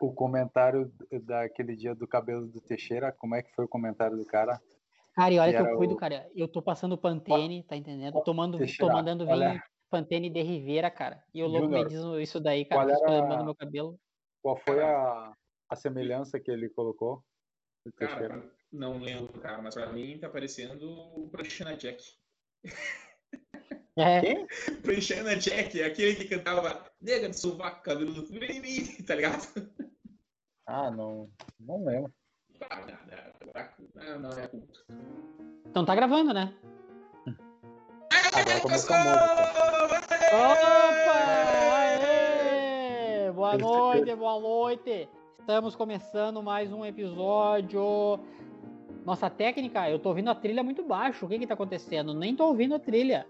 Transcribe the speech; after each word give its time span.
O 0.00 0.12
comentário 0.12 0.92
daquele 1.22 1.74
dia 1.74 1.94
do 1.94 2.06
cabelo 2.06 2.46
do 2.46 2.60
Teixeira, 2.60 3.12
como 3.12 3.34
é 3.34 3.42
que 3.42 3.54
foi 3.54 3.64
o 3.64 3.68
comentário 3.68 4.16
do 4.16 4.24
cara? 4.24 4.60
Cara, 5.14 5.34
e 5.34 5.38
olha 5.38 5.52
que, 5.52 5.64
que 5.64 5.70
eu 5.70 5.76
cuido, 5.76 5.94
o... 5.94 5.96
cara. 5.96 6.28
Eu 6.34 6.48
tô 6.48 6.62
passando 6.62 6.96
Pantene, 6.96 7.62
tá 7.62 7.76
entendendo? 7.76 8.22
Tô, 8.22 8.32
mando, 8.32 8.58
tô 8.78 8.88
mandando 8.88 9.24
vinho 9.24 9.36
olha... 9.36 9.64
Pantene 9.90 10.30
de 10.30 10.42
Rivera, 10.42 10.90
cara. 10.90 11.22
E 11.34 11.42
o 11.42 11.48
louco 11.48 11.68
me 11.68 11.84
diz 11.86 12.00
isso 12.20 12.38
daí, 12.38 12.64
cara. 12.64 12.96
Qual 12.96 13.12
era... 13.12 13.42
meu 13.42 13.54
cabelo. 13.54 13.98
Qual 14.40 14.56
foi 14.56 14.82
a, 14.82 15.32
a 15.68 15.76
semelhança 15.76 16.38
que 16.38 16.50
ele 16.50 16.68
colocou? 16.68 17.22
Cara, 17.96 18.42
não 18.72 18.98
lembro, 18.98 19.40
cara, 19.40 19.60
mas 19.60 19.74
pra 19.74 19.92
mim 19.92 20.18
tá 20.18 20.28
parecendo 20.28 20.88
o 20.88 21.28
Pranchana 21.28 21.76
Jack. 21.76 22.02
É. 23.96 24.20
Quem? 24.20 24.46
Pranchana 24.82 25.36
Jack, 25.36 25.82
aquele 25.82 26.14
que 26.14 26.24
cantava 26.26 26.84
Nega 27.00 27.28
de 27.28 27.38
sovaco, 27.38 27.82
cabelo 27.82 28.12
do 28.12 28.26
vem 28.26 28.58
em 28.58 28.60
mim, 28.60 28.84
tá 29.06 29.14
ligado? 29.14 29.48
Ah, 30.66 30.90
não. 30.90 31.30
Não 31.58 31.84
lembro. 31.84 32.12
Não, 33.94 34.20
não, 34.20 34.30
não 34.30 34.38
é. 34.38 34.50
Então 35.66 35.84
tá 35.84 35.94
gravando, 35.94 36.34
né? 36.34 36.54
Agora 38.32 38.60
começou 38.60 38.94
a 38.94 39.04
música. 39.04 40.14
Opa! 40.36 41.10
Aê! 41.78 43.32
Boa 43.32 43.58
noite, 43.58 44.14
boa 44.14 44.40
noite! 44.40 45.08
Estamos 45.38 45.74
começando 45.74 46.42
mais 46.42 46.72
um 46.72 46.84
episódio. 46.84 48.20
Nossa 49.04 49.28
técnica, 49.28 49.90
eu 49.90 49.98
tô 49.98 50.10
ouvindo 50.10 50.30
a 50.30 50.34
trilha 50.34 50.62
muito 50.62 50.84
baixo. 50.84 51.26
O 51.26 51.28
que 51.28 51.38
que 51.38 51.46
tá 51.46 51.54
acontecendo? 51.54 52.14
Nem 52.14 52.36
tô 52.36 52.44
ouvindo 52.46 52.74
a 52.74 52.78
trilha. 52.78 53.26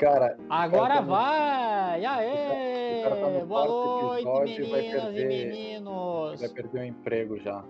Cara, 0.00 0.34
agora 0.48 1.02
vai! 1.02 2.06
Aê! 2.06 3.02
Tá 3.02 3.44
Boa 3.44 3.66
noite, 3.66 4.62
meninas 4.62 5.02
perder, 5.04 5.20
e 5.20 5.26
meninos! 5.26 6.40
Vai 6.40 6.48
perder 6.48 6.80
o 6.80 6.84
emprego 6.86 7.38
já. 7.38 7.62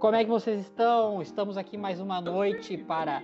Como 0.00 0.16
é 0.16 0.24
que 0.24 0.30
vocês 0.30 0.58
estão? 0.58 1.22
Estamos 1.22 1.56
aqui 1.56 1.76
mais 1.76 2.00
uma 2.00 2.20
noite 2.20 2.76
para 2.76 3.22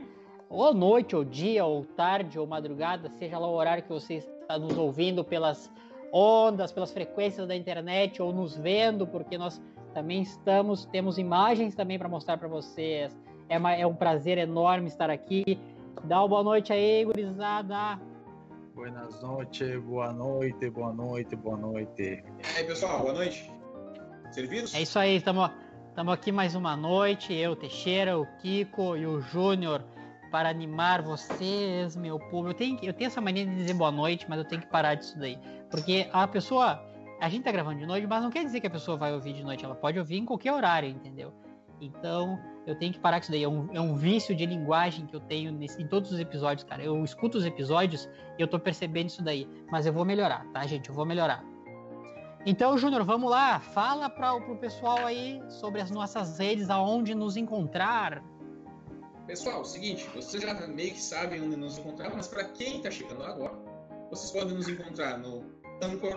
ou 0.49 0.73
noite, 0.73 1.17
ou 1.17 1.25
dia, 1.25 1.65
ou 1.65 1.85
tarde, 1.85 2.39
ou 2.39 2.47
madrugada, 2.47 3.11
seja 3.11 3.37
lá 3.37 3.49
o 3.49 3.55
horário 3.55 3.83
que 3.83 3.89
você 3.89 4.15
está 4.15 4.57
nos 4.57 4.79
ouvindo 4.79 5.25
pelas 5.25 5.69
ondas, 6.13 6.71
pelas 6.71 6.93
frequências 6.93 7.49
da 7.49 7.57
internet 7.57 8.23
ou 8.23 8.33
nos 8.33 8.57
vendo, 8.57 9.09
porque 9.09 9.37
nós 9.37 9.61
também 9.93 10.23
estamos, 10.23 10.85
temos 10.85 11.19
imagens 11.19 11.75
também 11.75 11.99
para 11.99 12.09
mostrar 12.09 12.39
para 12.39 12.47
vocês. 12.47 13.19
É, 13.49 13.59
uma, 13.59 13.75
é, 13.75 13.85
um 13.85 13.95
prazer 13.95 14.39
enorme 14.39 14.87
estar 14.87 15.11
aqui. 15.11 15.59
Dá 16.05 16.21
uma 16.21 16.29
boa 16.29 16.43
noite 16.43 16.73
aí, 16.73 17.05
gurizada. 17.05 18.01
Buenas 18.75 19.21
noites, 19.23 19.81
boa 19.83 20.13
noite, 20.13 20.71
boa 20.71 20.93
noite, 20.93 21.35
boa 21.35 21.57
noite. 21.57 22.03
E 22.03 22.23
aí, 22.57 22.65
pessoal, 22.65 23.01
boa 23.01 23.15
noite. 23.15 23.51
Servidos? 24.31 24.75
É 24.75 24.83
isso 24.83 24.99
aí, 24.99 25.17
estamos 25.17 25.51
aqui 26.13 26.31
mais 26.31 26.55
uma 26.55 26.77
noite. 26.77 27.35
Eu, 27.35 27.57
Teixeira, 27.57 28.19
o 28.19 28.27
Kiko 28.39 28.97
e 28.97 29.07
o 29.07 29.21
Júnior 29.21 29.83
para 30.31 30.49
animar 30.51 31.03
vocês, 31.03 31.97
meu 31.97 32.19
povo. 32.19 32.51
Eu 32.51 32.55
tenho, 32.55 32.79
eu 32.83 32.93
tenho 32.93 33.09
essa 33.09 33.21
mania 33.21 33.47
de 33.47 33.55
dizer 33.55 33.75
boa 33.75 33.91
noite, 33.91 34.27
mas 34.29 34.39
eu 34.39 34.45
tenho 34.45 34.61
que 34.61 34.69
parar 34.69 34.95
disso 34.95 35.19
daí. 35.19 35.39
Porque 35.71 36.09
a 36.13 36.29
pessoa. 36.29 36.85
A 37.19 37.31
gente 37.31 37.45
tá 37.45 37.51
gravando 37.51 37.81
de 37.81 37.87
noite, 37.87 38.07
mas 38.07 38.23
não 38.23 38.31
quer 38.31 38.45
dizer 38.45 38.61
que 38.61 38.67
a 38.67 38.71
pessoa 38.71 38.99
vai 38.99 39.15
ouvir 39.15 39.33
de 39.33 39.43
noite. 39.43 39.65
Ela 39.65 39.75
pode 39.75 39.99
ouvir 39.99 40.19
em 40.19 40.27
qualquer 40.27 40.53
horário, 40.53 40.91
entendeu? 40.91 41.33
Então, 41.81 42.39
eu 42.67 42.75
tenho 42.75 42.93
que 42.93 42.99
parar 42.99 43.19
com 43.19 43.23
isso 43.23 43.31
daí. 43.31 43.43
É 43.43 43.49
um, 43.49 43.69
é 43.73 43.81
um 43.81 43.95
vício 43.95 44.35
de 44.35 44.47
linguagem 44.47 45.07
que 45.07 45.15
eu 45.15 45.21
tenho 45.21 45.53
nesse, 45.53 45.81
em 45.81 45.87
todos 45.87 46.11
os 46.11 46.19
episódios, 46.19 46.65
cara. 46.65 46.83
Eu 46.83 47.03
escuto 47.05 47.39
os 47.39 47.45
episódios 47.45 48.09
e 48.39 48.43
eu 48.43 48.49
tô 48.49 48.59
percebendo 48.59 49.09
isso 49.09 49.23
daí. 49.23 49.49
Mas 49.71 49.87
eu 49.87 49.93
vou 49.93 50.05
melhorar, 50.05 50.47
tá, 50.53 50.67
gente? 50.67 50.89
Eu 50.89 50.95
vou 50.95 51.05
melhorar. 51.05 51.45
Então, 52.45 52.79
Júnior, 52.79 53.05
vamos 53.05 53.31
lá. 53.31 53.59
Fala 53.59 54.09
para 54.09 54.35
o 54.35 54.57
pessoal 54.57 54.99
aí 54.99 55.43
sobre 55.49 55.81
as 55.81 55.91
nossas 55.91 56.39
redes, 56.39 56.71
aonde 56.71 57.15
nos 57.15 57.37
encontrar. 57.37 58.23
Pessoal, 59.27 59.65
seguinte, 59.65 60.09
vocês 60.15 60.41
já 60.41 60.55
meio 60.69 60.93
que 60.93 61.03
sabem 61.03 61.43
onde 61.43 61.57
nos 61.57 61.79
encontrar, 61.79 62.15
mas 62.15 62.29
para 62.29 62.45
quem 62.45 62.77
está 62.77 62.93
chegando 62.93 63.25
agora, 63.25 63.55
vocês 64.09 64.31
podem 64.31 64.57
nos 64.57 64.69
encontrar 64.69 65.19
no 65.19 65.45
Anchor, 65.83 66.17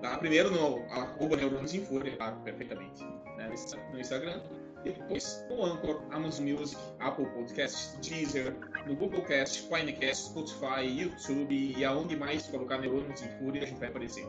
tá? 0.00 0.16
Primeiro 0.18 0.52
no 0.52 0.84
arroba 0.92 1.36
Neurônios 1.36 1.74
em 1.74 1.84
Fúria, 1.84 2.16
tá? 2.16 2.30
Perfeitamente, 2.44 3.02
né? 3.36 3.50
no 3.92 3.98
Instagram. 3.98 4.40
Depois 4.84 5.44
no 5.50 5.64
Anchor, 5.64 6.02
Amazon 6.10 6.48
Music, 6.48 6.80
Apple 7.00 7.26
Podcasts, 7.26 7.98
Deezer, 8.00 8.54
no 8.86 8.94
Google 8.94 9.22
Cast, 9.22 9.68
Finecast, 9.68 10.28
Spotify, 10.28 10.84
YouTube 10.84 11.74
e 11.76 11.84
aonde 11.84 12.16
mais 12.16 12.46
colocar 12.46 12.78
Neurônios 12.78 13.20
em 13.20 13.28
Fúria 13.38 13.64
a 13.64 13.66
gente 13.66 13.78
vai 13.78 13.88
aparecer. 13.88 14.26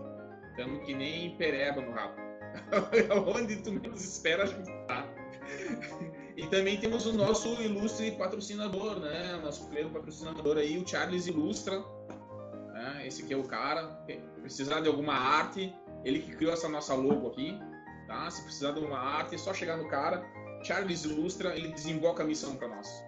Estamos 0.51 0.85
que 0.85 0.93
nem 0.93 1.35
pereba 1.37 1.81
no 1.81 1.91
rabo. 1.91 2.15
Onde 3.35 3.57
tu 3.57 3.71
menos 3.71 4.03
espera 4.03 4.43
a 4.43 4.47
gente 4.47 4.71
tá. 4.87 5.07
E 6.35 6.47
também 6.47 6.79
temos 6.79 7.05
o 7.05 7.13
nosso 7.13 7.49
ilustre 7.61 8.11
patrocinador, 8.11 8.99
né? 8.99 9.39
Nosso 9.43 9.65
primeiro 9.65 9.89
patrocinador 9.89 10.57
aí, 10.57 10.77
o 10.77 10.87
Charles 10.87 11.27
Ilustra. 11.27 11.79
Né? 12.73 13.07
Esse 13.07 13.23
aqui 13.23 13.33
é 13.33 13.37
o 13.37 13.43
cara. 13.43 13.87
Precisar 14.41 14.81
de 14.81 14.87
alguma 14.87 15.13
arte, 15.13 15.73
ele 16.03 16.19
que 16.19 16.35
criou 16.35 16.53
essa 16.53 16.69
nossa 16.69 16.93
logo 16.93 17.27
aqui. 17.27 17.59
Tá? 18.07 18.29
Se 18.31 18.41
precisar 18.43 18.71
de 18.71 18.79
uma 18.79 18.97
arte, 18.97 19.35
é 19.35 19.37
só 19.37 19.53
chegar 19.53 19.77
no 19.77 19.87
cara. 19.87 20.25
Charles 20.61 21.03
Ilustra, 21.05 21.55
ele 21.55 21.69
desemboca 21.69 22.23
a 22.23 22.25
missão 22.25 22.55
para 22.55 22.67
nós. 22.67 23.05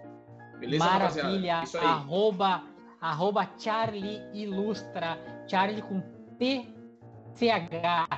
Beleza, 0.58 0.84
Maravilha. 0.84 1.64
Arroba, 1.80 2.62
arroba 3.00 3.50
Charlie 3.58 4.22
Ilustra. 4.32 5.18
Charlie 5.48 5.82
com 5.82 6.00
T-C-H. 6.38 8.08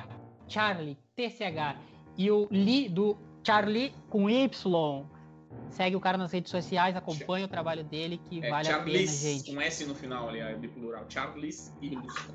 Charlie, 0.47 0.97
T-C-H. 1.15 1.75
E 2.17 2.31
o 2.31 2.47
Li 2.51 2.87
do 2.87 3.17
Charlie 3.43 3.93
com 4.09 4.29
Y. 4.29 5.05
Segue 5.69 5.95
o 5.95 5.99
cara 5.99 6.17
nas 6.17 6.31
redes 6.31 6.51
sociais, 6.51 6.95
acompanha 6.95 7.45
o 7.45 7.49
trabalho 7.49 7.83
dele, 7.83 8.17
que 8.29 8.43
é, 8.43 8.49
vale 8.49 8.65
Charles, 8.65 8.95
a 8.95 8.97
pena, 8.97 9.07
gente. 9.07 9.55
Um 9.55 9.61
S 9.61 9.85
no 9.85 9.95
final 9.95 10.29
ali, 10.29 10.39
é 10.39 10.53
de 10.53 10.67
plural. 10.67 11.05
Charles 11.09 11.73
Ilustra. 11.81 12.33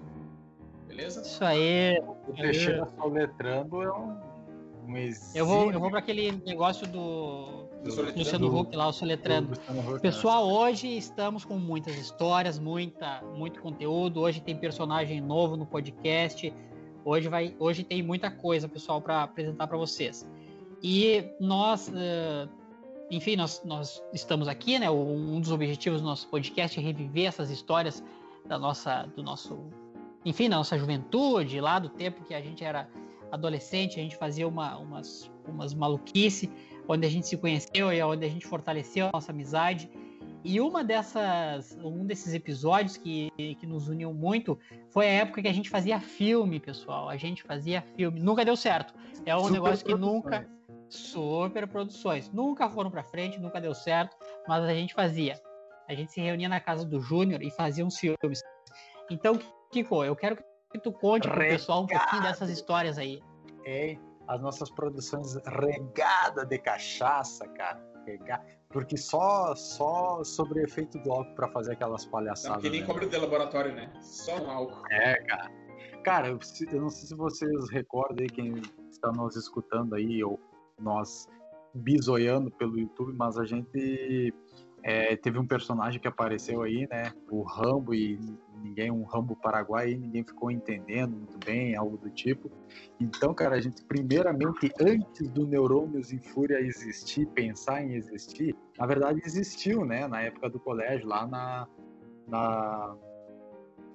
Beleza? 0.86 1.22
Isso 1.22 1.44
aí. 1.44 1.98
O 2.00 2.32
Teixeira 2.34 2.86
soletrando 2.96 3.82
é 3.82 3.92
um, 3.92 4.18
um 4.90 4.96
Eu 5.34 5.46
vou, 5.46 5.72
eu 5.72 5.80
vou 5.80 5.90
para 5.90 6.00
aquele 6.00 6.32
negócio 6.44 6.86
do, 6.86 7.68
do 7.84 8.16
Luciano 8.16 8.58
Huck 8.58 8.74
lá, 8.74 8.88
o 8.88 8.92
soletrando. 8.92 9.58
Pessoal, 10.00 10.48
hoje 10.50 10.96
estamos 10.96 11.44
com 11.44 11.56
muitas 11.56 11.96
histórias, 11.96 12.58
muita, 12.58 13.22
muito 13.36 13.60
conteúdo. 13.62 14.20
Hoje 14.20 14.40
tem 14.40 14.56
personagem 14.56 15.20
novo 15.20 15.56
no 15.56 15.64
podcast. 15.64 16.52
Hoje, 17.04 17.28
vai, 17.28 17.54
hoje 17.58 17.84
tem 17.84 18.02
muita 18.02 18.30
coisa, 18.30 18.68
pessoal, 18.68 19.00
para 19.00 19.22
apresentar 19.22 19.66
para 19.66 19.78
vocês. 19.78 20.26
E 20.82 21.24
nós, 21.38 21.88
uh, 21.88 22.48
enfim, 23.10 23.36
nós, 23.36 23.62
nós 23.64 24.02
estamos 24.12 24.48
aqui, 24.48 24.78
né? 24.78 24.90
Um 24.90 25.40
dos 25.40 25.52
objetivos 25.52 26.00
do 26.00 26.06
nosso 26.06 26.28
podcast 26.28 26.78
é 26.78 26.82
reviver 26.82 27.26
essas 27.26 27.50
histórias 27.50 28.02
da 28.46 28.58
nossa, 28.58 29.04
do 29.14 29.22
nosso, 29.22 29.66
enfim, 30.24 30.48
da 30.48 30.56
nossa 30.56 30.76
juventude, 30.78 31.60
lá 31.60 31.78
do 31.78 31.88
tempo 31.88 32.24
que 32.24 32.34
a 32.34 32.40
gente 32.40 32.64
era 32.64 32.88
adolescente, 33.30 33.98
a 33.98 34.02
gente 34.02 34.16
fazia 34.16 34.46
uma, 34.46 34.76
umas, 34.78 35.30
umas 35.46 35.74
maluquice, 35.74 36.50
onde 36.88 37.06
a 37.06 37.10
gente 37.10 37.26
se 37.26 37.36
conheceu 37.36 37.92
e 37.92 38.02
onde 38.02 38.24
a 38.24 38.28
gente 38.28 38.46
fortaleceu 38.46 39.06
a 39.06 39.10
nossa 39.12 39.32
amizade. 39.32 39.90
E 40.42 40.58
uma 40.60 40.82
dessas, 40.82 41.78
um 41.82 42.06
desses 42.06 42.32
episódios 42.32 42.96
que, 42.96 43.30
que 43.36 43.66
nos 43.66 43.88
uniu 43.88 44.12
muito 44.14 44.58
foi 44.88 45.06
a 45.06 45.10
época 45.10 45.42
que 45.42 45.48
a 45.48 45.52
gente 45.52 45.68
fazia 45.68 46.00
filme, 46.00 46.58
pessoal. 46.58 47.08
A 47.08 47.16
gente 47.16 47.42
fazia 47.42 47.82
filme. 47.94 48.20
Nunca 48.20 48.44
deu 48.44 48.56
certo. 48.56 48.94
É 49.26 49.36
um 49.36 49.40
Super 49.40 49.52
negócio 49.52 49.84
que 49.84 49.94
nunca 49.94 50.48
super 50.88 51.66
produções. 51.68 52.30
Nunca 52.30 52.68
foram 52.68 52.90
para 52.90 53.04
frente, 53.04 53.38
nunca 53.38 53.60
deu 53.60 53.74
certo, 53.74 54.16
mas 54.48 54.64
a 54.64 54.74
gente 54.74 54.94
fazia. 54.94 55.40
A 55.88 55.94
gente 55.94 56.12
se 56.12 56.20
reunia 56.20 56.48
na 56.48 56.60
casa 56.60 56.84
do 56.84 57.00
Júnior 57.00 57.42
e 57.42 57.50
fazia 57.50 57.84
uns 57.84 57.98
filmes. 57.98 58.42
Então, 59.10 59.38
Kiko, 59.70 60.04
eu 60.04 60.16
quero 60.16 60.36
que 60.36 60.42
tu 60.78 60.92
conte 60.92 61.28
pro 61.28 61.38
pessoal 61.38 61.82
um 61.82 61.86
pouquinho 61.86 62.22
dessas 62.22 62.50
histórias 62.50 62.98
aí. 62.98 63.20
É, 63.66 63.96
as 64.28 64.40
nossas 64.40 64.70
produções 64.70 65.36
regadas 65.46 66.46
de 66.46 66.58
cachaça, 66.58 67.46
cara. 67.48 67.90
Porque 68.70 68.96
só, 68.96 69.54
só 69.54 70.22
sobre 70.24 70.62
efeito 70.62 70.98
do 70.98 71.12
álcool 71.12 71.34
para 71.34 71.48
fazer 71.48 71.72
aquelas 71.72 72.06
palhaçadas. 72.06 72.56
Não, 72.56 72.62
que 72.62 72.70
nem 72.70 72.80
né? 72.80 72.86
cobre 72.86 73.06
de 73.06 73.16
laboratório, 73.16 73.74
né? 73.74 73.92
Só 74.00 74.38
no 74.38 74.50
álcool. 74.50 74.82
É, 74.90 75.14
cara. 75.24 75.50
Cara, 76.04 76.28
eu, 76.28 76.38
eu, 76.72 76.80
não 76.80 76.88
sei 76.88 77.08
se 77.08 77.14
vocês 77.14 77.70
recordam 77.70 78.18
aí, 78.20 78.28
quem 78.28 78.54
está 78.90 79.12
nos 79.12 79.36
escutando 79.36 79.94
aí, 79.94 80.24
ou 80.24 80.40
nós 80.78 81.28
bisoiando 81.74 82.50
pelo 82.52 82.78
YouTube, 82.78 83.12
mas 83.12 83.38
a 83.38 83.44
gente 83.44 84.34
é, 84.82 85.16
teve 85.16 85.38
um 85.38 85.46
personagem 85.46 86.00
que 86.00 86.08
apareceu 86.08 86.62
aí, 86.62 86.86
né? 86.90 87.12
O 87.30 87.42
Rambo 87.42 87.94
e 87.94 88.18
ninguém, 88.62 88.90
um 88.90 89.04
Rambo 89.04 89.36
Paraguai, 89.36 89.94
ninguém 89.94 90.24
ficou 90.24 90.50
entendendo 90.50 91.16
muito 91.16 91.38
bem, 91.44 91.76
algo 91.76 91.96
do 91.96 92.10
tipo. 92.10 92.50
Então, 92.98 93.34
cara, 93.34 93.56
a 93.56 93.60
gente, 93.60 93.84
primeiramente, 93.84 94.72
antes 94.80 95.28
do 95.30 95.46
Neurônios 95.46 96.12
em 96.12 96.18
Fúria 96.18 96.60
existir, 96.60 97.26
pensar 97.26 97.82
em 97.82 97.94
existir, 97.94 98.54
na 98.78 98.86
verdade 98.86 99.20
existiu, 99.24 99.84
né? 99.84 100.06
Na 100.06 100.22
época 100.22 100.48
do 100.48 100.58
colégio, 100.58 101.06
lá 101.06 101.26
na, 101.26 101.68
na 102.26 102.96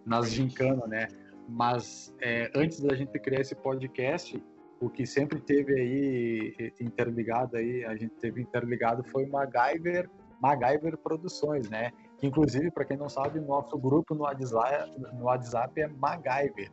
nas 0.06 0.32
gincanas, 0.32 0.88
né? 0.88 1.08
Mas 1.50 2.14
é, 2.22 2.52
antes 2.56 2.80
da 2.80 2.96
gente 2.96 3.18
criar 3.20 3.42
esse 3.42 3.56
podcast, 3.56 4.42
o 4.80 4.90
que 4.90 5.06
sempre 5.06 5.40
teve 5.40 5.74
aí 5.74 6.72
interligado 6.80 7.58
aí, 7.58 7.84
a 7.86 7.96
gente 7.96 8.14
teve 8.16 8.42
interligado 8.42 9.04
foi 9.04 9.26
o 9.26 9.32
MacGyver, 9.32 10.10
MacGyver 10.46 10.98
Produções, 10.98 11.70
né? 11.70 11.92
Que 12.20 12.28
inclusive, 12.28 12.70
para 12.70 12.86
quem 12.86 12.98
não 12.98 13.10
sabe, 13.10 13.40
nosso 13.40 13.78
grupo 13.78 14.14
no 14.14 14.22
WhatsApp, 14.22 14.92
no 15.14 15.26
WhatsApp 15.26 15.82
é 15.82 15.88
MacGyver, 15.88 16.72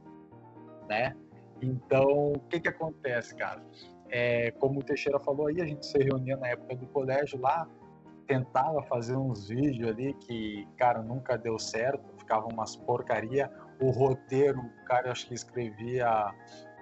né? 0.89 1.17
Então, 1.63 2.33
o 2.33 2.41
que 2.41 2.61
que 2.61 2.69
acontece, 2.69 3.35
cara? 3.35 3.63
É, 4.11 4.51
como 4.53 4.81
o 4.81 4.83
Teixeira 4.83 5.19
falou 5.19 5.47
aí, 5.47 5.61
a 5.63 5.67
gente 5.67 5.87
se 5.87 5.97
reunia 5.97 6.37
na 6.37 6.49
época 6.49 6.77
do 6.77 6.87
colégio 6.89 7.41
lá, 7.41 7.67
tentava 8.27 8.83
fazer 8.83 9.17
uns 9.17 9.49
vídeos 9.49 9.89
ali 9.89 10.13
que, 10.15 10.69
cara, 10.77 11.01
nunca 11.03 11.39
deu 11.39 11.59
certo, 11.59 12.05
ficava 12.19 12.47
umas 12.53 12.77
porcaria. 12.77 13.51
O 13.81 13.91
roteiro, 13.91 14.61
o 14.61 14.85
cara 14.85 15.11
acho 15.11 15.27
que 15.27 15.35
escrevia 15.35 16.31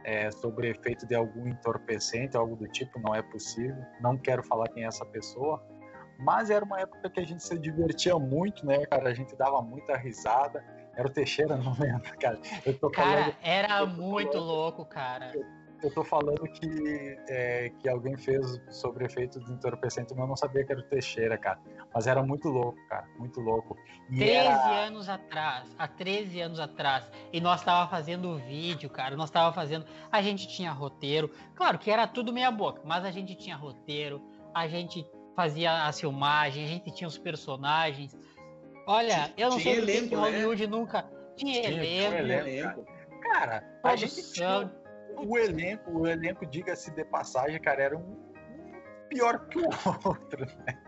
é, 0.05 0.31
sobre 0.31 0.71
efeito 0.71 1.07
de 1.07 1.15
algum 1.15 1.47
entorpecente, 1.47 2.37
algo 2.37 2.57
do 2.57 2.67
tipo, 2.69 2.99
não 2.99 3.15
é 3.15 3.23
possível. 3.23 3.85
Não 4.01 4.17
quero 4.17 4.43
falar 4.43 4.69
quem 4.69 4.85
é 4.85 4.87
essa 4.87 5.05
pessoa. 5.07 5.63
Mas 6.21 6.51
era 6.51 6.65
uma 6.65 6.81
época 6.81 7.09
que 7.09 7.21
a 7.21 7.27
gente 7.27 7.43
se 7.43 7.59
divertia 7.59 8.19
muito, 8.19 8.65
né, 8.67 8.85
cara? 8.87 9.09
A 9.09 9.15
gente 9.15 9.35
dava 9.35 9.61
muita 9.63 9.97
risada. 9.97 10.63
Era 10.95 11.09
o 11.09 11.11
Teixeira, 11.11 11.57
não 11.59 11.75
lembro, 11.79 12.17
cara. 12.19 12.39
Eu 12.65 12.79
tô 12.79 12.91
cara, 12.91 13.09
falando, 13.09 13.37
era 13.43 13.87
muito 13.87 14.33
falando, 14.33 14.47
louco, 14.47 14.85
cara. 14.85 15.33
Eu, 15.35 15.45
eu 15.83 15.91
tô 15.91 16.05
falando 16.05 16.43
que, 16.43 17.19
é, 17.29 17.73
que 17.79 17.89
alguém 17.89 18.17
fez 18.17 18.61
sobre 18.69 19.07
efeito 19.07 19.41
de 19.41 19.51
entorpecente, 19.51 20.13
mas 20.13 20.21
eu 20.21 20.27
não 20.27 20.37
sabia 20.37 20.63
que 20.63 20.73
era 20.73 20.81
o 20.81 20.85
Teixeira, 20.85 21.39
cara. 21.39 21.59
Mas 21.93 22.07
era 22.07 22.23
muito 22.23 22.49
louco, 22.49 22.79
cara, 22.87 23.07
muito 23.19 23.41
louco. 23.41 23.77
E 24.11 24.17
13 24.19 24.31
era... 24.31 24.87
anos 24.87 25.09
atrás, 25.09 25.75
há 25.79 25.89
13 25.89 26.41
anos 26.43 26.61
atrás, 26.61 27.09
e 27.33 27.41
nós 27.41 27.63
tava 27.63 27.89
fazendo 27.89 28.37
vídeo, 28.37 28.91
cara, 28.91 29.17
nós 29.17 29.31
tava 29.31 29.55
fazendo, 29.55 29.87
a 30.13 30.21
gente 30.21 30.47
tinha 30.49 30.71
roteiro, 30.71 31.31
claro 31.55 31.79
que 31.79 31.91
era 31.91 32.07
tudo 32.07 32.33
meia 32.33 32.51
boca, 32.51 32.83
mas 32.85 33.05
a 33.05 33.11
gente 33.11 33.35
tinha 33.35 33.57
roteiro, 33.57 34.21
a 34.55 34.69
gente 34.69 35.07
fazia 35.41 35.73
a 35.87 35.93
filmagem, 35.93 36.65
a 36.65 36.69
gente 36.69 36.91
tinha 36.91 37.09
os 37.09 37.17
personagens. 37.17 38.15
Olha, 38.87 39.33
eu 39.39 39.49
não 39.49 39.59
tinha 39.59 39.75
sei 39.75 39.83
elenco, 39.83 40.09
que 40.11 40.17
né? 40.17 40.21
Hollywood 40.21 40.67
né? 40.67 40.71
nunca 40.71 41.11
tinha, 41.35 41.63
tinha 41.63 41.73
elenco. 41.73 42.11
Tinha 42.11 42.39
elenco. 42.39 42.87
Cara, 43.23 43.81
a 43.83 43.97
gente 43.97 44.33
tinha 44.35 44.71
o 45.17 45.39
elenco, 45.39 45.91
o 45.91 46.07
elenco, 46.07 46.45
diga-se 46.45 46.91
de 46.91 47.05
passagem, 47.07 47.59
cara, 47.59 47.83
era 47.83 47.97
um, 47.97 48.17
pior 49.09 49.47
que 49.49 49.59
o 49.61 49.65
outro, 50.05 50.45
né? 50.45 50.79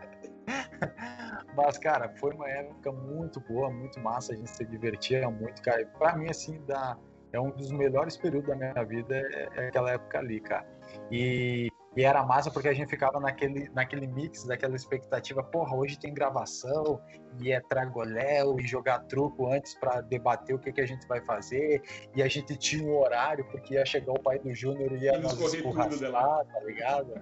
Mas, 1.55 1.79
cara, 1.79 2.13
foi 2.19 2.31
uma 2.35 2.47
época 2.47 2.91
muito 2.91 3.39
boa, 3.39 3.71
muito 3.71 3.99
massa, 4.01 4.33
a 4.33 4.35
gente 4.35 4.51
se 4.51 4.63
divertia 4.65 5.27
muito, 5.31 5.63
cara. 5.63 5.83
Pra 5.97 6.15
mim, 6.15 6.29
assim, 6.29 6.61
dá, 6.67 6.95
é 7.31 7.39
um 7.39 7.49
dos 7.49 7.71
melhores 7.71 8.17
períodos 8.17 8.49
da 8.49 8.55
minha 8.55 8.85
vida, 8.85 9.15
é, 9.15 9.49
é 9.55 9.67
aquela 9.69 9.91
época 9.91 10.19
ali, 10.19 10.39
cara. 10.39 10.67
E 11.09 11.71
e 11.95 12.03
era 12.03 12.23
massa 12.23 12.49
porque 12.49 12.67
a 12.67 12.73
gente 12.73 12.89
ficava 12.89 13.19
naquele, 13.19 13.69
naquele 13.69 14.07
mix, 14.07 14.45
daquela 14.45 14.75
expectativa, 14.75 15.43
porra, 15.43 15.75
hoje 15.75 15.97
tem 15.99 16.13
gravação, 16.13 16.99
e 17.39 17.51
é 17.51 17.59
tragoléu, 17.61 18.59
e 18.59 18.67
jogar 18.67 18.99
truco 19.01 19.51
antes 19.51 19.75
para 19.75 20.01
debater 20.01 20.55
o 20.55 20.59
que, 20.59 20.71
que 20.71 20.81
a 20.81 20.85
gente 20.85 21.07
vai 21.07 21.23
fazer, 21.23 21.81
e 22.15 22.23
a 22.23 22.27
gente 22.27 22.57
tinha 22.57 22.83
um 22.83 22.97
horário, 22.97 23.45
porque 23.45 23.75
ia 23.75 23.85
chegar 23.85 24.11
o 24.11 24.19
pai 24.19 24.39
do 24.39 24.53
Júnior 24.53 24.91
e 24.93 25.03
ia 25.03 25.19
nos 25.19 25.39
escorraçar, 25.39 26.45
tá 26.45 26.59
ligado? 26.65 27.13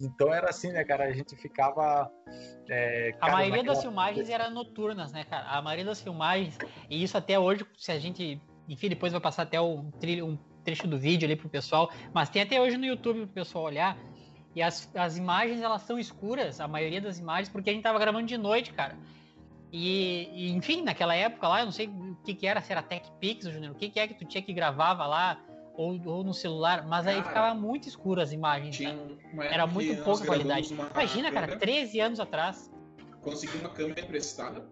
Então 0.00 0.32
era 0.32 0.48
assim, 0.48 0.70
né, 0.70 0.84
cara? 0.84 1.04
A 1.04 1.12
gente 1.12 1.34
ficava. 1.36 2.10
É, 2.68 3.12
cara, 3.12 3.32
a 3.32 3.36
maioria 3.36 3.56
naquela... 3.56 3.74
das 3.74 3.82
filmagens 3.82 4.30
era 4.30 4.48
noturnas, 4.48 5.12
né, 5.12 5.24
cara? 5.24 5.48
A 5.48 5.60
maioria 5.60 5.84
das 5.84 6.00
filmagens, 6.00 6.56
e 6.88 7.02
isso 7.02 7.18
até 7.18 7.38
hoje, 7.38 7.66
se 7.76 7.90
a 7.90 7.98
gente. 7.98 8.40
Enfim, 8.68 8.88
depois 8.88 9.12
vai 9.12 9.20
passar 9.20 9.42
até 9.42 9.60
um, 9.60 9.90
trilho, 9.92 10.26
um 10.26 10.38
trecho 10.68 10.86
do 10.86 10.98
vídeo 10.98 11.26
ali 11.26 11.34
pro 11.34 11.48
pessoal, 11.48 11.90
mas 12.12 12.28
tem 12.28 12.42
até 12.42 12.60
hoje 12.60 12.76
no 12.76 12.84
YouTube 12.84 13.20
pro 13.20 13.28
pessoal 13.28 13.64
olhar. 13.64 13.98
E 14.54 14.62
as, 14.62 14.90
as 14.94 15.16
imagens, 15.16 15.62
elas 15.62 15.82
são 15.82 15.98
escuras, 15.98 16.60
a 16.60 16.68
maioria 16.68 17.00
das 17.00 17.18
imagens, 17.18 17.48
porque 17.48 17.70
a 17.70 17.72
gente 17.72 17.82
tava 17.82 17.98
gravando 17.98 18.26
de 18.26 18.36
noite, 18.36 18.72
cara. 18.72 18.96
E, 19.72 20.28
e 20.32 20.50
enfim, 20.50 20.82
naquela 20.82 21.14
época 21.14 21.46
lá, 21.48 21.60
eu 21.60 21.66
não 21.66 21.72
sei 21.72 21.86
o 21.88 22.16
que 22.24 22.34
que 22.34 22.46
era, 22.46 22.60
se 22.60 22.72
era 22.72 22.82
Tech 22.82 23.10
Pix, 23.20 23.46
Junior, 23.46 23.72
o 23.72 23.74
que 23.74 23.88
que 23.88 24.00
é 24.00 24.08
que 24.08 24.14
tu 24.14 24.24
tinha 24.24 24.42
que 24.42 24.52
gravava 24.52 25.06
lá, 25.06 25.40
ou, 25.74 26.00
ou 26.06 26.24
no 26.24 26.34
celular, 26.34 26.86
mas 26.86 27.04
cara, 27.04 27.16
aí 27.16 27.22
ficava 27.22 27.54
muito 27.54 27.88
escuro 27.88 28.20
as 28.20 28.32
imagens. 28.32 28.78
Era 29.38 29.66
muito 29.66 30.02
pouca 30.02 30.26
qualidade. 30.26 30.74
Imagina, 30.74 31.30
cara, 31.30 31.56
13 31.56 32.00
anos 32.00 32.20
atrás. 32.20 32.70
Consegui 33.22 33.58
uma 33.58 33.68
câmera 33.68 34.00
emprestada 34.00 34.66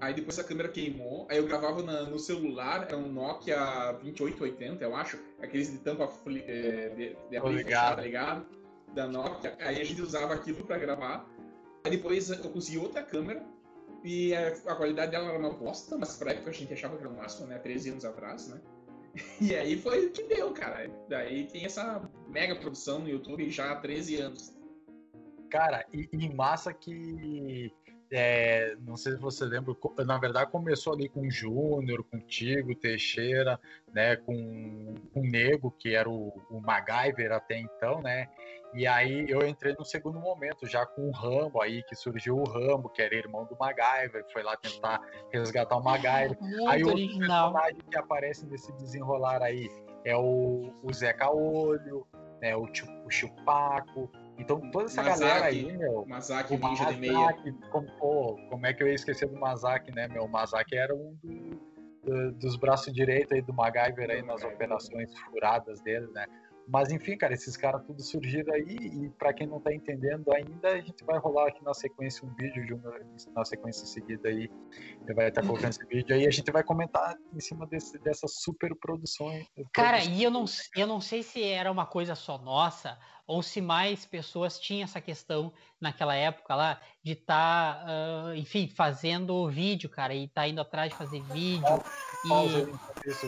Aí 0.00 0.12
depois 0.12 0.38
a 0.38 0.44
câmera 0.44 0.68
queimou, 0.68 1.26
aí 1.30 1.38
eu 1.38 1.46
gravava 1.46 1.82
na, 1.82 2.02
no 2.02 2.18
celular, 2.18 2.86
é 2.90 2.96
um 2.96 3.10
Nokia 3.10 3.92
2880, 4.02 4.84
eu 4.84 4.94
acho, 4.94 5.18
aqueles 5.40 5.70
de 5.70 5.78
tampa 5.78 6.10
é, 6.46 6.88
de, 6.90 7.16
de 7.30 7.64
fechar, 7.64 7.96
tá 7.96 8.02
ligado? 8.02 8.46
Da 8.94 9.06
Nokia. 9.06 9.56
Aí 9.60 9.80
a 9.80 9.84
gente 9.84 10.02
usava 10.02 10.34
aquilo 10.34 10.64
para 10.64 10.78
gravar. 10.78 11.26
Aí 11.84 11.90
depois 11.90 12.30
eu 12.30 12.50
consegui 12.50 12.78
outra 12.78 13.02
câmera, 13.02 13.44
e 14.04 14.34
a, 14.34 14.48
a, 14.48 14.76
qualidade 14.76 15.12
dela 15.12 15.30
era 15.30 15.38
uma 15.38 15.50
bosta, 15.50 15.96
mas 15.96 16.14
pra 16.18 16.32
época 16.32 16.50
a 16.50 16.52
gente 16.52 16.72
achava 16.74 16.94
que 16.96 17.02
era 17.02 17.10
o 17.10 17.16
máximo, 17.16 17.46
né? 17.46 17.58
13 17.58 17.90
anos 17.90 18.04
atrás, 18.04 18.48
né? 18.48 18.60
E 19.40 19.54
aí 19.54 19.78
foi 19.78 20.06
o 20.06 20.10
que 20.10 20.24
deu, 20.24 20.52
cara. 20.52 20.90
Daí 21.08 21.46
tem 21.46 21.64
essa 21.64 22.02
mega 22.28 22.54
produção 22.56 22.98
no 22.98 23.08
YouTube 23.08 23.48
já 23.48 23.72
há 23.72 23.76
13 23.76 24.16
anos. 24.16 24.54
Cara, 25.48 25.86
e, 25.92 26.08
e 26.12 26.34
massa 26.34 26.74
que 26.74 27.72
é, 28.16 28.76
não 28.80 28.96
sei 28.96 29.14
se 29.14 29.18
você 29.18 29.44
lembra, 29.44 29.74
na 30.06 30.16
verdade 30.18 30.48
começou 30.48 30.94
ali 30.94 31.08
com 31.08 31.22
o 31.22 31.30
Júnior, 31.30 32.04
contigo, 32.04 32.72
Teixeira, 32.72 33.58
né, 33.92 34.14
com, 34.14 34.94
com 35.12 35.20
o 35.20 35.24
Nego, 35.24 35.72
que 35.72 35.96
era 35.96 36.08
o, 36.08 36.28
o 36.48 36.60
MacGyver 36.60 37.32
até 37.32 37.58
então, 37.58 38.00
né, 38.00 38.28
e 38.72 38.86
aí 38.86 39.26
eu 39.28 39.44
entrei 39.44 39.74
no 39.76 39.84
segundo 39.84 40.20
momento, 40.20 40.64
já 40.64 40.86
com 40.86 41.08
o 41.08 41.10
Rambo 41.10 41.60
aí, 41.60 41.82
que 41.82 41.96
surgiu 41.96 42.38
o 42.38 42.44
Rambo, 42.44 42.88
que 42.88 43.02
era 43.02 43.16
irmão 43.16 43.46
do 43.46 43.56
MacGyver, 43.58 44.24
foi 44.32 44.44
lá 44.44 44.56
tentar 44.56 45.00
resgatar 45.32 45.76
o 45.76 45.82
MacGyver. 45.82 46.40
Muito 46.40 46.68
aí 46.68 46.84
outro 46.84 46.98
original. 46.98 47.52
personagem 47.52 47.80
que 47.90 47.98
aparece 47.98 48.46
nesse 48.46 48.72
desenrolar 48.74 49.42
aí 49.42 49.68
é 50.04 50.16
o, 50.16 50.72
o 50.84 50.92
Zeca 50.92 51.30
Olho, 51.30 52.06
né, 52.40 52.54
o, 52.56 52.62
o 52.62 53.10
Chupaco, 53.10 54.08
então 54.38 54.60
toda 54.70 54.86
essa 54.86 55.02
Mazaki, 55.02 55.20
galera 55.20 55.46
aí, 55.46 55.76
meu. 55.76 56.04
Mazaki, 56.06 56.54
o 56.54 56.58
Ninja 56.58 56.92
de 56.92 57.00
Meia. 57.00 57.36
Como, 57.70 57.86
pô, 57.98 58.38
como 58.48 58.66
é 58.66 58.72
que 58.72 58.82
eu 58.82 58.88
ia 58.88 58.94
esquecer 58.94 59.28
do 59.28 59.38
Mazaki, 59.38 59.94
né, 59.94 60.08
meu? 60.08 60.24
O 60.24 60.28
Mazaki 60.28 60.76
era 60.76 60.94
um 60.94 61.16
do, 61.22 61.60
do, 62.04 62.32
dos 62.32 62.56
braços 62.56 62.92
direitos 62.92 63.32
aí 63.32 63.42
do 63.42 63.52
MacGyver 63.52 64.10
aí 64.10 64.22
nas 64.22 64.42
operações 64.42 65.12
furadas 65.18 65.80
dele, 65.80 66.08
né? 66.12 66.26
Mas 66.66 66.90
enfim, 66.90 67.16
cara, 67.16 67.34
esses 67.34 67.56
caras 67.56 67.84
tudo 67.84 68.02
surgiram 68.02 68.54
aí 68.54 68.76
e 68.76 69.10
para 69.18 69.34
quem 69.34 69.46
não 69.46 69.60
tá 69.60 69.72
entendendo 69.74 70.32
ainda, 70.32 70.68
a 70.68 70.80
gente 70.80 71.04
vai 71.04 71.18
rolar 71.18 71.48
aqui 71.48 71.62
na 71.62 71.74
sequência 71.74 72.26
um 72.26 72.34
vídeo 72.34 72.64
de 72.64 72.72
uma, 72.72 72.90
na 73.34 73.44
sequência 73.44 73.86
seguida 73.86 74.28
aí, 74.30 74.50
ele 75.02 75.14
vai 75.14 75.28
estar 75.28 75.42
colocando 75.42 75.70
esse 75.70 75.84
vídeo 75.86 76.14
aí, 76.14 76.26
a 76.26 76.30
gente 76.30 76.50
vai 76.50 76.62
comentar 76.62 77.16
em 77.34 77.40
cima 77.40 77.66
desse, 77.66 77.98
dessa 77.98 78.26
super 78.26 78.74
produção. 78.76 79.28
Cara, 79.74 80.02
e 80.04 80.22
eu 80.22 80.30
não, 80.30 80.46
eu 80.74 80.86
não 80.86 81.02
sei 81.02 81.22
se 81.22 81.42
era 81.42 81.70
uma 81.70 81.84
coisa 81.84 82.14
só 82.14 82.38
nossa 82.38 82.98
ou 83.26 83.42
se 83.42 83.60
mais 83.60 84.04
pessoas 84.04 84.58
tinham 84.58 84.84
essa 84.84 85.00
questão 85.00 85.52
naquela 85.80 86.14
época 86.14 86.54
lá 86.54 86.80
de 87.02 87.12
estar, 87.12 87.84
tá, 87.84 87.86
uh, 87.86 88.34
enfim, 88.34 88.68
fazendo 88.68 89.48
vídeo, 89.48 89.88
cara, 89.88 90.14
e 90.14 90.28
tá 90.28 90.46
indo 90.46 90.60
atrás 90.60 90.90
de 90.90 90.98
fazer 90.98 91.22
vídeo. 91.24 91.66
e... 92.24 93.08
Isso, 93.08 93.26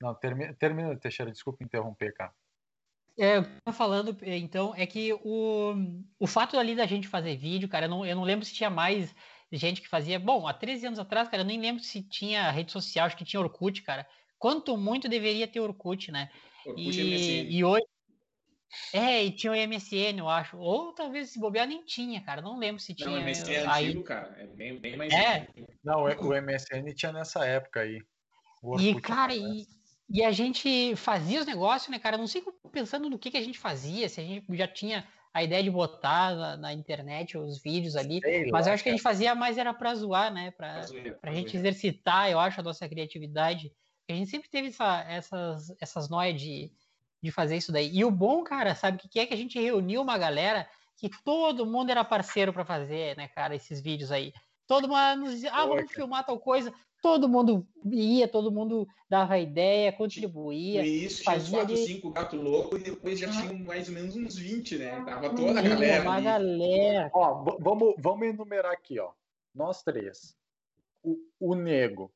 Não, 0.00 0.14
termina, 0.14 0.54
termina, 0.54 0.96
Teixeira, 0.96 1.30
desculpa 1.30 1.64
interromper, 1.64 2.12
cara. 2.14 2.32
É, 3.18 3.38
eu 3.38 3.42
tava 3.64 3.76
falando, 3.76 4.16
então, 4.22 4.72
é 4.76 4.86
que 4.86 5.12
o, 5.24 5.74
o 6.20 6.26
fato 6.26 6.56
ali 6.56 6.76
da 6.76 6.86
gente 6.86 7.08
fazer 7.08 7.36
vídeo, 7.36 7.68
cara, 7.68 7.86
eu 7.86 7.90
não, 7.90 8.06
eu 8.06 8.14
não 8.14 8.22
lembro 8.22 8.44
se 8.44 8.54
tinha 8.54 8.70
mais 8.70 9.12
gente 9.52 9.80
que 9.80 9.88
fazia. 9.88 10.18
Bom, 10.18 10.46
há 10.46 10.52
13 10.52 10.86
anos 10.86 10.98
atrás, 10.98 11.28
cara, 11.28 11.42
eu 11.42 11.46
nem 11.46 11.60
lembro 11.60 11.82
se 11.82 12.02
tinha 12.02 12.50
rede 12.50 12.72
social, 12.72 13.06
acho 13.06 13.16
que 13.16 13.24
tinha 13.24 13.40
Orkut, 13.40 13.82
cara. 13.82 14.06
Quanto 14.38 14.76
muito 14.76 15.08
deveria 15.08 15.48
ter 15.48 15.60
Orkut, 15.60 16.12
né? 16.12 16.30
Orkut 16.66 17.00
e, 17.00 17.56
e 17.56 17.64
hoje. 17.64 17.86
É, 18.92 19.24
e 19.24 19.32
tinha 19.32 19.52
o 19.52 19.56
MSN, 19.56 20.18
eu 20.18 20.28
acho. 20.28 20.56
Ou 20.58 20.92
talvez 20.92 21.30
se 21.30 21.40
bobear 21.40 21.66
nem 21.66 21.82
tinha, 21.84 22.20
cara. 22.20 22.42
Não 22.42 22.58
lembro 22.58 22.80
se 22.80 22.94
tinha. 22.94 23.08
Não, 23.08 23.18
o 23.18 23.24
MSN 23.24 23.52
é 23.52 23.66
aí... 23.66 23.86
antigo, 23.86 24.04
cara. 24.04 24.36
É 24.38 24.46
bem, 24.46 24.78
bem 24.78 24.96
mais. 24.96 25.12
É. 25.12 25.48
Não, 25.82 26.04
o 26.04 26.42
MSN 26.42 26.94
tinha 26.94 27.12
nessa 27.12 27.44
época 27.46 27.80
aí. 27.80 28.00
E, 28.78 29.00
cara, 29.00 29.34
e, 29.34 29.64
e 30.10 30.24
a 30.24 30.32
gente 30.32 30.96
fazia 30.96 31.40
os 31.40 31.46
negócios, 31.46 31.90
né, 31.90 31.98
cara? 31.98 32.16
Eu 32.16 32.20
não 32.20 32.26
sei 32.26 32.42
pensando 32.72 33.10
no 33.10 33.18
que, 33.18 33.30
que 33.30 33.36
a 33.36 33.42
gente 33.42 33.58
fazia, 33.58 34.08
se 34.08 34.20
a 34.20 34.24
gente 34.24 34.44
já 34.56 34.66
tinha 34.66 35.06
a 35.32 35.44
ideia 35.44 35.62
de 35.62 35.70
botar 35.70 36.34
na, 36.34 36.56
na 36.56 36.72
internet 36.72 37.36
os 37.36 37.62
vídeos 37.62 37.94
ali, 37.94 38.20
Sei 38.20 38.50
mas 38.50 38.66
lá, 38.66 38.70
eu 38.70 38.74
acho 38.74 38.82
que 38.82 38.88
a 38.88 38.92
gente 38.92 39.02
fazia 39.02 39.34
mais 39.34 39.58
era 39.58 39.74
pra 39.74 39.94
zoar, 39.94 40.32
né? 40.32 40.50
Pra, 40.52 40.86
pra, 40.86 41.12
pra 41.14 41.34
gente 41.34 41.56
exercitar, 41.56 42.30
eu 42.30 42.40
acho, 42.40 42.60
a 42.60 42.62
nossa 42.64 42.88
criatividade. 42.88 43.70
A 44.08 44.14
gente 44.14 44.30
sempre 44.30 44.48
teve 44.48 44.68
essa, 44.68 45.02
essas, 45.02 45.76
essas 45.80 46.08
noias 46.08 46.40
de, 46.40 46.72
de 47.22 47.30
fazer 47.30 47.56
isso 47.56 47.70
daí. 47.70 47.94
E 47.94 48.04
o 48.04 48.10
bom, 48.10 48.42
cara, 48.42 48.74
sabe 48.74 48.96
o 48.96 49.00
que, 49.00 49.08
que 49.08 49.20
é? 49.20 49.26
Que 49.26 49.34
a 49.34 49.36
gente 49.36 49.60
reuniu 49.60 50.00
uma 50.00 50.16
galera 50.16 50.66
que 50.96 51.10
todo 51.22 51.66
mundo 51.66 51.90
era 51.90 52.02
parceiro 52.02 52.52
para 52.52 52.64
fazer, 52.64 53.16
né, 53.16 53.28
cara, 53.28 53.54
esses 53.54 53.80
vídeos 53.80 54.10
aí. 54.10 54.32
Todo 54.66 54.88
mundo 54.88 55.16
nos 55.20 55.30
dizia, 55.32 55.52
ah, 55.52 55.66
vamos 55.66 55.92
filmar 55.92 56.24
tal 56.24 56.38
coisa. 56.38 56.72
Todo 57.00 57.28
mundo 57.28 57.66
ia, 57.92 58.26
todo 58.26 58.50
mundo 58.50 58.86
dava 59.08 59.38
ideia, 59.38 59.92
contribuía. 59.92 60.84
E 60.84 61.04
isso 61.04 61.22
tinha 61.22 61.36
uns 61.36 61.48
4, 61.48 61.76
5 61.76 62.10
gatos 62.10 62.40
loucos 62.40 62.80
e 62.80 62.84
depois 62.84 63.18
já 63.18 63.30
tinha 63.30 63.52
mais 63.54 63.88
ou 63.88 63.94
menos 63.94 64.16
uns 64.16 64.36
20, 64.36 64.78
né? 64.78 65.04
Tava 65.04 65.34
toda 65.34 65.60
a 65.60 65.62
galera. 65.62 66.02
Uma 66.02 66.14
ali. 66.14 66.24
galera. 66.24 67.10
Ó, 67.14 67.56
vamos, 67.60 67.94
vamos 67.98 68.26
enumerar 68.28 68.72
aqui, 68.72 68.98
ó. 68.98 69.12
Nós 69.54 69.82
três. 69.82 70.36
O, 71.02 71.16
o 71.38 71.54
Nego. 71.54 72.12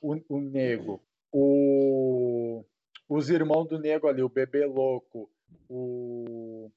O, 0.00 0.16
o 0.28 0.40
Nego. 0.40 1.02
O, 1.30 2.64
os 3.08 3.28
irmãos 3.28 3.66
do 3.66 3.78
Nego 3.78 4.08
ali, 4.08 4.22
o 4.22 4.28
Bebê 4.28 4.64
Louco. 4.64 5.30
O. 5.68 6.70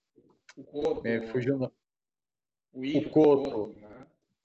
O 0.57 0.63
Coto. 0.65 1.07
É, 1.07 1.25
fugiu 1.27 1.57
no... 1.57 1.71
O, 2.73 2.83
Ilho, 2.83 3.07
o 3.07 3.11
Coto. 3.11 3.67
né? 3.79 3.98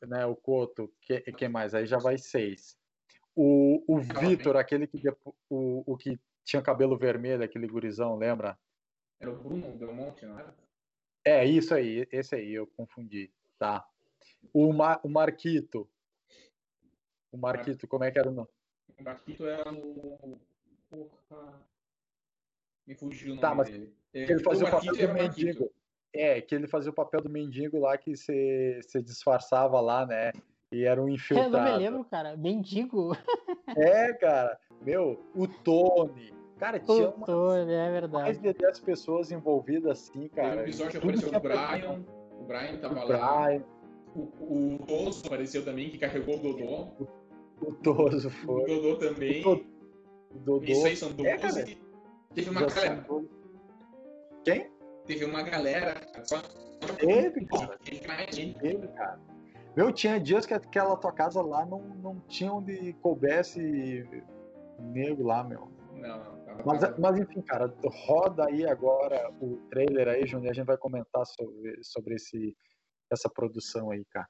Né? 0.06 0.26
O 0.26 0.36
Coto. 0.36 0.92
Que, 1.00 1.20
que 1.20 1.48
mais? 1.48 1.74
Aí 1.74 1.86
já 1.86 1.98
vai 1.98 2.18
seis. 2.18 2.76
O, 3.34 3.82
o 3.86 3.98
Vitor, 3.98 4.56
aquele 4.56 4.86
que. 4.86 5.00
O, 5.50 5.92
o 5.92 5.96
que 5.96 6.18
tinha 6.44 6.62
cabelo 6.62 6.96
vermelho, 6.96 7.42
aquele 7.42 7.66
gurizão, 7.66 8.16
lembra? 8.16 8.58
Era 9.18 9.30
o 9.30 9.36
Bruno 9.36 9.72
Belmonte, 9.72 10.26
não 10.26 10.38
era? 10.38 10.54
É, 11.24 11.44
isso 11.44 11.74
aí, 11.74 12.06
esse 12.12 12.34
aí, 12.34 12.52
eu 12.52 12.66
confundi. 12.66 13.32
Tá. 13.58 13.86
O, 14.52 14.68
o 14.68 15.08
Marquito. 15.08 15.88
O 17.32 17.38
Marquito, 17.38 17.88
como 17.88 18.04
é 18.04 18.10
que 18.10 18.18
era 18.18 18.28
o 18.28 18.32
nome? 18.32 18.48
O 18.98 19.02
Marquito 19.02 19.46
era 19.46 19.72
o. 19.72 20.38
Porra. 20.90 21.66
Me 22.86 22.94
fugiu 22.94 23.32
o 23.32 23.36
nome 23.36 23.40
tá, 23.40 23.54
mas 23.54 23.70
dele. 23.70 23.96
ele 24.12 24.38
fazia 24.40 24.66
o, 24.66 24.68
o 24.68 24.70
papel 24.70 24.94
do 24.94 25.14
mendigo. 25.14 25.72
É, 26.14 26.40
que 26.40 26.54
ele 26.54 26.68
fazia 26.68 26.90
o 26.90 26.94
papel 26.94 27.20
do 27.20 27.28
mendigo 27.28 27.78
lá 27.80 27.98
que 27.98 28.16
você 28.16 28.80
disfarçava 29.02 29.80
lá, 29.80 30.06
né? 30.06 30.32
E 30.70 30.84
era 30.84 31.02
um 31.02 31.08
infiltrado. 31.08 31.56
Eu 31.56 31.60
não 31.60 31.72
me 31.72 31.78
lembro, 31.78 32.04
cara. 32.04 32.36
Mendigo. 32.36 33.16
É, 33.76 34.12
cara. 34.12 34.56
Meu, 34.82 35.20
o 35.34 35.48
Tony. 35.48 36.32
Cara, 36.58 36.78
tinha 36.78 37.08
o 37.08 37.12
Tony, 37.12 37.72
é 37.72 37.90
verdade. 37.90 38.22
mais 38.22 38.38
de 38.38 38.52
10 38.52 38.78
pessoas 38.80 39.32
envolvidas 39.32 39.90
assim, 39.90 40.28
cara. 40.28 40.56
No 40.56 40.60
episódio 40.62 41.00
apareceu 41.00 41.28
o 41.28 41.40
Brian. 41.40 42.04
O 42.38 42.44
Brian 42.44 42.76
tava 42.76 42.94
o 42.94 43.08
lá. 43.08 43.46
Brian. 43.46 43.64
O, 44.14 44.74
o 44.74 44.78
Toso 44.86 45.26
apareceu 45.26 45.64
também, 45.64 45.90
que 45.90 45.98
carregou 45.98 46.36
o 46.36 46.38
Dodô. 46.38 46.88
O, 47.00 47.08
o 47.62 47.74
Toso 47.74 48.30
foi. 48.30 48.62
O 48.62 48.66
Dodô 48.66 48.96
também. 48.96 49.44
O, 49.44 49.64
Dodô. 50.34 50.64
Isso 50.64 50.86
aí 50.86 50.96
são 50.96 51.10
12. 51.10 51.28
É, 51.28 51.76
Teve 52.34 52.50
uma 52.50 52.66
galera. 52.66 53.04
Quem? 54.44 54.70
Teve 55.06 55.24
uma 55.24 55.42
galera. 55.42 56.00
Só... 56.24 56.40
Teve, 56.98 57.46
cara. 57.46 57.78
Teve, 57.78 58.88
cara. 58.88 59.20
Meu, 59.76 59.92
tinha 59.92 60.20
dias 60.20 60.46
que 60.46 60.54
aquela 60.54 60.96
tua 60.96 61.12
casa 61.12 61.42
lá 61.42 61.66
não, 61.66 61.80
não 61.80 62.20
tinha 62.28 62.52
onde 62.52 62.92
coubesse 62.94 64.06
nego 64.78 65.24
lá, 65.24 65.42
meu. 65.42 65.68
Não, 65.92 66.18
não. 66.18 66.64
Mas, 66.64 66.98
mas 66.98 67.18
enfim, 67.18 67.42
cara, 67.42 67.74
roda 68.06 68.46
aí 68.46 68.64
agora 68.66 69.32
o 69.40 69.56
trailer 69.70 70.08
aí, 70.08 70.26
Júnior, 70.26 70.50
a 70.50 70.54
gente 70.54 70.66
vai 70.66 70.76
comentar 70.76 71.26
sobre, 71.26 71.82
sobre 71.82 72.14
esse, 72.14 72.56
essa 73.10 73.28
produção 73.28 73.90
aí, 73.90 74.04
cara. 74.06 74.28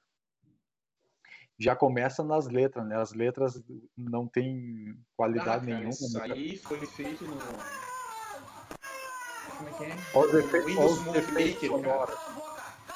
Já 1.59 1.75
começa 1.75 2.23
nas 2.23 2.47
letras, 2.47 2.85
né? 2.85 2.97
As 2.97 3.13
letras 3.13 3.63
não 3.95 4.27
tem 4.27 4.93
qualidade 5.15 5.49
ah, 5.49 5.53
cara, 5.53 5.65
nenhuma. 5.65 5.89
Isso 5.89 6.17
né? 6.17 6.33
aí 6.33 6.57
foi 6.57 6.85
feito 6.85 7.23
no. 7.23 7.35
Como 9.57 9.69
é 9.69 9.73
que 9.73 9.83
é? 9.83 9.95
Olha 10.13 10.29
os 10.29 11.15
efeitos, 11.15 11.67
sonoros. 11.67 12.19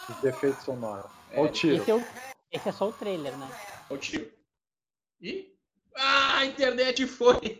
Os 0.09 0.15
defeitos 0.21 0.63
sonoros. 0.63 1.11
Olha 1.33 1.41
o 1.43 1.51
tiro. 1.51 1.75
Esse 1.77 1.91
é, 1.91 1.95
o, 1.95 2.05
esse 2.51 2.69
é 2.69 2.71
só 2.71 2.89
o 2.89 2.93
trailer, 2.93 3.37
né? 3.37 3.49
Olha 3.89 3.97
o 3.97 3.97
tiro. 3.97 4.31
Ih! 5.21 5.55
Ah, 5.95 6.37
a 6.37 6.45
internet 6.45 7.05
foi! 7.07 7.59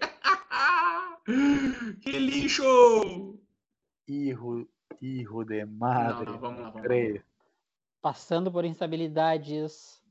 que 2.02 2.12
lixo! 2.12 3.40
Irro, 4.08 4.68
irro 5.02 5.44
de 5.44 5.66
madre. 5.66 6.26
Não, 6.26 6.34
não, 6.34 6.40
vamos 6.40 6.62
lá, 6.62 6.70
vamos 6.70 6.88
lá. 6.88 7.24
Passando 8.02 8.52
por 8.52 8.66
instabilidades 8.66 10.02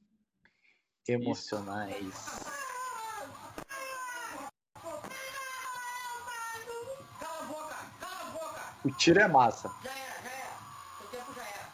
emocionais. 1.09 1.97
Isso. 2.00 2.68
O 8.85 8.91
tiro 8.91 9.21
é 9.21 9.29
massa. 9.29 9.71
Já 9.83 9.91
era, 9.91 10.23
já 10.23 10.31
era. 10.31 10.57
O 11.01 11.07
tempo 11.09 11.35
já 11.35 11.43
era. 11.43 11.69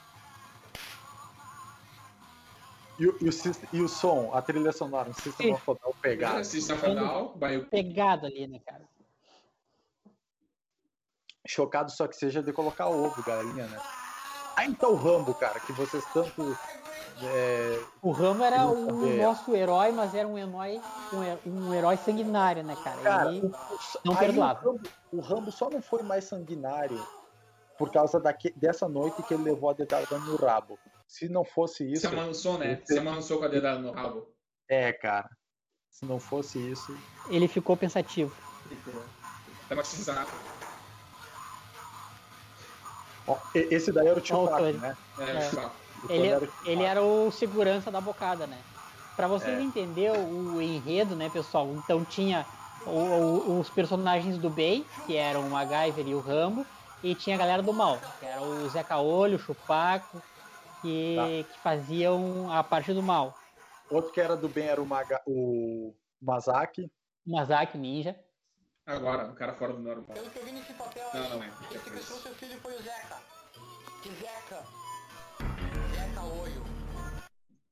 E 2.98 3.06
o, 3.06 3.16
e, 3.20 3.28
o, 3.28 3.32
e 3.72 3.82
o 3.82 3.88
som, 3.88 4.32
a 4.32 4.40
trilha 4.40 4.72
sonora, 4.72 5.10
um 5.10 5.14
sistema 5.14 5.58
fodal 5.58 5.94
pegado. 6.00 6.38
Ah, 6.38 6.44
sistema 6.44 6.80
fodal, 6.80 7.34
vai... 7.36 7.58
Pegado 7.60 8.26
ali, 8.26 8.46
né, 8.46 8.60
cara? 8.64 8.84
Chocado 11.46 11.90
só 11.90 12.08
que 12.08 12.16
seja 12.16 12.42
de 12.42 12.52
colocar 12.52 12.86
ovo, 12.88 13.22
galinha, 13.22 13.66
né? 13.66 13.78
Ah, 14.56 14.64
então 14.64 14.92
o 14.92 14.96
Rambo, 14.96 15.34
cara, 15.34 15.60
que 15.60 15.72
vocês 15.72 16.04
tanto. 16.12 16.56
É... 17.22 17.80
O 18.02 18.10
Rambo 18.10 18.42
era 18.42 18.66
o 18.66 19.16
nosso 19.16 19.54
herói, 19.54 19.92
mas 19.92 20.14
era 20.14 20.26
um 20.26 20.36
herói, 20.36 20.80
um, 21.12 21.68
um 21.68 21.74
herói 21.74 21.96
sanguinário, 21.96 22.62
né, 22.64 22.76
cara? 22.82 23.00
cara 23.02 23.30
Ele 23.30 23.46
o, 23.46 23.52
não 24.04 24.16
perdoava. 24.16 24.60
O 24.60 24.72
Rambo, 24.72 24.88
o 25.12 25.20
Rambo, 25.20 25.52
só 25.52 25.70
não 25.70 25.80
foi 25.80 26.02
mais 26.02 26.24
sanguinário 26.24 27.00
por 27.78 27.90
causa 27.92 28.18
daque, 28.20 28.52
dessa 28.56 28.88
noite 28.88 29.22
que 29.22 29.34
ele 29.34 29.44
levou 29.44 29.70
a 29.70 29.72
dedada 29.72 30.18
no 30.18 30.36
rabo. 30.36 30.78
Se 31.06 31.28
não 31.28 31.44
fosse 31.44 31.90
isso. 31.90 32.02
Você 32.02 32.06
amansou, 32.08 32.58
né? 32.58 32.80
Você 32.84 32.98
amansou 32.98 33.38
com 33.38 33.44
a 33.44 33.48
dedada 33.48 33.78
no 33.78 33.92
rabo. 33.92 34.28
É, 34.68 34.92
cara. 34.92 35.28
Se 35.90 36.04
não 36.04 36.18
fosse 36.18 36.58
isso. 36.58 36.96
Ele 37.28 37.46
ficou 37.46 37.76
pensativo. 37.76 38.34
Ficou. 38.68 39.02
Traumatizado. 39.68 40.30
Esse 43.54 43.92
daí 43.92 44.08
era 44.08 44.18
o 44.18 44.20
tio 44.20 44.46
Paco, 44.48 44.64
né? 44.64 44.96
É, 45.18 45.22
é. 45.22 45.83
Ele, 46.08 46.26
era 46.28 46.48
ele 46.64 46.82
era 46.82 47.02
o 47.02 47.30
segurança 47.30 47.90
da 47.90 48.00
bocada, 48.00 48.46
né? 48.46 48.58
Para 49.16 49.28
vocês 49.28 49.58
é. 49.58 49.62
entenderem 49.62 50.20
o 50.24 50.60
enredo, 50.60 51.14
né, 51.14 51.30
pessoal? 51.30 51.68
Então 51.74 52.04
tinha 52.04 52.44
o, 52.86 52.90
o, 52.90 53.60
os 53.60 53.70
personagens 53.70 54.38
do 54.38 54.50
bem, 54.50 54.84
que 55.06 55.16
eram 55.16 55.46
o 55.46 55.50
MacGyver 55.50 56.06
e 56.06 56.14
o 56.14 56.20
Rambo, 56.20 56.66
e 57.02 57.14
tinha 57.14 57.36
a 57.36 57.38
galera 57.38 57.62
do 57.62 57.72
mal, 57.72 57.98
que 58.18 58.26
era 58.26 58.42
o 58.42 58.68
Zé 58.68 58.82
Caolho, 58.82 59.36
o 59.36 59.38
Chupaco, 59.38 60.20
que, 60.82 61.16
tá. 61.16 61.52
que 61.52 61.60
faziam 61.60 62.50
a 62.52 62.62
parte 62.64 62.92
do 62.92 63.02
mal. 63.02 63.34
Outro 63.90 64.12
que 64.12 64.20
era 64.20 64.36
do 64.36 64.48
bem 64.48 64.66
era 64.66 64.82
o, 64.82 64.86
Maga, 64.86 65.20
o 65.26 65.94
Mazaki. 66.20 66.90
Mazaki, 67.26 67.78
ninja. 67.78 68.16
Agora, 68.86 69.30
o 69.30 69.34
cara 69.34 69.54
fora 69.54 69.72
do 69.72 69.80
normal. 69.80 70.14
Pelo 70.14 70.28
que 70.28 70.38
eu 70.38 70.44
vi 70.44 70.52
nesse 70.52 70.74
papel 70.74 71.04
não, 71.14 71.30
não 71.30 71.42
é. 71.42 71.50
Quem 71.70 71.78
sequestrou 71.78 72.18
seu 72.18 72.34
filho 72.34 72.58
foi 72.60 72.74
o 72.74 72.82
Zeca. 72.82 73.16
Que 74.02 74.10
Zeca? 74.10 74.83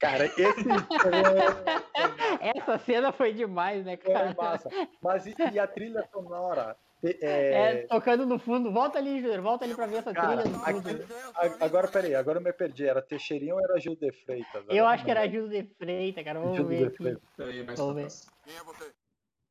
Cara, 0.02 0.26
esse. 0.26 0.42
Essa 2.40 2.76
cena 2.80 3.12
foi 3.12 3.32
demais, 3.32 3.85
né, 3.85 3.97
cara? 3.97 4.30
É 4.30 4.35
massa. 4.35 4.68
Mas 5.00 5.26
e, 5.26 5.35
e 5.52 5.59
a 5.61 5.66
trilha 5.68 6.04
sonora? 6.12 6.76
É... 7.04 7.18
é... 7.23 7.87
tocando 7.87 8.26
no 8.26 8.37
fundo. 8.37 8.73
Volta 8.73 8.99
ali, 8.99 9.21
Júnior. 9.21 9.40
Volta 9.40 9.64
ali 9.64 9.76
pra 9.76 9.87
ver 9.87 9.99
essa 9.99 10.12
cara, 10.12 10.42
trilha 10.42 10.56
no 10.56 10.64
fundo. 10.64 11.04
Aqui, 11.37 11.56
agora, 11.61 11.87
peraí. 11.87 12.16
Agora 12.16 12.38
eu 12.38 12.42
me 12.42 12.52
perdi. 12.52 12.85
Era 12.85 13.00
Teixeirinho 13.00 13.54
ou 13.54 13.62
era 13.62 13.78
Gil 13.78 13.94
de 13.94 14.11
Freitas? 14.25 14.64
Eu 14.68 14.88
acho 14.88 15.04
que 15.04 15.11
era 15.12 15.28
Gil 15.28 15.49
de 15.49 15.62
Freitas, 15.78 16.25
cara. 16.25 16.40
Vamos 16.40 16.56
Gil 16.56 16.66
ver. 16.66 16.90
De 16.90 16.97
Freitas. 16.97 17.23
Peraí, 17.37 17.62
Vamos 17.62 17.94
ver. 17.94 18.09
Quem 18.44 18.56
é 18.56 18.64
você? 18.64 18.92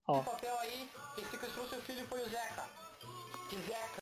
Ó. 0.07 0.19
O 0.19 0.23
papel 0.23 0.59
aí, 0.59 0.89
quem 1.15 1.23
sequestrou 1.23 1.65
seu 1.67 1.79
filho 1.79 2.05
foi 2.07 2.19
o 2.19 2.25
Zeca. 2.25 2.65
Que 3.49 3.55
Zeca? 3.55 4.01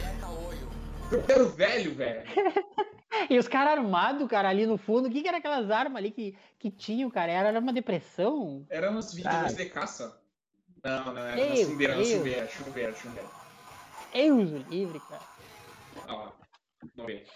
Zeca 0.00 0.28
Olho. 0.28 0.68
Eu 1.10 1.22
quero 1.24 1.48
velho, 1.48 1.94
velho. 1.96 2.22
e 3.28 3.38
os 3.38 3.48
caras 3.48 3.78
armados, 3.78 4.28
cara, 4.28 4.48
ali 4.48 4.66
no 4.66 4.76
fundo. 4.78 5.08
O 5.08 5.10
que, 5.10 5.22
que 5.22 5.28
era 5.28 5.38
aquelas 5.38 5.70
armas 5.70 5.98
ali 5.98 6.10
que, 6.10 6.36
que 6.58 6.70
tinham, 6.70 7.10
cara? 7.10 7.32
Era 7.32 7.58
uma 7.60 7.72
depressão? 7.72 8.66
Era 8.70 8.90
umas 8.90 9.12
vítimas 9.14 9.54
de 9.54 9.66
caça. 9.66 10.20
Não, 10.82 11.14
não, 11.14 11.22
era 11.24 11.46
uma 11.46 11.56
chumbeira, 11.56 11.94
uma 11.94 12.04
chumbeira, 12.04 12.48
chumbeira, 12.48 12.94
chumbeira. 12.94 13.28
Eu 14.12 14.38
uso 14.38 14.56
livre, 14.68 15.00
cara. 15.00 15.22
Olha 16.06 16.16
lá. 16.16 16.32
Vamos 16.96 17.12
ver. 17.12 17.26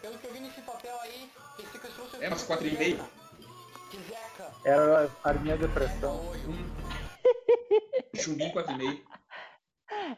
Pelo 0.00 0.18
que 0.18 0.26
eu 0.26 0.32
vi 0.32 0.40
nesse 0.40 0.60
papel 0.62 0.98
aí, 1.00 1.30
ele 1.58 1.68
sequestrou 1.68 2.08
seu 2.08 2.22
É, 2.22 2.28
umas 2.28 2.42
quatro 2.42 2.66
e 2.66 2.76
meio. 2.76 2.98
Era 4.64 5.10
a 5.24 5.32
minha 5.34 5.56
depressão. 5.56 6.20
Hum. 6.46 6.66
Chumbinho 8.14 8.52
quatro 8.52 8.72
e 8.72 8.78
meio. 8.78 9.04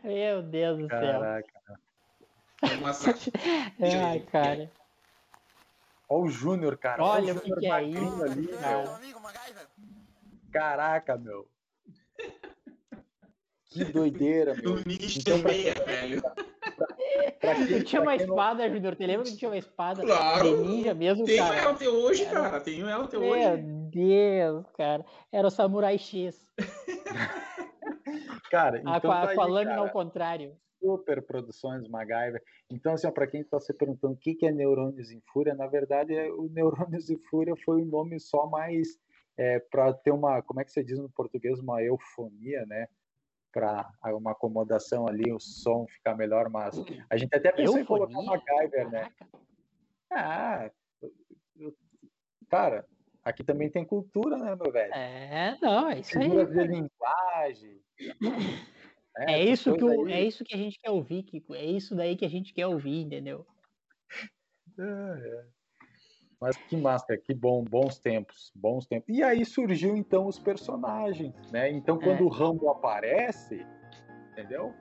Meu 0.03 0.43
Deus 0.43 0.79
do 0.79 0.89
céu. 0.89 1.21
Caraca. 1.21 1.59
É 2.61 2.75
uma 2.77 2.91
Ai, 4.09 4.19
cara. 4.33 4.69
Olha 6.09 6.25
o 6.25 6.29
Júnior, 6.29 6.77
cara. 6.77 7.05
Olha 7.05 7.35
o 7.35 7.41
que, 7.41 7.55
que 7.55 7.67
é 7.67 7.83
isso, 7.85 8.25
ali, 8.25 8.49
cara. 8.49 9.01
Caraca, 10.51 11.17
meu. 11.17 11.47
Que 13.67 13.85
doideira, 13.85 14.55
meu. 14.55 14.75
O 14.75 14.83
nicho 14.85 15.21
então, 15.21 15.39
meia, 15.39 15.75
velho. 15.75 16.23
Pra, 16.23 16.35
pra 17.39 17.85
tinha 17.85 18.01
uma 18.01 18.17
espada, 18.17 18.67
não... 18.67 18.75
Junior. 18.75 18.97
Te 18.97 19.07
lembra 19.07 19.25
que 19.25 19.37
tinha 19.37 19.51
uma 19.51 19.59
espada 19.59 20.03
claro. 20.03 20.45
de 20.45 20.69
ninja 20.69 20.95
mesmo, 20.95 21.25
Tenho 21.27 21.45
cara? 21.45 21.57
ela 21.57 21.71
até 21.71 21.89
hoje, 21.89 22.27
cara. 22.27 22.61
Tenho 22.61 22.89
ela 22.89 23.05
até 23.05 23.19
Meu 23.19 23.29
hoje. 23.29 23.63
Meu 23.63 23.91
Deus, 23.91 24.67
cara. 24.77 25.05
Era 25.31 25.47
o 25.47 25.51
Samurai 25.51 25.99
X. 25.99 26.41
cara, 28.51 28.79
então 28.79 28.93
a, 29.13 29.27
tá 29.27 29.35
com 29.35 29.41
a 29.41 29.47
lâmina 29.47 29.77
ao 29.77 29.91
contrário. 29.91 30.57
Super 30.81 31.23
Produções 31.23 31.89
MacGyver. 31.89 32.43
Então, 32.71 32.95
assim, 32.95 33.11
para 33.11 33.27
quem 33.27 33.41
está 33.41 33.59
se 33.61 33.73
perguntando 33.75 34.15
o 34.15 34.17
que, 34.17 34.35
que 34.35 34.47
é 34.47 34.53
Neurônios 34.53 35.11
em 35.11 35.21
Fúria, 35.33 35.55
na 35.55 35.67
verdade, 35.67 36.15
é, 36.15 36.31
o 36.31 36.49
Neurônios 36.49 37.11
em 37.11 37.19
Fúria 37.19 37.55
foi 37.65 37.83
um 37.83 37.87
nome 37.87 38.19
só 38.21 38.47
mais 38.47 38.99
é, 39.37 39.59
para 39.59 39.93
ter 39.93 40.11
uma, 40.11 40.43
como 40.43 40.61
é 40.61 40.65
que 40.65 40.73
você 40.73 40.83
diz 40.83 40.99
no 40.99 41.09
português, 41.11 41.59
uma 41.59 41.83
eufonia, 41.83 42.65
né? 42.67 42.89
Para 43.53 43.91
uma 44.15 44.33
acomodação 44.33 45.07
ali, 45.09 45.33
o 45.33 45.41
som 45.41 45.87
ficar 45.89 46.15
melhor, 46.15 46.49
mas 46.49 46.77
a 47.11 47.17
gente 47.17 47.35
até 47.35 47.51
pensou 47.51 47.79
eufonia? 47.79 48.05
em 48.05 48.15
colocar 48.15 48.55
MacGyver, 48.55 48.91
né? 48.91 49.13
Ah, 50.11 50.71
cara, 52.49 52.87
aqui 53.29 53.45
também 53.45 53.71
tem 53.71 53.85
cultura, 53.85 54.37
né, 54.37 54.57
meu 54.57 54.73
velho? 54.73 54.95
É, 54.95 55.57
não, 55.61 55.91
é 55.91 56.01
isso 56.01 56.19
aí. 56.19 56.29
de 56.29 56.67
linguagem. 56.67 57.81
É, 59.21 59.33
é 59.33 59.45
isso 59.45 59.75
que 59.75 59.83
o, 59.83 60.09
é 60.09 60.23
isso 60.23 60.45
que 60.45 60.55
a 60.55 60.57
gente 60.57 60.79
quer 60.79 60.91
ouvir, 60.91 61.25
Kiko. 61.25 61.53
É 61.53 61.65
isso 61.65 61.93
daí 61.97 62.15
que 62.15 62.25
a 62.25 62.29
gente 62.29 62.55
quer 62.55 62.69
ouvir, 62.69 63.01
entendeu? 63.01 63.45
É, 64.79 64.83
é. 64.83 65.45
Mas 66.41 66.57
que 66.57 66.77
massa, 66.77 67.17
que 67.17 67.35
bom, 67.35 67.65
bons 67.65 67.99
tempos, 67.99 68.53
bons 68.55 68.87
tempos. 68.87 69.09
E 69.09 69.21
aí 69.21 69.45
surgiu 69.45 69.97
então 69.97 70.29
os 70.29 70.39
personagens, 70.39 71.35
né? 71.51 71.69
Então 71.69 71.99
quando 71.99 72.21
é. 72.21 72.23
o 72.23 72.29
Rambo 72.29 72.69
aparece, 72.69 73.67
entendeu? 74.31 74.73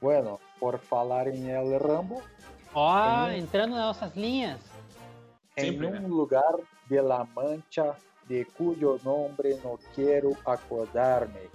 Bueno, 0.00 0.40
por 0.58 0.78
falar 0.78 1.28
em 1.28 1.50
El 1.50 1.78
Rambo. 1.78 2.22
Ó, 2.72 3.24
oh, 3.24 3.30
entrando 3.30 3.74
nas 3.74 3.86
nossas 3.86 4.14
linhas. 4.14 4.60
Em 5.56 5.72
Sempre, 5.72 5.86
um 5.88 5.90
né? 5.90 6.08
lugar 6.08 6.54
de 6.88 7.00
La 7.00 7.24
Mancha 7.24 7.96
de 8.28 8.44
cuyo 8.44 8.98
nombre 9.02 9.58
no 9.64 9.78
quiero 9.94 10.36
acordarme. 10.44 11.48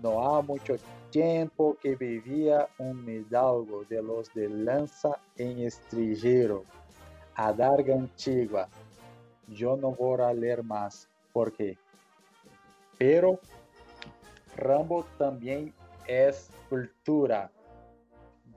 No 0.00 0.20
ha 0.20 0.42
mucho 0.42 0.74
tiempo 1.10 1.76
que 1.80 1.94
vivía 1.94 2.68
un 2.78 3.08
hidalgo 3.08 3.84
de 3.84 4.02
los 4.02 4.34
de 4.34 4.48
lanza 4.48 5.16
en 5.36 5.60
estrillero, 5.60 6.64
adarga 7.36 7.94
antigua. 7.94 8.68
Yo 9.46 9.76
no 9.76 9.92
voy 9.92 10.20
a 10.20 10.32
leer 10.32 10.64
más, 10.64 11.08
porque. 11.32 11.78
Pero 12.98 13.38
Rambo 14.56 15.04
también 15.18 15.72
es 16.08 16.50
cultura. 16.68 17.48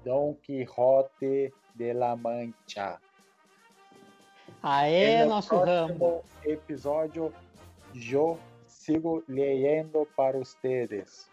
Don 0.03 0.35
Quijote 0.37 1.53
de 1.75 1.93
la 1.93 2.15
Mancha. 2.15 2.99
Aê, 4.63 5.23
no 5.23 5.29
nosso 5.29 5.55
Rambo. 5.57 6.23
episódio, 6.43 7.33
eu 7.93 8.39
sigo 8.67 9.23
lendo 9.27 10.07
para 10.15 10.39
vocês. 10.39 11.29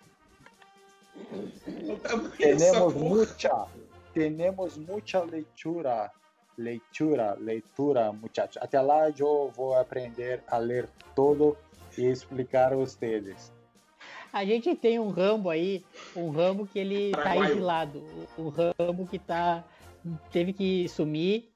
Temos 2.36 2.94
muita, 2.94 3.66
temos 4.12 4.76
muita 4.76 5.24
leitura, 5.24 6.10
leitura, 6.56 7.34
leitura, 7.38 8.12
muchachos. 8.12 8.58
Até 8.60 8.80
lá 8.80 9.10
eu 9.10 9.50
vou 9.54 9.74
aprender 9.74 10.42
a 10.48 10.58
ler 10.58 10.88
todo 11.14 11.56
e 11.96 12.06
explicar 12.06 12.72
a 12.72 12.76
vocês. 12.76 13.52
A 14.32 14.44
gente 14.46 14.74
tem 14.74 14.98
um 14.98 15.10
Rambo 15.10 15.50
aí, 15.50 15.84
um 16.16 16.30
Rambo 16.30 16.66
que 16.66 16.78
ele 16.78 17.12
tá 17.12 17.36
exilado, 17.36 18.02
o 18.38 18.48
Rambo 18.48 19.06
que 19.06 19.18
tá 19.18 19.62
teve 20.30 20.52
que 20.52 20.88
sumir 20.88 21.52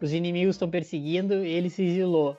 os 0.00 0.12
inimigos 0.12 0.56
estão 0.56 0.70
perseguindo, 0.70 1.34
ele 1.34 1.70
se 1.70 1.82
exilou. 1.82 2.36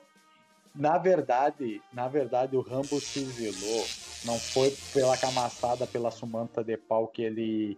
Na 0.75 0.97
verdade, 0.97 1.81
na 1.91 2.07
verdade, 2.07 2.55
o 2.55 2.61
Rambo 2.61 2.99
se 2.99 3.19
exilou 3.19 3.83
não 4.25 4.37
foi 4.37 4.75
pela 4.93 5.17
camaçada, 5.17 5.87
pela 5.87 6.11
sumanta 6.11 6.63
de 6.63 6.77
pau 6.77 7.07
que 7.07 7.23
ele 7.23 7.77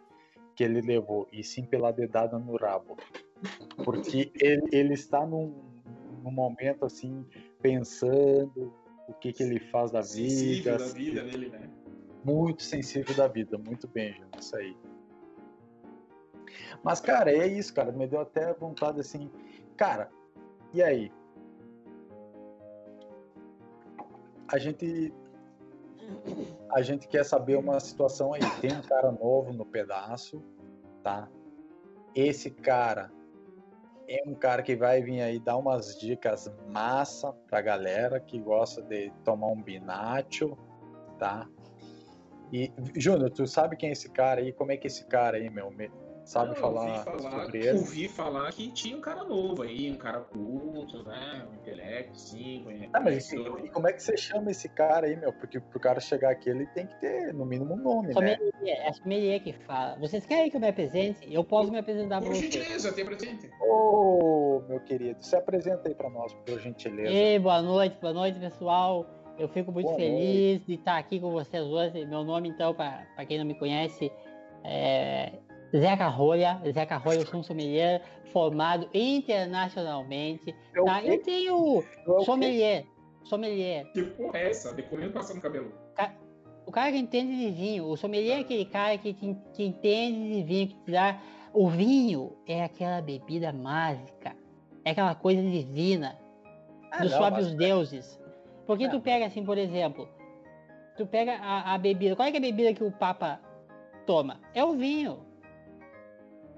que 0.56 0.63
ele 0.65 0.82
levou, 0.82 1.25
e 1.32 1.41
sim 1.41 1.63
pela 1.63 1.89
dedada 1.89 2.38
no 2.38 2.58
rabo. 2.58 2.97
Porque 3.86 4.30
ele, 4.41 4.67
ele 4.73 4.93
está 4.93 5.25
num, 5.25 5.56
num 6.21 6.32
momento 6.32 6.84
assim, 6.84 7.25
pensando 7.62 8.73
o 9.08 9.13
que, 9.13 9.32
que 9.32 9.41
ele 9.41 9.58
faz 9.58 9.89
da 9.89 10.04
sensível 10.04 10.78
vida. 10.78 10.78
da 10.78 10.93
vida 10.93 11.23
dele, 11.23 11.49
né? 11.49 11.69
Muito 12.25 12.62
sensível 12.62 13.15
da 13.15 13.30
vida, 13.30 13.58
muito 13.58 13.88
bem, 13.88 14.12
Júlio, 14.12 14.30
isso 14.38 14.54
aí. 14.58 14.75
Mas, 16.83 16.99
cara, 16.99 17.31
é 17.31 17.47
isso, 17.47 17.73
cara. 17.73 17.91
Me 17.91 18.07
deu 18.07 18.21
até 18.21 18.53
vontade 18.53 18.99
assim 18.99 19.29
Cara, 19.79 20.12
e 20.73 20.83
aí? 20.83 21.09
A 24.45 24.57
gente 24.57 25.13
a 26.69 26.81
gente 26.81 27.07
quer 27.07 27.23
saber 27.23 27.55
uma 27.55 27.79
situação 27.79 28.33
aí. 28.33 28.41
Tem 28.59 28.73
um 28.73 28.81
cara 28.81 29.09
novo 29.09 29.53
no 29.53 29.65
pedaço, 29.65 30.43
tá? 31.01 31.29
Esse 32.13 32.51
cara 32.51 33.09
é 34.05 34.21
um 34.27 34.35
cara 34.35 34.62
que 34.62 34.75
vai 34.75 35.01
vir 35.01 35.21
aí 35.21 35.39
dar 35.39 35.55
umas 35.55 35.97
dicas 35.97 36.51
massa 36.67 37.31
pra 37.47 37.62
galera 37.62 38.19
que 38.19 38.38
gosta 38.38 38.81
de 38.81 39.13
tomar 39.23 39.47
um 39.47 39.62
binacho, 39.62 40.57
tá? 41.17 41.47
E, 42.51 42.69
Júnior, 42.97 43.29
tu 43.29 43.47
sabe 43.47 43.77
quem 43.77 43.89
é 43.89 43.91
esse 43.93 44.09
cara 44.09 44.41
aí? 44.41 44.51
Como 44.51 44.73
é 44.73 44.77
que 44.77 44.88
é 44.88 44.89
esse 44.89 45.05
cara 45.05 45.38
aí, 45.38 45.49
meu? 45.49 45.71
Sabe 46.29 46.55
falar, 46.59 47.03
falar, 47.03 47.45
sobre 47.45 47.59
ele. 47.59 47.79
Ouvi 47.79 48.07
falar 48.07 48.51
que 48.51 48.71
tinha 48.71 48.95
um 48.95 49.01
cara 49.01 49.23
novo 49.23 49.63
aí, 49.63 49.89
um 49.89 49.97
cara 49.97 50.19
culto, 50.19 51.01
né? 51.03 51.47
Um 51.49 51.55
intelecto, 51.55 52.19
sim. 52.19 52.87
Ah, 52.93 52.99
mas 52.99 53.17
assim, 53.17 53.43
e 53.63 53.69
como 53.69 53.87
é 53.87 53.93
que 53.93 54.03
você 54.03 54.15
chama 54.15 54.51
esse 54.51 54.69
cara 54.69 55.07
aí, 55.07 55.17
meu? 55.17 55.33
Porque 55.33 55.59
pro 55.59 55.79
cara 55.79 55.99
chegar 55.99 56.29
aqui, 56.29 56.51
ele 56.51 56.67
tem 56.67 56.85
que 56.85 56.95
ter, 56.99 57.33
no 57.33 57.45
mínimo, 57.45 57.73
um 57.73 57.77
nome, 57.77 58.13
sommelier, 58.13 58.39
né? 58.61 58.69
É 58.69 58.89
a 58.89 58.93
sommelier 58.93 59.39
que 59.41 59.53
fala. 59.53 59.97
Vocês 59.99 60.23
querem 60.23 60.51
que 60.51 60.55
eu 60.55 60.61
me 60.61 60.67
apresente? 60.67 61.33
Eu 61.33 61.43
posso 61.43 61.71
me 61.71 61.79
apresentar 61.79 62.21
por 62.21 62.35
gentileza, 62.35 62.93
tem 62.93 63.05
presente. 63.05 63.49
Ô, 63.59 64.61
oh, 64.61 64.69
meu 64.69 64.79
querido, 64.81 65.23
se 65.23 65.35
apresenta 65.35 65.89
aí 65.89 65.95
pra 65.95 66.11
nós, 66.11 66.31
por 66.45 66.59
gentileza. 66.59 67.09
Ei, 67.09 67.39
boa 67.39 67.63
noite, 67.63 67.97
boa 67.99 68.13
noite, 68.13 68.39
pessoal. 68.39 69.03
Eu 69.39 69.47
fico 69.47 69.71
muito 69.71 69.87
boa 69.87 69.97
feliz 69.97 70.57
noite. 70.57 70.65
de 70.67 70.73
estar 70.75 70.97
aqui 70.99 71.19
com 71.19 71.31
vocês 71.31 71.63
hoje. 71.63 72.05
Meu 72.05 72.23
nome, 72.23 72.49
então, 72.49 72.75
para 72.75 73.25
quem 73.27 73.39
não 73.39 73.45
me 73.45 73.57
conhece, 73.57 74.11
é 74.63 75.31
Zeca 75.75 76.08
Rolha, 76.08 76.62
Zeca 76.73 76.97
Rolha, 76.97 77.19
eu 77.19 77.25
sou 77.25 77.39
um 77.39 77.43
sommelier 77.43 78.01
formado 78.32 78.89
internacionalmente. 78.93 80.55
Eu, 80.73 80.86
tá? 80.86 81.03
eu 81.03 81.21
tenho 81.21 81.84
eu 82.08 82.21
sommelier. 82.21 82.86
Sommelier. 83.23 83.91
Que 83.91 84.03
porra 84.03 84.39
é 84.39 84.49
essa? 84.49 84.73
Decorrendo 84.73 85.13
passando 85.13 85.41
cabelo. 85.41 85.71
O 86.65 86.71
cara 86.71 86.91
que 86.91 86.97
entende 86.97 87.36
de 87.36 87.49
vinho. 87.49 87.86
O 87.86 87.97
sommelier 87.97 88.38
é 88.38 88.41
aquele 88.41 88.65
cara 88.65 88.95
que, 88.97 89.13
te, 89.13 89.36
que 89.53 89.63
entende 89.63 90.36
de 90.36 90.43
vinho, 90.43 90.67
que 90.67 90.75
te 90.75 90.91
dá. 90.91 91.19
O 91.51 91.67
vinho 91.67 92.38
é 92.47 92.63
aquela 92.63 93.01
bebida 93.01 93.51
mágica. 93.51 94.36
É 94.86 94.91
aquela 94.91 95.15
coisa 95.15 95.41
divina 95.41 96.15
ah, 96.91 97.03
dos 97.03 97.13
próprios 97.13 97.47
mas... 97.47 97.58
deuses. 97.58 98.19
Porque 98.67 98.88
tu 98.88 99.01
pega 99.01 99.25
assim, 99.25 99.43
por 99.43 99.58
exemplo, 99.58 100.08
tu 100.95 101.08
pega 101.08 101.38
a, 101.38 101.73
a 101.73 101.77
bebida. 101.77 102.15
Qual 102.15 102.27
é, 102.27 102.32
é 102.32 102.38
a 102.38 102.39
bebida 102.39 102.73
que 102.73 102.84
o 102.84 102.91
Papa 102.91 103.41
toma? 104.05 104.39
É 104.53 104.63
o 104.63 104.73
vinho 104.73 105.25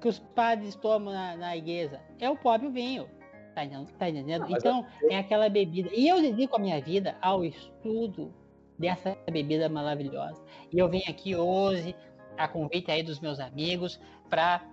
que 0.02 0.08
os 0.08 0.20
padres 0.20 0.76
tomam 0.76 1.14
na, 1.14 1.38
na 1.38 1.56
igreja 1.56 2.02
é 2.20 2.30
o 2.30 2.36
próprio 2.36 2.72
vinho. 2.72 3.08
Tá, 3.54 3.62
tá 3.98 4.10
entendendo? 4.10 4.48
Não, 4.48 4.58
então, 4.58 4.86
eu... 5.02 5.12
é 5.12 5.18
aquela 5.18 5.48
bebida. 5.48 5.90
E 5.94 6.08
eu 6.08 6.22
dedico 6.22 6.56
a 6.56 6.60
minha 6.60 6.82
vida 6.82 7.16
ao 7.22 7.46
estudo 7.46 8.34
dessa 8.80 9.16
bebida 9.30 9.70
maravilhosa. 9.70 10.42
E 10.72 10.80
eu 10.80 10.90
venho 10.90 11.04
aqui 11.08 11.36
hoje, 11.36 11.96
a 12.38 12.48
convite 12.48 12.90
aí 12.90 13.04
dos 13.04 13.20
meus 13.20 13.40
amigos, 13.40 14.00
para 14.30 14.66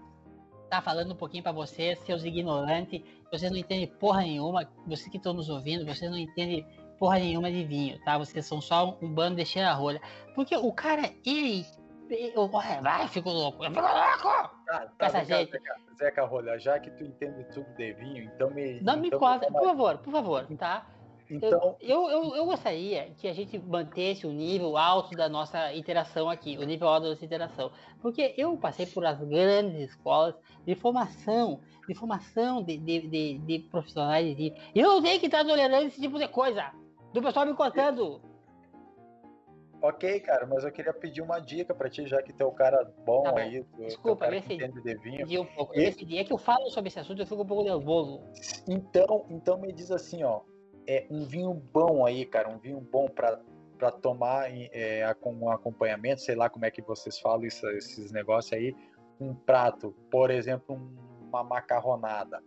tá 0.71 0.83
falando 0.83 1.13
um 1.13 1.17
pouquinho 1.17 1.43
para 1.43 1.53
vocês, 1.53 1.99
seus 2.01 2.25
ignorantes. 2.25 3.03
Vocês 3.31 3.51
não 3.51 3.59
entendem 3.59 3.87
porra 3.87 4.23
nenhuma. 4.23 4.69
Vocês 4.87 5.09
que 5.09 5.17
estão 5.17 5.35
nos 5.35 5.49
ouvindo, 5.49 5.85
vocês 5.85 6.11
não 6.11 6.19
entendem 6.19 6.67
porra 6.99 7.19
nenhuma 7.19 7.51
de 7.51 7.65
vinho, 7.65 7.99
tá? 8.05 8.17
Vocês 8.19 8.47
são 8.47 8.61
só 8.61 8.97
um 9.03 9.09
bando 9.09 9.37
de 9.37 9.45
cheira 9.45 9.73
rolha. 9.73 10.01
Porque 10.35 10.57
o 10.57 10.73
cara, 10.73 11.11
ele 11.25 11.65
eu, 12.11 12.49
vai, 12.49 13.09
fico 13.09 13.31
louco. 13.31 13.65
Eu 13.65 13.71
fico 13.71 13.83
louco! 13.83 14.58
Tá, 14.69 14.87
tá, 14.99 15.07
essa 15.07 15.25
gente. 15.25 15.51
Zeca, 15.51 15.77
Zeca 15.99 16.25
Rolha, 16.27 16.59
já 16.59 16.79
que 16.79 16.91
tu 16.91 17.03
entende 17.03 17.43
tudo 17.55 17.67
de 17.75 17.95
vinho, 17.95 18.25
então 18.25 18.51
me. 18.51 18.75
Não 18.83 18.93
então 18.93 18.99
me 18.99 19.11
conta, 19.11 19.51
por 19.51 19.65
favor, 19.65 19.99
por 19.99 20.13
favor, 20.13 20.47
tá? 20.59 20.87
Então... 21.31 21.77
Eu, 21.81 22.09
eu, 22.11 22.37
eu 22.37 22.45
gostaria 22.45 23.11
que 23.19 23.29
a 23.29 23.33
gente 23.33 23.59
mantesse 23.59 24.27
o 24.27 24.31
nível 24.31 24.77
alto 24.77 25.17
da 25.17 25.29
nossa 25.29 25.75
interação 25.75 26.29
aqui, 26.29 26.57
o 26.59 26.65
nível 26.65 26.89
alto 26.89 27.05
da 27.05 27.11
nossa 27.11 27.25
interação. 27.25 27.71
Porque 28.01 28.35
eu 28.37 28.57
passei 28.57 28.87
por 28.87 29.05
as 29.05 29.19
grandes 29.21 29.91
escolas 29.91 30.35
de 30.67 30.75
formação, 30.75 31.61
de 31.87 31.95
formação 31.95 32.63
de, 32.63 32.77
de, 32.77 33.09
de, 33.09 33.39
de 33.39 33.59
profissionais 33.71 34.27
de 34.27 34.35
vinho. 34.35 34.55
E 34.75 34.81
eu 34.81 34.89
não 34.89 35.03
tenho 35.03 35.21
que 35.21 35.27
estar 35.27 35.45
tolerando 35.45 35.87
esse 35.87 36.01
tipo 36.01 36.19
de 36.19 36.29
coisa. 36.29 36.73
Do 37.13 37.23
pessoal 37.23 37.47
me 37.47 37.55
contando. 37.55 38.21
Ok, 39.81 40.21
cara, 40.21 40.45
mas 40.45 40.65
eu 40.65 40.73
queria 40.73 40.93
pedir 40.93 41.23
uma 41.23 41.39
dica 41.39 41.73
pra 41.73 41.89
ti, 41.89 42.07
já 42.07 42.21
que 42.21 42.33
tu 42.33 42.43
é 42.43 42.47
o 42.47 42.51
cara 42.51 42.85
bom 43.07 43.23
tá 43.23 43.39
aí. 43.39 43.63
Tu, 43.63 43.85
Desculpa, 43.85 44.27
eu 44.27 44.31
decidi, 44.33 45.39
um 45.39 45.45
pouco. 45.45 45.75
E... 45.75 45.85
Decidi. 45.85 46.19
É 46.19 46.25
que 46.25 46.33
eu 46.33 46.39
falo 46.39 46.69
sobre 46.71 46.89
esse 46.89 46.99
assunto, 46.99 47.23
eu 47.23 47.27
fico 47.27 47.43
um 47.43 47.47
pouco 47.47 47.63
nervoso. 47.63 48.21
Então, 48.67 49.25
então 49.31 49.57
me 49.59 49.73
diz 49.73 49.91
assim, 49.91 50.25
ó. 50.25 50.41
É 50.87 51.07
um 51.11 51.27
vinho 51.27 51.53
bom 51.53 52.05
aí, 52.05 52.25
cara, 52.25 52.49
um 52.49 52.59
vinho 52.59 52.81
bom 52.81 53.09
pra, 53.09 53.39
pra 53.79 53.91
tomar 53.91 54.51
é, 54.51 55.05
um 55.25 55.51
acompanhamento, 55.51 56.23
sei 56.23 56.35
lá 56.35 56.49
como 56.49 56.65
é 56.65 56.71
que 56.71 56.81
vocês 56.81 57.21
falam 57.21 57.45
isso, 57.45 57.69
esses 57.69 58.11
negócios 58.11 58.53
aí. 58.55 58.75
Um 59.21 59.35
prato, 59.35 59.95
por 60.11 60.31
exemplo, 60.31 60.81
uma 61.29 61.45
macarronada. 61.45 62.43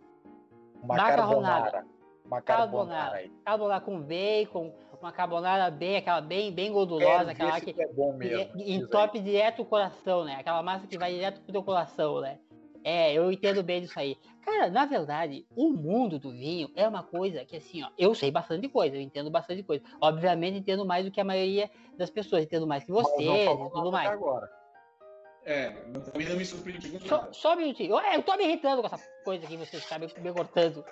Uma 0.82 0.96
macarronada. 0.96 1.70
carbonara. 1.70 1.86
Uma 2.24 2.42
carbonara. 2.42 3.30
Carbonara 3.44 3.80
com 3.80 4.02
bacon, 4.02 4.72
uma 5.02 5.12
carbonara 5.12 5.70
bem, 5.70 5.96
aquela 5.96 6.20
bem, 6.20 6.52
bem 6.52 6.72
gordurosa, 6.72 7.30
é, 7.30 7.32
aquela 7.32 7.60
que, 7.60 7.74
é 7.76 7.88
bom 7.88 8.12
mesmo, 8.12 8.52
que 8.52 8.72
entope 8.72 9.18
direto 9.18 9.62
o 9.62 9.64
coração, 9.64 10.24
né? 10.24 10.36
Aquela 10.38 10.62
massa 10.62 10.86
que 10.86 10.96
vai 10.96 11.12
direto 11.12 11.40
pro 11.40 11.52
teu 11.52 11.62
coração, 11.62 12.20
né? 12.20 12.38
É, 12.84 13.12
eu 13.12 13.30
entendo 13.30 13.62
bem 13.62 13.80
disso 13.80 13.98
aí. 13.98 14.16
Cara, 14.44 14.68
na 14.68 14.84
verdade, 14.84 15.46
o 15.54 15.70
mundo 15.70 16.18
do 16.18 16.30
vinho 16.30 16.68
é 16.74 16.86
uma 16.86 17.02
coisa 17.02 17.44
que, 17.44 17.56
assim, 17.56 17.82
ó, 17.82 17.88
eu 17.96 18.14
sei 18.14 18.30
bastante 18.30 18.68
coisa, 18.68 18.96
eu 18.96 19.00
entendo 19.00 19.30
bastante 19.30 19.62
coisa. 19.62 19.84
Obviamente, 20.00 20.58
entendo 20.58 20.84
mais 20.84 21.04
do 21.04 21.10
que 21.10 21.20
a 21.20 21.24
maioria 21.24 21.70
das 21.96 22.10
pessoas, 22.10 22.42
entendo 22.42 22.66
mais 22.66 22.82
que 22.82 22.90
vocês 22.90 23.28
e 23.28 23.70
tudo 23.70 23.92
mais. 23.92 24.10
Agora. 24.10 24.48
É, 25.44 25.70
também 25.70 26.28
não 26.28 26.36
me 26.36 26.44
surpreendi 26.44 27.00
Só, 27.08 27.32
só 27.32 27.54
um 27.54 27.56
minutinho. 27.56 27.96
Eu, 27.96 28.12
eu 28.12 28.22
tô 28.22 28.36
me 28.36 28.44
irritando 28.44 28.80
com 28.80 28.86
essa 28.86 29.08
coisa 29.24 29.46
que 29.46 29.56
vocês 29.56 29.84
sabem, 29.84 30.08
me 30.18 30.32
cortando. 30.32 30.84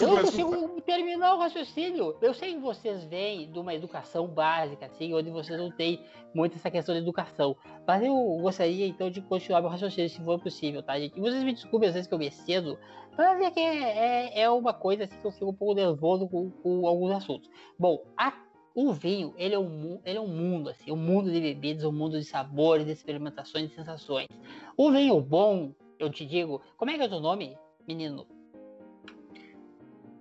Eu 0.00 0.08
não 0.08 0.22
consigo 0.22 0.80
terminar 0.82 1.34
o 1.34 1.38
raciocínio. 1.38 2.16
Eu 2.22 2.32
sei 2.32 2.54
que 2.54 2.60
vocês 2.60 3.04
vêm 3.04 3.50
de 3.50 3.58
uma 3.58 3.74
educação 3.74 4.28
básica, 4.28 4.86
assim, 4.86 5.12
onde 5.12 5.28
vocês 5.30 5.58
não 5.58 5.70
têm 5.70 6.00
muito 6.32 6.56
essa 6.56 6.70
questão 6.70 6.94
de 6.94 7.00
educação. 7.00 7.56
Mas 7.86 8.02
eu 8.02 8.14
gostaria, 8.40 8.86
então, 8.86 9.10
de 9.10 9.20
continuar 9.20 9.60
meu 9.60 9.70
raciocínio, 9.70 10.08
se 10.08 10.20
for 10.22 10.38
possível, 10.38 10.82
tá, 10.82 10.98
gente? 10.98 11.16
E 11.18 11.20
vocês 11.20 11.42
me 11.42 11.52
desculpem, 11.52 11.88
às 11.88 11.94
vezes, 11.94 12.06
que 12.06 12.14
eu 12.14 12.18
me 12.18 12.30
cedo, 12.30 12.78
para 13.16 13.34
ver 13.34 13.50
que 13.50 13.58
é, 13.58 14.34
é, 14.34 14.40
é, 14.42 14.50
uma 14.50 14.72
coisa, 14.72 15.04
assim, 15.04 15.18
que 15.18 15.26
eu 15.26 15.32
fico 15.32 15.50
um 15.50 15.54
pouco 15.54 15.74
nervoso 15.74 16.28
com, 16.28 16.50
com 16.50 16.86
alguns 16.86 17.10
assuntos. 17.10 17.50
Bom, 17.76 18.04
a, 18.16 18.32
o 18.72 18.92
vinho, 18.92 19.34
ele 19.36 19.54
é, 19.54 19.58
um, 19.58 20.00
ele 20.04 20.18
é 20.18 20.20
um 20.20 20.28
mundo, 20.28 20.70
assim, 20.70 20.92
um 20.92 20.96
mundo 20.96 21.32
de 21.32 21.40
bebidas, 21.40 21.82
um 21.82 21.92
mundo 21.92 22.18
de 22.18 22.24
sabores, 22.24 22.86
de 22.86 22.92
experimentações, 22.92 23.68
de 23.68 23.74
sensações. 23.74 24.28
O 24.76 24.92
vinho 24.92 25.20
bom, 25.20 25.72
eu 25.98 26.08
te 26.08 26.24
digo, 26.24 26.62
como 26.76 26.90
é 26.92 26.94
que 26.94 27.02
é 27.02 27.06
o 27.06 27.08
teu 27.08 27.20
nome, 27.20 27.56
menino? 27.88 28.35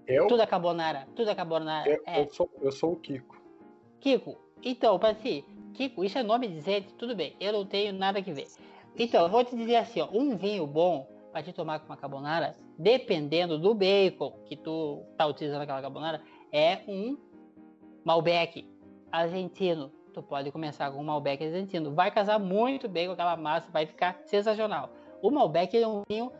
Eu? 0.07 0.27
Tudo 0.27 0.41
é 0.41 0.45
carbonara. 0.45 1.07
Tudo 1.15 1.29
é 1.29 1.35
carbonara. 1.35 1.89
Eu, 1.89 2.01
é. 2.05 2.21
eu, 2.21 2.29
sou, 2.29 2.49
eu 2.61 2.71
sou 2.71 2.93
o 2.93 2.95
Kiko. 2.95 3.35
Kiko, 3.99 4.37
então, 4.63 4.99
para 4.99 5.15
si, 5.15 5.43
Kiko, 5.73 6.03
isso 6.03 6.17
é 6.17 6.23
nome 6.23 6.47
de 6.47 6.61
gente, 6.61 6.93
tudo 6.93 7.15
bem. 7.15 7.35
Eu 7.39 7.53
não 7.53 7.65
tenho 7.65 7.93
nada 7.93 8.21
que 8.21 8.31
ver. 8.31 8.47
Então, 8.97 9.23
eu 9.23 9.29
vou 9.29 9.43
te 9.43 9.55
dizer 9.55 9.75
assim, 9.77 10.01
ó, 10.01 10.09
um 10.11 10.35
vinho 10.35 10.65
bom 10.65 11.07
para 11.31 11.43
te 11.43 11.51
tomar 11.51 11.79
com 11.79 11.87
uma 11.87 11.97
carbonara, 11.97 12.55
dependendo 12.77 13.59
do 13.59 13.73
bacon 13.73 14.31
que 14.45 14.55
tu 14.55 15.03
tá 15.17 15.25
utilizando 15.25 15.61
aquela 15.61 15.81
carbonara, 15.81 16.21
é 16.51 16.79
um 16.87 17.17
Malbec 18.05 18.65
argentino. 19.11 19.91
Tu 20.13 20.23
pode 20.23 20.49
começar 20.51 20.89
com 20.91 21.01
um 21.01 21.03
Malbec 21.03 21.43
argentino. 21.43 21.93
Vai 21.93 22.09
casar 22.09 22.39
muito 22.39 22.87
bem 22.87 23.07
com 23.07 23.13
aquela 23.13 23.35
massa, 23.35 23.69
vai 23.69 23.85
ficar 23.85 24.21
sensacional. 24.25 24.91
O 25.21 25.29
Malbec 25.29 25.75
é 25.77 25.85
um 25.85 26.03
vinho 26.07 26.31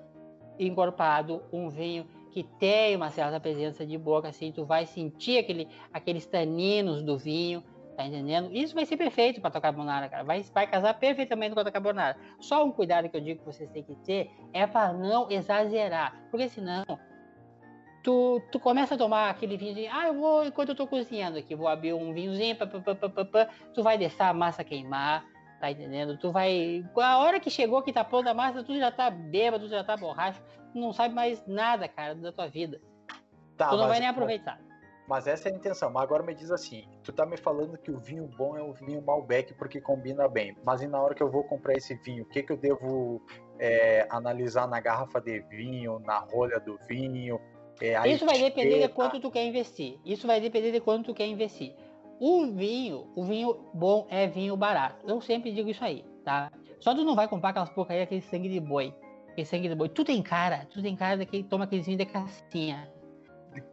encorpado, 0.58 1.44
um 1.52 1.68
vinho 1.68 2.08
que 2.36 2.44
tem 2.44 2.98
uma 2.98 3.10
certa 3.10 3.40
presença 3.40 3.86
de 3.86 3.98
boca, 3.98 4.28
assim, 4.28 4.52
tu 4.52 4.66
vai 4.66 4.86
sentir 4.86 5.38
aquele, 5.38 5.70
aqueles 5.94 6.26
taninos 6.26 7.02
do 7.02 7.18
vinho, 7.18 7.64
tá 7.96 8.06
entendendo? 8.06 8.50
Isso 8.52 8.76
vai 8.76 8.86
ser 8.86 8.98
perfeito 8.98 9.40
para 9.40 9.52
tua 9.52 9.62
carbonara, 9.62 10.10
cara. 10.10 10.26
Vai, 10.26 10.44
vai 10.54 10.68
casar 10.68 10.96
perfeitamente 10.96 11.54
com 11.54 11.62
a 11.62 11.64
tua 11.64 11.72
carbonara. 11.72 12.18
Só 12.42 12.66
um 12.66 12.74
cuidado 12.74 13.08
que 13.08 13.16
eu 13.16 13.22
digo 13.22 13.40
que 13.40 13.46
vocês 13.46 13.70
têm 13.70 13.84
que 13.84 13.96
ter 13.96 14.30
é 14.52 14.68
para 14.68 14.92
não 14.92 15.32
exagerar, 15.32 16.28
porque 16.30 16.50
senão 16.50 16.84
tu, 18.04 18.42
tu 18.52 18.60
começa 18.60 18.96
a 18.96 18.98
tomar 18.98 19.30
aquele 19.30 19.56
vinho 19.56 19.74
de, 19.74 19.88
ah, 19.88 20.08
eu 20.08 20.16
vou, 20.16 20.46
enquanto 20.46 20.68
eu 20.68 20.76
tô 20.76 20.86
cozinhando 20.86 21.38
aqui, 21.38 21.56
vou 21.56 21.70
abrir 21.70 21.94
um 21.94 22.14
vinhozinho, 22.14 22.58
pá, 22.58 22.68
pá, 22.68 23.26
pá, 23.26 23.50
tu 23.74 23.82
vai 23.82 23.98
deixar 23.98 24.28
a 24.28 24.34
massa 24.34 24.62
queimar, 24.62 25.26
tá 25.60 25.72
entendendo? 25.72 26.18
Tu 26.18 26.32
vai, 26.32 26.84
a 26.96 27.18
hora 27.20 27.40
que 27.40 27.50
chegou 27.50 27.82
que 27.82 27.94
tá 27.94 28.04
pronta 28.04 28.32
a 28.32 28.34
massa, 28.34 28.64
tu 28.64 28.78
já 28.78 28.92
tá 28.92 29.10
bêbado, 29.10 29.66
tu 29.66 29.72
já 29.72 29.84
tá 29.84 29.96
borracho, 29.96 30.42
não 30.74 30.94
sabe 30.94 31.14
mais 31.14 31.46
nada, 31.48 31.88
cara, 31.88 32.16
da 32.16 32.32
tua 32.32 32.48
vida. 32.48 32.80
Tá, 33.58 33.70
tu 33.70 33.78
não 33.78 33.88
vai 33.88 34.00
nem 34.00 34.10
aproveitar. 34.10 34.60
Mas 35.08 35.28
essa 35.28 35.50
é 35.50 35.52
a 35.52 35.56
intenção. 35.56 35.92
Mas 35.92 36.04
agora 36.04 36.24
me 36.24 36.34
diz 36.34 36.52
assim: 36.52 36.88
tu 37.04 37.14
tá 37.14 37.26
me 37.26 37.38
falando 37.38 37.78
que 37.78 37.92
o 37.92 38.00
vinho 38.00 38.28
bom 38.38 38.58
é 38.58 38.62
o 38.62 38.74
vinho 38.74 39.02
Malbec 39.02 39.54
porque 39.54 39.80
combina 39.80 40.28
bem. 40.28 40.56
Mas 40.64 40.82
e 40.82 40.88
na 40.88 41.02
hora 41.02 41.14
que 41.14 41.22
eu 41.22 41.30
vou 41.30 41.44
comprar 41.44 41.74
esse 41.74 41.96
vinho, 41.96 42.24
o 42.24 42.28
que, 42.28 42.42
que 42.42 42.52
eu 42.52 42.58
devo 42.58 43.22
é, 43.60 44.08
analisar 44.10 44.68
na 44.68 44.80
garrafa 44.80 45.22
de 45.22 45.40
vinho, 45.42 46.00
na 46.00 46.20
rolha 46.20 46.60
do 46.60 46.78
vinho? 46.88 47.40
É, 47.82 48.08
Isso 48.08 48.26
vai 48.26 48.40
depender 48.40 48.80
de 48.80 48.90
quanto 48.90 49.20
tu 49.20 49.30
quer 49.30 49.46
investir. 49.46 50.00
Isso 50.06 50.26
vai 50.26 50.40
depender 50.40 50.72
de 50.72 50.80
quanto 50.80 51.06
tu 51.08 51.14
quer 51.14 51.28
investir. 51.28 51.76
O 52.20 52.46
vinho, 52.48 53.08
o 53.16 53.24
vinho 53.24 53.70
bom 53.74 54.08
é 54.10 54.28
vinho 54.28 54.56
barato. 54.56 55.06
Eu 55.08 55.20
sempre 55.22 55.52
digo 55.52 55.70
isso 55.70 55.84
aí, 55.84 56.06
tá? 56.24 56.52
Só 56.80 56.94
tu 56.94 57.04
não 57.04 57.16
vai 57.16 57.28
comprar 57.28 57.50
aquelas 57.50 57.70
porcaria, 57.70 58.04
aquele 58.04 58.22
sangue 58.22 58.48
de 58.48 58.60
boi. 58.60 58.94
Aquele 59.30 59.46
sangue 59.46 59.68
de 59.68 59.76
boi. 59.76 59.90
Tu 59.90 60.04
tem 60.06 60.22
cara, 60.22 60.66
tu 60.70 60.82
tem 60.82 60.96
cara 60.96 61.18
daquele 61.18 61.44
toma 61.44 61.66
aquele 61.66 61.82
vinho 61.82 61.98
de 61.98 62.06
cassinha. 62.06 62.90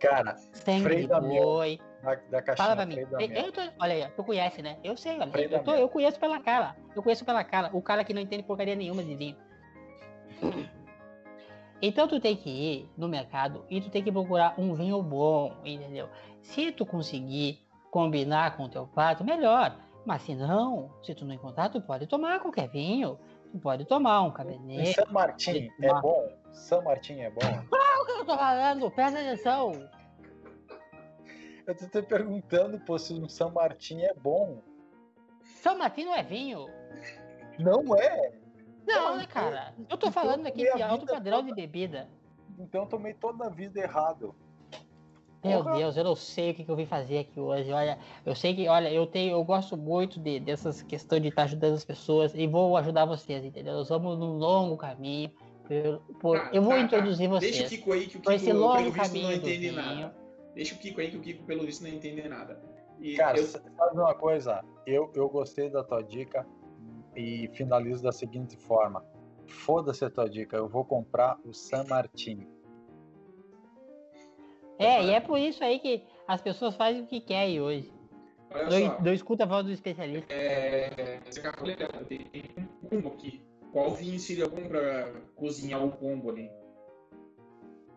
Cara, 0.00 0.36
sangue 0.52 1.06
de 1.06 1.06
boi. 1.06 1.80
Da, 2.02 2.14
da 2.14 2.42
caixinha, 2.42 2.56
Fala 2.56 2.76
pra 2.76 2.86
mim. 2.86 2.96
Eu 2.96 3.52
tô, 3.52 3.60
olha 3.78 3.94
aí, 3.94 4.10
tu 4.16 4.24
conhece, 4.24 4.60
né? 4.60 4.76
Eu 4.82 4.96
sei, 4.96 5.18
olha. 5.20 5.30
Eu, 5.40 5.62
tô, 5.62 5.74
eu 5.74 5.88
conheço 5.88 6.18
pela 6.18 6.40
cara. 6.40 6.76
Eu 6.96 7.02
conheço 7.02 7.24
pela 7.24 7.44
cara. 7.44 7.70
O 7.72 7.80
cara 7.80 8.02
que 8.02 8.12
não 8.12 8.20
entende 8.20 8.42
porcaria 8.42 8.74
nenhuma 8.74 9.04
de 9.04 9.14
vinho. 9.14 9.36
Então 11.80 12.06
tu 12.06 12.20
tem 12.20 12.36
que 12.36 12.48
ir 12.48 12.90
no 12.96 13.08
mercado 13.08 13.64
e 13.68 13.80
tu 13.80 13.90
tem 13.90 14.02
que 14.02 14.12
procurar 14.12 14.54
um 14.56 14.72
vinho 14.72 15.02
bom, 15.02 15.56
entendeu? 15.64 16.08
Se 16.40 16.70
tu 16.70 16.86
conseguir 16.86 17.60
combinar 17.92 18.56
com 18.56 18.64
o 18.64 18.68
teu 18.70 18.86
prato, 18.86 19.22
melhor. 19.22 19.78
Mas 20.04 20.22
se 20.22 20.34
não, 20.34 20.90
se 21.04 21.14
tu 21.14 21.26
não 21.26 21.34
encontrar, 21.34 21.68
tu 21.68 21.80
pode 21.80 22.06
tomar 22.06 22.40
qualquer 22.40 22.68
vinho. 22.68 23.20
Tu 23.52 23.58
pode 23.58 23.84
tomar 23.84 24.22
um 24.22 24.32
cabernet. 24.32 24.94
São 24.94 25.12
Martin 25.12 25.70
é 25.80 26.00
bom? 26.00 26.28
São 26.52 26.82
Martin 26.82 27.20
é 27.20 27.30
bom? 27.30 27.66
Qual 27.68 28.06
que 28.06 28.12
eu 28.12 28.24
tô 28.24 28.36
falando? 28.36 28.90
Presta 28.90 29.20
atenção. 29.20 29.88
Eu 31.66 31.76
tô 31.76 31.86
te 31.86 32.02
perguntando, 32.02 32.80
pô, 32.80 32.98
se 32.98 33.12
um 33.12 33.28
São 33.28 33.52
Martin 33.52 34.00
é 34.00 34.14
bom. 34.14 34.62
São 35.42 35.76
Martin 35.76 36.06
não 36.06 36.14
é 36.14 36.22
vinho? 36.22 36.66
Não 37.58 37.94
é? 37.94 38.32
Não, 38.86 39.16
né, 39.16 39.26
cara? 39.26 39.74
Eu 39.78 39.98
tô 39.98 40.08
então 40.08 40.12
falando 40.12 40.46
aqui 40.46 40.62
de 40.62 40.82
alto 40.82 41.06
padrão 41.06 41.40
toda... 41.40 41.48
de 41.48 41.54
bebida. 41.54 42.08
Então 42.58 42.82
eu 42.82 42.88
tomei 42.88 43.12
toda 43.12 43.46
a 43.46 43.50
vida 43.50 43.80
errado. 43.80 44.34
Meu 45.44 45.64
Porra. 45.64 45.76
Deus, 45.76 45.96
eu 45.96 46.04
não 46.04 46.14
sei 46.14 46.52
o 46.52 46.54
que, 46.54 46.64
que, 46.64 46.70
eu 46.70 46.76
vim 46.76 46.86
fazer 46.86 47.18
aqui 47.18 47.40
hoje. 47.40 47.72
Olha, 47.72 47.98
eu 48.24 48.34
sei 48.34 48.54
que, 48.54 48.68
olha, 48.68 48.92
eu 48.92 49.06
tenho, 49.06 49.32
eu 49.32 49.42
gosto 49.42 49.76
muito 49.76 50.20
de, 50.20 50.38
dessas 50.38 50.82
questões 50.82 51.20
de 51.20 51.28
estar 51.28 51.42
ajudando 51.44 51.74
as 51.74 51.84
pessoas 51.84 52.32
e 52.34 52.46
vou 52.46 52.76
ajudar 52.76 53.04
vocês, 53.06 53.44
entendeu? 53.44 53.74
Nós 53.74 53.88
vamos 53.88 54.16
num 54.18 54.36
longo 54.38 54.76
caminho. 54.76 55.30
Por, 55.66 56.16
por, 56.20 56.36
ah, 56.36 56.50
eu 56.52 56.62
vou 56.62 56.72
tá, 56.72 56.78
tá. 56.78 56.84
introduzir 56.84 57.28
tá. 57.28 57.34
vocês. 57.34 57.56
Deixa 57.56 57.66
o 57.66 57.68
Kiko 57.68 57.92
aí 57.92 58.06
que 58.06 58.16
o 58.16 58.20
Kiko, 58.20 58.32
esse 58.32 58.52
longo 58.52 58.92
pelo 58.92 58.92
visto, 58.92 59.18
não 59.18 59.32
entende 59.32 59.70
nada. 59.72 60.14
Deixa 60.54 60.74
o 60.74 60.78
Kiko 60.78 61.00
aí 61.00 61.10
que 61.10 61.16
o 61.16 61.20
Kiko, 61.20 61.44
pelo 61.44 61.66
visto, 61.66 61.82
não 61.82 61.90
entende 61.90 62.28
nada. 62.28 62.60
E 63.00 63.16
Cara, 63.16 63.38
eu... 63.38 63.46
sabe 63.46 63.64
uma 63.94 64.14
coisa? 64.14 64.62
Eu, 64.86 65.10
eu 65.14 65.28
gostei 65.28 65.68
da 65.68 65.82
tua 65.82 66.02
dica 66.02 66.46
e 67.16 67.48
finalizo 67.54 68.02
da 68.02 68.12
seguinte 68.12 68.56
forma. 68.56 69.04
Foda-se 69.46 70.04
a 70.04 70.10
tua 70.10 70.28
dica, 70.28 70.56
eu 70.56 70.68
vou 70.68 70.84
comprar 70.84 71.36
o 71.44 71.52
San 71.52 71.84
Martin. 71.88 72.46
É, 74.82 75.04
e 75.04 75.10
é 75.10 75.20
por 75.20 75.38
isso 75.38 75.62
aí 75.62 75.78
que 75.78 76.02
as 76.26 76.40
pessoas 76.40 76.74
fazem 76.74 77.02
o 77.02 77.06
que 77.06 77.20
querem 77.20 77.60
hoje. 77.60 77.92
Não, 78.50 79.04
não 79.04 79.12
escuta 79.12 79.44
a 79.44 79.46
voz 79.46 79.64
do 79.64 79.72
especialista. 79.72 80.32
É, 80.32 81.20
você 81.24 81.40
acabou 81.40 81.66
de 81.66 81.76
tem 81.76 82.44
um 82.58 82.88
combo 82.88 83.08
aqui. 83.08 83.42
Qual 83.72 83.94
vinho 83.94 84.18
seria 84.18 84.46
bom 84.46 84.68
pra 84.68 85.10
cozinhar 85.34 85.82
o 85.82 85.90
pombo 85.90 86.30
ali? 86.30 86.50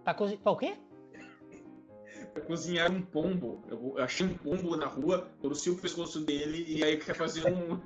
Pra 0.04 0.14
cozinhar. 0.14 0.42
Pra 0.42 0.52
o 0.52 0.58
quê? 0.58 0.74
pra 2.34 2.42
cozinhar 2.44 2.92
um 2.92 3.02
pombo. 3.02 3.62
Eu 3.68 3.96
achei 3.98 4.26
um 4.26 4.38
pombo 4.38 4.78
na 4.78 4.86
rua, 4.86 5.30
torci 5.42 5.70
o 5.70 5.78
pescoço 5.78 6.22
dele 6.22 6.66
e 6.68 6.84
aí 6.84 6.98
quer 6.98 7.16
fazer 7.16 7.52
um. 7.52 7.80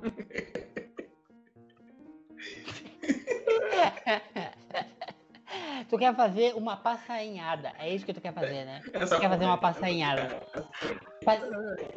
tu 5.90 5.98
quer 5.98 6.14
fazer 6.14 6.54
uma 6.54 6.76
passainhada. 6.76 7.72
É 7.78 7.92
isso 7.92 8.06
que 8.06 8.14
tu 8.14 8.20
quer 8.20 8.32
fazer, 8.32 8.64
né? 8.64 8.80
Tu 8.84 9.20
quer 9.20 9.28
fazer 9.28 9.44
uma 9.44 9.58
passainhada. 9.58 10.40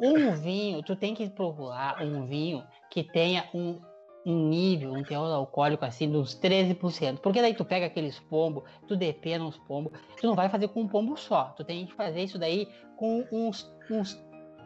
Um 0.02 0.32
vinho, 0.34 0.82
tu 0.82 0.96
tem 0.96 1.14
que 1.14 1.30
procurar 1.30 2.02
um 2.02 2.26
vinho 2.26 2.64
que 2.90 3.04
tenha 3.04 3.48
um, 3.54 3.80
um 4.26 4.50
nível, 4.50 4.94
um 4.94 5.04
teor 5.04 5.32
alcoólico 5.32 5.86
assim, 5.86 6.10
de 6.10 6.18
uns 6.18 6.36
13%. 6.36 7.20
Porque 7.20 7.40
daí 7.40 7.54
tu 7.54 7.64
pega 7.64 7.86
aqueles 7.86 8.20
pombos, 8.20 8.64
tu 8.88 8.98
depena 8.98 9.46
uns 9.46 9.58
pombos, 9.60 9.94
tu 10.20 10.26
não 10.26 10.36
vai 10.36 10.50
fazer 10.50 10.68
com 10.70 10.82
um 10.82 10.88
pombo 10.88 11.16
só. 11.16 11.54
Tu 11.56 11.64
tem 11.64 11.86
que 11.86 11.94
fazer 11.94 12.24
isso 12.24 12.40
daí 12.40 12.68
com 12.98 13.26
uns 13.32 13.72
uns 13.92 14.20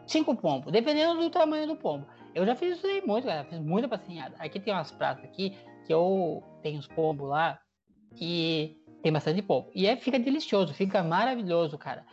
cinco 0.06 0.34
pombos, 0.34 0.72
dependendo 0.72 1.20
do 1.20 1.28
tamanho 1.28 1.66
do 1.66 1.76
pombo. 1.76 2.06
Eu 2.34 2.46
já 2.46 2.54
fiz 2.54 2.78
isso 2.78 2.86
aí 2.86 3.02
muito, 3.04 3.26
cara. 3.26 3.44
Fiz 3.44 3.58
muita 3.58 3.88
passinhada. 3.88 4.34
Aqui 4.38 4.58
tem 4.58 4.72
umas 4.72 4.90
pratas 4.90 5.24
aqui 5.24 5.54
que 5.86 5.92
eu 5.92 6.42
tenho 6.62 6.78
os 6.78 6.86
pombos 6.86 7.28
lá 7.28 7.60
e 8.18 8.76
tem 9.02 9.12
bastante 9.12 9.42
pombo. 9.42 9.70
E 9.74 9.86
é, 9.86 9.96
fica 9.96 10.18
delicioso, 10.18 10.74
fica 10.74 11.02
maravilhoso, 11.02 11.78
cara. 11.78 12.04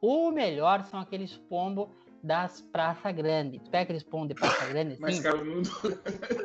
O 0.00 0.30
melhor 0.30 0.82
são 0.84 1.00
aqueles 1.00 1.36
pombos 1.36 1.88
das 2.22 2.62
praça 2.62 3.12
grande. 3.12 3.58
Tu 3.58 3.70
pega 3.70 3.84
aqueles 3.84 4.02
pombos 4.02 4.28
de 4.28 4.34
praça 4.34 4.66
grande 4.72 4.92
assim. 4.92 5.02
Mais 5.02 5.20
caro 5.20 5.38
do 5.38 5.44
mundo. 5.44 5.70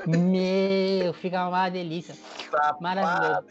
Meu, 0.08 1.14
fica 1.14 1.48
uma 1.48 1.70
delícia. 1.70 2.16
Maravilhoso. 2.82 3.48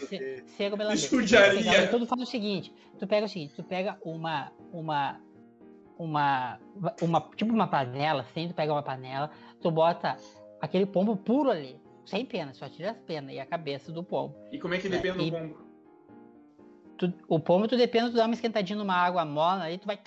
Cego 0.56 0.76
Judiaria. 0.94 1.84
Então 1.84 1.98
tu 1.98 2.06
faz 2.06 2.20
o 2.20 2.26
seguinte, 2.26 2.72
tu 2.98 3.06
pega 3.06 3.26
o 3.26 3.28
seguinte, 3.28 3.54
tu 3.54 3.64
pega 3.64 3.98
uma 4.04 4.52
uma 4.72 5.20
uma 5.98 6.58
uma 7.00 7.20
tipo 7.34 7.52
uma 7.52 7.66
panela, 7.66 8.22
assim, 8.22 8.48
tu 8.48 8.54
pega 8.54 8.72
uma 8.72 8.82
panela, 8.82 9.30
tu 9.60 9.70
bota 9.70 10.16
aquele 10.60 10.84
pombo 10.84 11.16
puro 11.16 11.50
ali, 11.50 11.80
sem 12.04 12.26
pena, 12.26 12.52
só 12.52 12.68
tira 12.68 12.90
as 12.90 12.98
penas 12.98 13.34
e 13.34 13.40
a 13.40 13.46
cabeça 13.46 13.90
do 13.90 14.04
pombo. 14.04 14.36
E 14.52 14.58
como 14.58 14.74
é 14.74 14.78
que 14.78 14.88
depende 14.88 15.22
e, 15.22 15.30
do 15.30 15.36
pombo? 15.36 15.67
Tu, 16.98 17.12
o 17.28 17.38
pombo 17.38 17.68
tu 17.68 17.76
depende, 17.76 18.10
tu 18.10 18.16
dá 18.16 18.24
uma 18.24 18.34
esquentadinha 18.34 18.78
numa 18.78 18.94
água 18.94 19.24
morna, 19.24 19.64
aí 19.64 19.78
tu 19.78 19.86
vai 19.86 19.98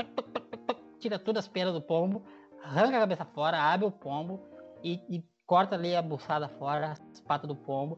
tira 1.00 1.18
todas 1.18 1.46
as 1.46 1.52
penas 1.52 1.74
do 1.74 1.82
pombo, 1.82 2.24
arranca 2.64 2.98
a 2.98 3.02
cabeça 3.02 3.26
fora, 3.26 3.58
abre 3.60 3.88
o 3.88 3.92
pombo 3.92 4.40
e, 4.84 5.00
e 5.10 5.24
corta 5.46 5.76
ali 5.76 5.96
a 5.96 6.02
buçada 6.02 6.48
fora, 6.48 6.92
as 6.92 7.20
patas 7.22 7.48
do 7.48 7.56
pombo. 7.56 7.98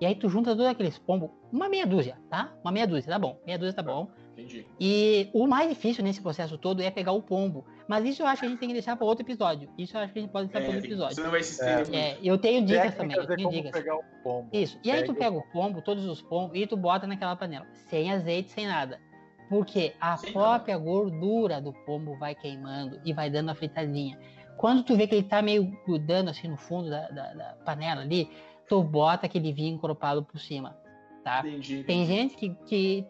E 0.00 0.04
aí 0.04 0.14
tu 0.14 0.28
junta 0.28 0.50
todos 0.50 0.66
aqueles 0.66 0.98
pombos, 0.98 1.30
uma 1.50 1.68
meia 1.68 1.86
dúzia, 1.86 2.18
tá? 2.28 2.52
Uma 2.62 2.72
meia 2.72 2.86
dúzia, 2.86 3.10
tá 3.10 3.18
bom. 3.18 3.40
Meia 3.46 3.58
dúzia 3.58 3.72
tá 3.72 3.82
bom. 3.82 4.10
Entendi. 4.38 4.64
E 4.78 5.28
o 5.32 5.46
mais 5.46 5.68
difícil 5.68 6.04
nesse 6.04 6.20
processo 6.20 6.56
todo 6.56 6.80
é 6.80 6.90
pegar 6.90 7.12
o 7.12 7.20
pombo. 7.20 7.64
Mas 7.88 8.04
isso 8.04 8.22
eu 8.22 8.26
acho 8.26 8.40
que 8.40 8.46
a 8.46 8.48
gente 8.48 8.58
tem 8.58 8.68
que 8.68 8.72
deixar 8.74 8.96
para 8.96 9.04
outro 9.06 9.24
episódio. 9.24 9.68
Isso 9.76 9.96
eu 9.96 10.00
acho 10.00 10.12
que 10.12 10.18
a 10.18 10.22
gente 10.22 10.30
pode 10.30 10.46
deixar 10.46 10.60
É, 10.60 10.62
para 10.64 10.74
outro 10.74 10.86
episódio. 10.88 11.14
Você 11.16 11.22
não 11.22 11.30
vai 11.30 11.42
se 11.42 11.52
estender 11.52 11.94
É, 11.94 12.08
muito. 12.12 12.26
eu 12.26 12.38
tenho 12.38 12.64
dicas 12.64 12.94
também. 12.94 13.16
Eu 13.16 13.26
tenho 13.26 13.50
dicas. 13.50 13.72
pegar 13.72 13.96
o 13.96 14.02
pombo. 14.22 14.48
Isso. 14.52 14.78
E 14.84 14.90
aí 14.90 15.02
tu 15.04 15.14
Pega 15.14 15.36
o 15.36 15.42
pombo, 15.50 15.82
todos 15.82 16.04
os 16.06 16.22
pombos, 16.22 16.56
e 16.56 16.66
tu 16.66 16.76
bota 16.76 17.06
naquela 17.06 17.34
panela. 17.34 17.66
Sem 17.88 18.12
azeite, 18.12 18.50
sem 18.50 18.66
nada. 18.66 19.00
Porque 19.48 19.94
a 20.00 20.16
Sem 20.16 20.32
própria 20.32 20.76
gordura 20.78 21.60
do 21.60 21.72
pombo 21.72 22.16
vai 22.18 22.34
queimando 22.34 23.00
e 23.04 23.12
vai 23.12 23.28
dando 23.30 23.50
a 23.50 23.54
fritadinha. 23.54 24.18
Quando 24.58 24.82
tu 24.82 24.96
vê 24.96 25.06
que 25.06 25.14
ele 25.14 25.26
tá 25.26 25.40
meio 25.40 25.64
grudando 25.86 26.30
assim 26.30 26.48
no 26.48 26.56
fundo 26.56 26.90
da, 26.90 27.08
da- 27.08 27.32
da 27.34 27.44
panela 27.64 28.02
ali, 28.02 28.30
tu 28.68 28.82
bota 28.82 29.24
aquele 29.26 29.52
vinho 29.52 29.74
encorpado 29.76 30.22
por 30.22 30.38
cima, 30.38 30.76
tá? 31.24 31.40
Entendi. 31.40 31.82
Tem 31.84 32.04
gente 32.04 32.36
que, 32.36 32.54
que, 32.66 33.06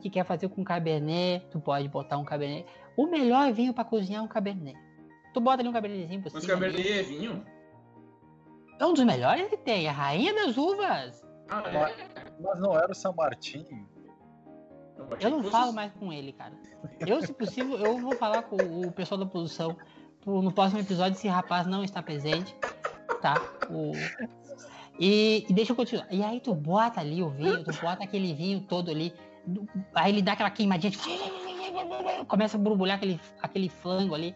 que 0.00 0.10
quer 0.10 0.24
fazer 0.24 0.48
com 0.48 0.62
cabernet, 0.64 1.46
tu 1.50 1.60
pode 1.60 1.88
botar 1.88 2.18
um 2.18 2.24
cabernet. 2.24 2.66
O 2.96 3.06
melhor 3.06 3.52
vinho 3.52 3.72
para 3.72 3.84
cozinhar 3.84 4.20
é 4.20 4.24
um 4.24 4.28
cabernet. 4.28 4.78
Tu 5.32 5.40
bota 5.40 5.62
ali 5.62 5.68
um 5.68 5.72
cabernetzinho 5.72 6.22
por 6.22 6.32
Mas 6.32 6.42
cima. 6.42 6.54
Cabernet 6.54 6.88
é 6.92 7.02
vinho? 7.02 7.44
É 8.80 8.86
um 8.86 8.92
dos 8.94 9.04
melhores 9.04 9.48
que 9.48 9.56
tem, 9.56 9.88
a 9.88 9.92
rainha 9.92 10.32
das 10.34 10.56
uvas. 10.56 11.22
Ah, 11.48 11.62
Mas- 11.72 11.98
é. 11.98 12.08
Mas 12.40 12.60
não 12.60 12.76
era 12.76 12.90
o 12.90 12.94
São 12.94 13.12
Martin? 13.14 13.64
Eu 15.20 15.30
não 15.30 15.44
falo 15.44 15.72
mais 15.72 15.92
com 15.92 16.12
ele, 16.12 16.32
cara. 16.32 16.52
Eu, 17.06 17.20
se 17.22 17.32
possível, 17.32 17.76
eu 17.78 17.98
vou 17.98 18.14
falar 18.16 18.42
com 18.42 18.56
o 18.56 18.90
pessoal 18.92 19.18
da 19.18 19.26
produção 19.26 19.76
pro- 20.20 20.42
no 20.42 20.52
próximo 20.52 20.80
episódio 20.80 21.16
esse 21.16 21.28
rapaz 21.28 21.66
não 21.66 21.82
está 21.84 22.02
presente, 22.02 22.54
tá? 23.22 23.34
O... 23.70 23.92
E, 24.98 25.46
e 25.48 25.52
deixa 25.52 25.72
eu 25.72 25.76
continuar. 25.76 26.06
E 26.10 26.22
aí 26.22 26.40
tu 26.40 26.52
bota 26.54 27.00
ali 27.00 27.22
o 27.22 27.30
vinho, 27.30 27.62
tu 27.62 27.72
bota 27.80 28.02
aquele 28.04 28.34
vinho 28.34 28.60
todo 28.60 28.90
ali, 28.90 29.12
aí 29.94 30.12
ele 30.12 30.22
dá 30.22 30.32
aquela 30.32 30.50
queimadinha, 30.50 30.90
tipo, 30.90 31.04
começa 32.26 32.56
a 32.56 32.60
borbulhar 32.60 32.96
aquele, 32.96 33.20
aquele 33.42 33.68
flango 33.68 34.14
ali. 34.14 34.34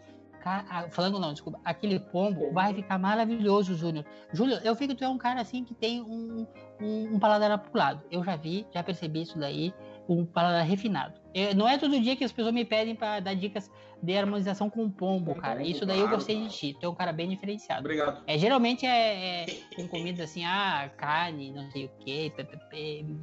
Flango 0.89 1.19
não, 1.19 1.31
desculpa. 1.31 1.59
Aquele 1.63 1.99
pombo 1.99 2.51
vai 2.51 2.73
ficar 2.73 2.97
maravilhoso, 2.97 3.75
Júnior. 3.75 4.05
Júnior, 4.33 4.59
eu 4.63 4.75
vi 4.75 4.87
que 4.87 4.95
tu 4.95 5.03
é 5.03 5.07
um 5.07 5.17
cara 5.17 5.39
assim 5.39 5.63
que 5.63 5.73
tem 5.73 6.01
um, 6.01 6.45
um, 6.81 7.15
um 7.15 7.19
paladar 7.19 7.49
apurado. 7.49 8.01
Eu 8.11 8.21
já 8.23 8.35
vi, 8.35 8.67
já 8.73 8.83
percebi 8.83 9.21
isso 9.21 9.39
daí 9.39 9.73
um 10.07 10.25
paladar 10.25 10.65
refinado. 10.65 11.19
Eu- 11.33 11.55
não 11.55 11.67
é 11.67 11.77
todo 11.77 11.99
dia 11.99 12.15
que 12.15 12.23
as 12.23 12.31
pessoas 12.31 12.53
me 12.53 12.65
pedem 12.65 12.95
para 12.95 13.19
dar 13.19 13.33
dicas 13.33 13.71
de 14.01 14.17
harmonização 14.17 14.69
com 14.69 14.89
pombo, 14.89 15.33
cara. 15.35 15.59
pombo, 15.59 15.69
Isso 15.69 15.85
daí 15.85 15.97
eu 15.97 16.03
claro, 16.03 16.17
gostei 16.17 16.35
claro. 16.35 16.49
de 16.49 16.57
ti. 16.57 16.77
Tu 16.79 16.85
é 16.85 16.89
um 16.89 16.95
cara 16.95 17.13
bem 17.13 17.29
diferenciado. 17.29 17.79
Obrigado. 17.81 18.21
É, 18.27 18.37
geralmente 18.37 18.85
é, 18.85 19.43
é 19.43 19.45
com 19.75 19.87
comida 19.87 20.25
assim, 20.25 20.43
ah, 20.43 20.91
carne, 20.97 21.51
não 21.51 21.71
sei 21.71 21.85
o 21.85 21.89
que, 21.99 22.31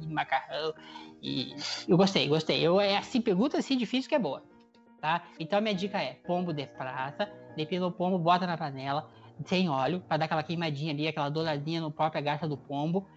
macarrão. 0.09 0.73
E 1.21 1.53
eu 1.87 1.95
gostei, 1.97 2.27
gostei. 2.27 2.59
Eu, 2.61 2.81
é 2.81 2.97
assim, 2.97 3.21
pergunta 3.21 3.57
assim 3.57 3.77
difícil 3.77 4.09
que 4.09 4.15
é 4.15 4.19
boa. 4.19 4.43
Tá? 4.99 5.23
Então 5.39 5.57
a 5.57 5.61
minha 5.61 5.73
dica 5.73 5.97
é 5.99 6.13
pombo 6.27 6.53
de 6.53 6.65
prata, 6.67 7.31
depila 7.55 7.87
o 7.87 7.91
pombo, 7.91 8.19
bota 8.19 8.45
na 8.45 8.55
panela, 8.55 9.09
sem 9.45 9.67
óleo, 9.67 10.01
para 10.07 10.17
dar 10.17 10.25
aquela 10.25 10.43
queimadinha 10.43 10.93
ali, 10.93 11.07
aquela 11.07 11.29
douradinha 11.29 11.81
no 11.81 11.91
própria 11.91 12.21
garça 12.21 12.47
do 12.47 12.55
pombo. 12.57 13.07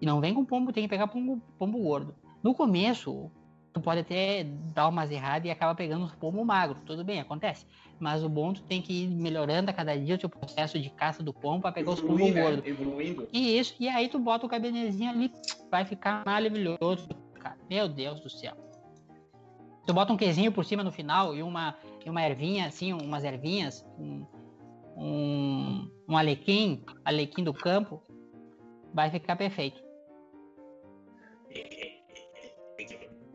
E 0.00 0.06
não 0.06 0.20
vem 0.20 0.34
com 0.34 0.44
pombo, 0.44 0.72
tem 0.72 0.82
que 0.84 0.88
pegar 0.88 1.06
pombo, 1.08 1.40
pombo 1.58 1.78
gordo. 1.78 2.14
No 2.42 2.54
começo, 2.54 3.30
tu 3.72 3.80
pode 3.80 4.00
até 4.00 4.44
dar 4.74 4.88
umas 4.88 5.10
erradas 5.10 5.46
e 5.46 5.50
acaba 5.50 5.74
pegando 5.74 6.04
os 6.04 6.14
pombo 6.14 6.44
magro. 6.44 6.80
Tudo 6.84 7.04
bem, 7.04 7.20
acontece. 7.20 7.66
Mas 7.98 8.22
o 8.22 8.28
bom, 8.28 8.52
tu 8.52 8.62
tem 8.62 8.80
que 8.80 9.04
ir 9.04 9.08
melhorando 9.08 9.70
a 9.70 9.74
cada 9.74 9.96
dia 9.96 10.14
o 10.14 10.18
teu 10.18 10.28
processo 10.28 10.78
de 10.78 10.90
caça 10.90 11.22
do 11.22 11.32
pombo 11.32 11.62
para 11.62 11.72
pegar 11.72 11.90
os 11.90 12.00
pombo 12.00 12.14
Evoluir, 12.14 12.34
né? 12.34 12.42
gordos. 12.42 12.66
Evoluindo. 12.66 13.28
E 13.32 13.58
isso, 13.58 13.74
e 13.78 13.88
aí 13.88 14.08
tu 14.08 14.18
bota 14.18 14.46
o 14.46 14.48
cabernezinho 14.48 15.10
ali, 15.10 15.32
vai 15.70 15.84
ficar 15.84 16.22
maravilhoso, 16.24 17.08
cara. 17.40 17.56
Meu 17.68 17.88
Deus 17.88 18.20
do 18.20 18.30
céu. 18.30 18.54
Tu 19.86 19.94
bota 19.94 20.12
um 20.12 20.16
quezinho 20.16 20.52
por 20.52 20.64
cima 20.64 20.84
no 20.84 20.92
final 20.92 21.34
e 21.34 21.42
uma, 21.42 21.74
e 22.04 22.10
uma 22.10 22.22
ervinha, 22.22 22.66
assim, 22.66 22.92
umas 22.92 23.24
ervinhas, 23.24 23.84
um, 23.98 24.26
um, 24.96 25.90
um 26.08 26.16
alequim, 26.16 26.84
alequim 27.04 27.42
do 27.42 27.54
campo, 27.54 28.02
vai 28.92 29.10
ficar 29.10 29.34
perfeito. 29.34 29.87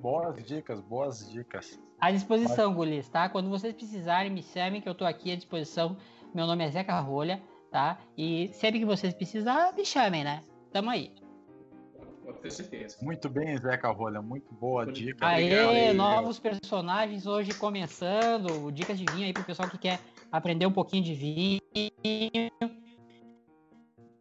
Boas 0.04 0.44
dicas, 0.44 0.82
boas 0.82 1.32
dicas. 1.32 1.80
À 1.98 2.12
disposição, 2.12 2.74
gulis, 2.74 3.08
tá? 3.08 3.30
Quando 3.30 3.50
vocês 3.50 3.74
precisarem, 3.74 4.30
me 4.30 4.44
chamem 4.44 4.82
que 4.82 4.90
eu 4.90 4.94
tô 4.94 5.06
aqui 5.06 5.32
à 5.32 5.36
disposição. 5.38 5.96
Meu 6.36 6.46
nome 6.46 6.62
é 6.66 6.70
Zeca 6.70 7.00
Rolha, 7.00 7.42
tá? 7.72 7.98
E 8.18 8.50
sempre 8.50 8.80
que 8.80 8.86
vocês 8.86 9.14
precisarem, 9.14 9.74
me 9.74 9.86
chamem, 9.86 10.26
né? 10.26 10.44
Tamo 10.74 10.90
aí. 10.90 11.14
Pode 12.22 12.38
ter 12.40 12.52
certeza. 12.52 12.98
Muito 13.02 13.30
bem, 13.30 13.58
Zeca 13.58 13.90
Rolha, 13.92 14.22
muito 14.22 14.54
boa 14.54 14.86
dica. 14.86 15.26
Aê, 15.26 15.64
Obrigado. 15.64 15.96
novos 15.96 16.38
personagens 16.38 17.26
hoje 17.26 17.54
começando. 17.54 18.74
Dicas 18.74 19.00
de 19.00 19.06
vinho 19.06 19.26
aí 19.26 19.32
pro 19.32 19.46
pessoal 19.46 19.70
que 19.70 19.78
quer 19.78 20.02
aprender 20.30 20.66
um 20.66 20.74
pouquinho 20.74 21.06
de 21.06 21.14
vinho. 21.14 21.62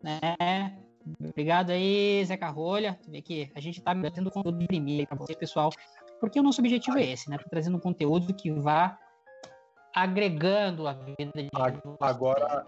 Né? 0.00 0.78
Obrigado 1.20 1.70
aí, 1.70 2.24
Zeca 2.24 2.48
Rolha. 2.48 2.98
Tu 3.02 3.10
vê 3.10 3.20
que 3.22 3.50
a 3.54 3.60
gente 3.60 3.80
tá 3.82 3.94
trazendo 3.94 4.30
conteúdo 4.30 4.58
de 4.58 4.66
primeira 4.66 5.02
aí 5.02 5.06
pra 5.06 5.16
vocês, 5.16 5.36
pessoal. 5.38 5.70
Porque 6.20 6.38
o 6.38 6.42
nosso 6.42 6.60
objetivo 6.60 6.98
é 6.98 7.04
esse, 7.10 7.28
né? 7.28 7.36
Tá 7.38 7.44
trazendo 7.50 7.76
um 7.76 7.80
conteúdo 7.80 8.32
que 8.34 8.50
vá 8.52 8.98
agregando 9.94 10.86
a 10.86 10.92
vida 10.92 11.30
de 11.34 11.48
vocês. 11.52 11.80
agora- 12.00 12.66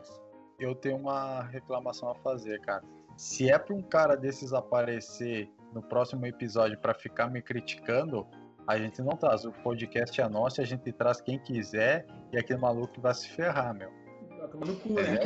Eu 0.58 0.74
tenho 0.74 0.96
uma 0.96 1.42
reclamação 1.42 2.08
a 2.10 2.14
fazer, 2.14 2.60
cara. 2.60 2.82
Se 3.16 3.50
é 3.50 3.58
pra 3.58 3.74
um 3.74 3.82
cara 3.82 4.16
desses 4.16 4.52
aparecer 4.52 5.50
no 5.72 5.82
próximo 5.82 6.24
episódio 6.26 6.78
pra 6.78 6.94
ficar 6.94 7.28
me 7.28 7.42
criticando, 7.42 8.24
a 8.66 8.78
gente 8.78 9.02
não 9.02 9.16
traz. 9.16 9.44
O 9.44 9.50
podcast 9.52 10.20
é 10.20 10.28
nosso, 10.28 10.60
a 10.60 10.64
gente 10.64 10.92
traz 10.92 11.20
quem 11.20 11.38
quiser 11.40 12.06
e 12.32 12.38
aquele 12.38 12.60
maluco 12.60 13.00
vai 13.00 13.12
se 13.14 13.28
ferrar, 13.28 13.74
meu. 13.74 13.90
Tá 14.38 14.48
tomando 14.48 14.76
cu, 14.80 14.90
né? 14.94 15.18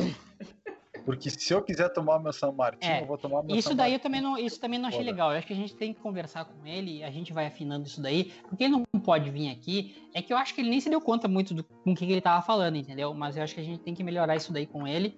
Porque 1.09 1.27
se 1.31 1.51
eu 1.51 1.59
quiser 1.63 1.89
tomar 1.89 2.19
meu 2.19 2.31
São 2.31 2.51
Martin, 2.53 2.85
É, 2.87 3.01
eu 3.01 3.07
vou 3.07 3.17
tomar 3.17 3.41
meu 3.41 3.55
Isso 3.55 3.69
São 3.69 3.75
daí 3.75 3.93
eu 3.93 3.99
também 3.99 4.21
não, 4.21 4.37
isso 4.37 4.59
também 4.59 4.77
não 4.77 4.89
achei 4.89 4.99
Foda. 4.99 5.09
legal. 5.09 5.31
Eu 5.31 5.39
acho 5.39 5.47
que 5.47 5.53
a 5.53 5.55
gente 5.55 5.75
tem 5.75 5.91
que 5.91 5.99
conversar 5.99 6.45
com 6.45 6.63
ele, 6.67 7.03
a 7.03 7.09
gente 7.09 7.33
vai 7.33 7.47
afinando 7.47 7.87
isso 7.87 7.99
daí, 7.99 8.31
porque 8.47 8.65
ele 8.65 8.75
não 8.93 9.01
pode 9.01 9.27
vir 9.31 9.49
aqui. 9.49 9.95
É 10.13 10.21
que 10.21 10.31
eu 10.31 10.37
acho 10.37 10.53
que 10.53 10.61
ele 10.61 10.69
nem 10.69 10.79
se 10.79 10.87
deu 10.87 11.01
conta 11.01 11.27
muito 11.27 11.55
do 11.55 11.63
com 11.63 11.93
o 11.93 11.95
que 11.95 12.05
ele 12.05 12.21
tava 12.21 12.45
falando, 12.45 12.75
entendeu? 12.75 13.11
Mas 13.15 13.35
eu 13.35 13.41
acho 13.41 13.55
que 13.55 13.59
a 13.59 13.63
gente 13.63 13.81
tem 13.81 13.95
que 13.95 14.03
melhorar 14.03 14.35
isso 14.35 14.53
daí 14.53 14.67
com 14.67 14.87
ele 14.87 15.17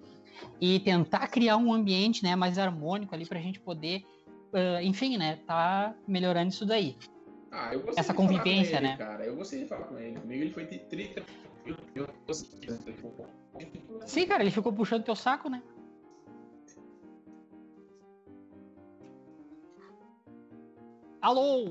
e 0.58 0.80
tentar 0.80 1.28
criar 1.28 1.58
um 1.58 1.70
ambiente, 1.70 2.22
né, 2.22 2.34
mais 2.34 2.56
harmônico 2.56 3.14
ali 3.14 3.26
pra 3.26 3.38
gente 3.38 3.60
poder, 3.60 4.00
ah, 4.54 4.82
enfim, 4.82 5.18
né, 5.18 5.40
tá 5.46 5.94
melhorando 6.08 6.48
isso 6.48 6.64
daí. 6.64 6.96
Ah, 7.50 7.68
eu 7.74 7.82
gostei 7.82 8.00
Essa 8.00 8.14
de 8.14 8.16
falar 8.16 8.28
com 8.28 8.38
convivência, 8.38 8.76
ele, 8.78 8.86
né? 8.86 8.96
Cara, 8.96 9.26
eu 9.26 9.36
gostei 9.36 9.58
de 9.58 9.66
falar 9.66 9.84
com 9.84 9.98
ele. 9.98 10.18
Comigo 10.18 10.42
ele 10.42 10.52
foi 10.52 10.64
de 10.64 10.78
trita. 10.78 11.22
Eu, 11.66 11.76
eu 11.94 12.06
ficou- 12.94 13.26
Sim, 14.06 14.26
cara, 14.26 14.42
ele 14.42 14.50
ficou 14.50 14.72
puxando 14.72 15.04
teu 15.04 15.14
saco, 15.14 15.50
né? 15.50 15.62
Alô? 21.22 21.64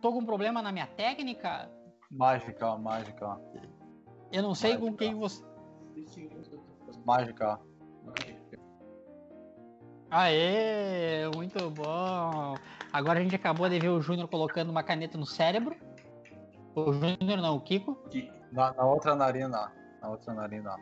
Tô 0.00 0.12
com 0.12 0.18
um 0.18 0.26
problema 0.26 0.60
na 0.60 0.72
minha 0.72 0.88
técnica? 0.88 1.70
Mágica, 2.10 2.76
mágica. 2.76 3.40
Eu 4.32 4.42
não 4.42 4.52
sei 4.52 4.72
Vai, 4.72 4.80
com 4.80 4.96
quem 4.96 5.14
você. 5.14 5.44
Mágica, 7.04 7.52
ó. 7.52 7.58
Aê, 10.10 11.28
muito 11.36 11.70
bom. 11.70 12.56
Agora 12.92 13.20
a 13.20 13.22
gente 13.22 13.36
acabou 13.36 13.68
de 13.68 13.78
ver 13.78 13.90
o 13.90 14.00
Júnior 14.00 14.26
colocando 14.26 14.70
uma 14.70 14.82
caneta 14.82 15.16
no 15.16 15.26
cérebro. 15.26 15.76
O 16.74 16.92
Júnior 16.92 17.38
não, 17.40 17.56
o 17.56 17.60
Kiko. 17.60 17.96
Na, 18.50 18.72
na 18.72 18.86
outra 18.86 19.14
narina, 19.14 19.72
na 20.02 20.08
outra 20.10 20.34
narina. 20.34 20.76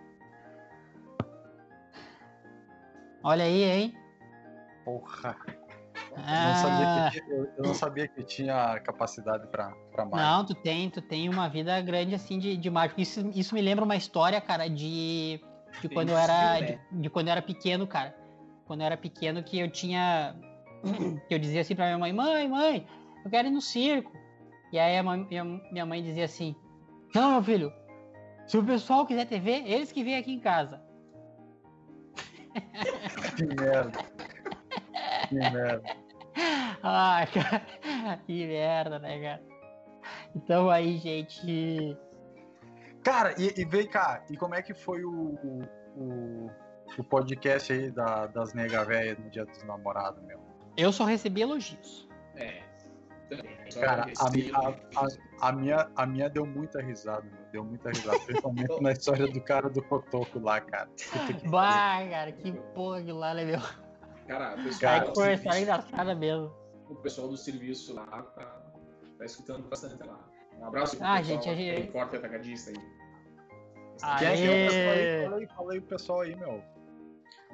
Olha 3.23 3.45
aí, 3.45 3.65
hein? 3.65 3.95
Porra. 4.83 5.37
Eu, 6.17 6.23
não 6.23 6.55
sabia 6.55 7.11
que, 7.11 7.31
eu, 7.31 7.53
eu 7.59 7.65
não 7.65 7.75
sabia 7.75 8.09
que 8.09 8.23
tinha 8.25 8.81
capacidade 8.81 9.47
para 9.49 9.69
mágica. 9.97 10.17
Não, 10.17 10.47
tu 10.47 10.55
tem, 10.55 10.89
tu 10.89 11.03
tem 11.03 11.29
uma 11.29 11.49
vida 11.49 11.79
grande 11.83 12.15
assim 12.15 12.39
de, 12.39 12.57
de 12.57 12.71
mágico. 12.71 13.01
Isso, 13.01 13.31
isso 13.35 13.55
me 13.55 13.61
lembra 13.61 13.85
uma 13.85 13.97
história, 13.97 14.41
cara, 14.41 14.69
de, 14.69 15.41
de 15.83 15.89
quando 15.91 16.09
eu 16.09 16.17
era 16.17 16.61
de, 16.61 16.81
de, 16.91 17.11
quando 17.11 17.29
eu 17.29 17.33
era 17.33 17.43
pequeno, 17.43 17.87
cara. 17.87 18.17
Quando 18.67 18.81
eu 18.81 18.87
era 18.87 18.97
pequeno 18.97 19.43
que 19.43 19.59
eu 19.59 19.71
tinha 19.71 20.35
que 21.29 21.35
eu 21.35 21.39
dizia 21.39 21.61
assim 21.61 21.75
para 21.75 21.87
minha 21.87 21.99
mãe: 21.99 22.13
"Mãe, 22.13 22.49
mãe, 22.49 22.87
eu 23.25 23.31
quero 23.31 23.49
ir 23.49 23.51
no 23.51 23.61
circo". 23.61 24.13
E 24.73 24.79
aí 24.79 24.97
a 24.97 25.03
mãe, 25.03 25.27
minha 25.71 25.85
mãe 25.85 26.03
dizia 26.03 26.25
assim: 26.25 26.57
"Não, 27.15 27.33
meu 27.33 27.43
filho, 27.43 27.73
se 28.47 28.57
o 28.57 28.65
pessoal 28.65 29.07
quiser 29.07 29.27
TV, 29.27 29.51
eles 29.67 29.93
que 29.93 30.03
vêm 30.03 30.17
aqui 30.17 30.33
em 30.33 30.41
casa". 30.41 30.81
Que 33.37 33.45
merda. 33.45 33.93
Que 35.29 35.35
merda. 35.35 35.96
Ai, 36.89 37.27
cara, 37.35 38.17
que 38.19 38.47
merda, 38.47 39.01
né, 39.01 39.21
cara? 39.21 39.43
Então 40.37 40.71
aí, 40.71 40.99
gente. 40.99 41.99
Cara, 43.03 43.35
e, 43.37 43.61
e 43.61 43.65
vem 43.65 43.89
cá, 43.89 44.25
e 44.31 44.37
como 44.37 44.55
é 44.55 44.63
que 44.63 44.73
foi 44.73 45.05
o, 45.05 45.35
o, 45.97 46.51
o 46.97 47.05
podcast 47.05 47.73
aí 47.73 47.91
da, 47.91 48.27
das 48.29 48.55
nega 48.55 48.85
véia 48.85 49.17
no 49.19 49.29
dia 49.31 49.45
dos 49.45 49.65
namorados, 49.65 50.23
meu? 50.23 50.39
Eu 50.77 50.93
só 50.93 51.05
recebi 51.05 51.43
elogios. 51.43 52.09
É. 52.37 52.63
Cara, 53.81 54.07
a, 54.21 54.27
a, 54.61 54.69
a, 54.69 55.49
a, 55.49 55.53
minha, 55.53 55.91
a 55.97 56.07
minha 56.07 56.31
deu 56.31 56.47
muita 56.47 56.81
risada, 56.81 57.23
meu. 57.23 57.51
Deu 57.51 57.65
muita 57.65 57.89
risada. 57.89 58.21
Principalmente 58.21 58.79
na 58.81 58.93
história 58.93 59.27
do 59.27 59.41
cara 59.41 59.69
do 59.69 59.83
Cotoco 59.83 60.39
lá, 60.39 60.61
cara. 60.61 60.89
Vai, 61.47 62.09
cara, 62.11 62.31
que 62.31 62.53
porra 62.75 63.03
que 63.03 63.11
lá, 63.11 63.35
né, 63.35 63.45
meu? 63.45 63.61
Cara, 64.29 64.55
o 64.55 64.63
pessoal. 64.63 65.01
Cara, 65.01 65.15
foi 65.15 65.33
história 65.33 65.61
engraçada 65.61 66.15
mesmo. 66.15 66.66
O 66.89 66.95
pessoal 66.97 67.29
do 67.29 67.37
serviço 67.37 67.95
lá 67.95 68.07
tá, 68.07 68.63
tá 69.19 69.25
escutando 69.25 69.69
bastante 69.69 70.03
lá. 70.03 70.19
Um 70.59 70.65
abraço 70.65 70.97
pro 70.97 71.07
ah, 71.07 71.19
pessoal, 71.19 71.43
gente, 71.43 71.49
a 71.51 71.55
gente... 71.55 71.93
forte 71.93 72.17
atacadista 72.17 72.71
aí. 72.71 72.77
Quem 74.19 74.29
é 74.29 74.37
que 74.37 74.45
é 74.45 74.51
o 74.51 74.69
pessoal 74.69 74.93
aí? 74.93 75.25
Fala 75.25 75.37
aí, 75.37 75.47
fala 75.47 75.73
aí 75.73 75.79
o 75.79 75.83
pessoal 75.83 76.21
aí, 76.21 76.37
meu. 76.37 76.63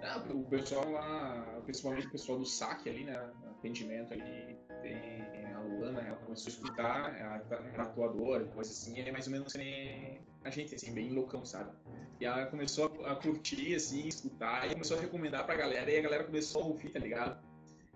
Não, 0.03 0.40
o 0.40 0.45
pessoal 0.47 0.90
lá, 0.90 1.61
principalmente 1.64 2.09
o 2.09 2.11
pessoal 2.11 2.38
do 2.38 2.45
saque 2.45 2.90
ali, 2.90 3.05
né? 3.05 3.31
Atendimento 3.51 4.12
ali, 4.12 4.59
tem 4.83 5.23
a 5.55 5.61
Luana, 5.61 6.01
ela 6.01 6.16
começou 6.16 6.51
a 6.51 6.55
escutar, 6.55 7.21
ela 7.21 7.37
é 7.37 7.71
tatuadora, 7.71 8.45
coisa 8.47 8.71
assim, 8.73 8.99
ele 8.99 9.11
é 9.11 9.12
mais 9.12 9.27
ou 9.27 9.33
menos 9.33 9.55
assim, 9.55 10.18
a 10.45 10.51
gente, 10.51 10.75
assim, 10.75 10.92
bem 10.92 11.12
loucão, 11.12 11.45
sabe? 11.45 11.71
E 12.21 12.25
ela 12.25 12.47
começou 12.47 12.92
a, 13.05 13.12
a, 13.12 13.16
curtir, 13.16 13.77
assim, 13.77 14.09
escutar, 14.09 14.66
e 14.66 14.73
começou 14.73 14.99
a 14.99 15.01
recomendar 15.01 15.47
pra 15.47 15.55
galera, 15.55 15.88
e 15.88 15.99
a 15.99 16.03
galera 16.03 16.25
começou 16.25 16.62
a 16.62 16.66
ouvir, 16.66 16.90
tá 16.90 16.99
ligado? 16.99 17.40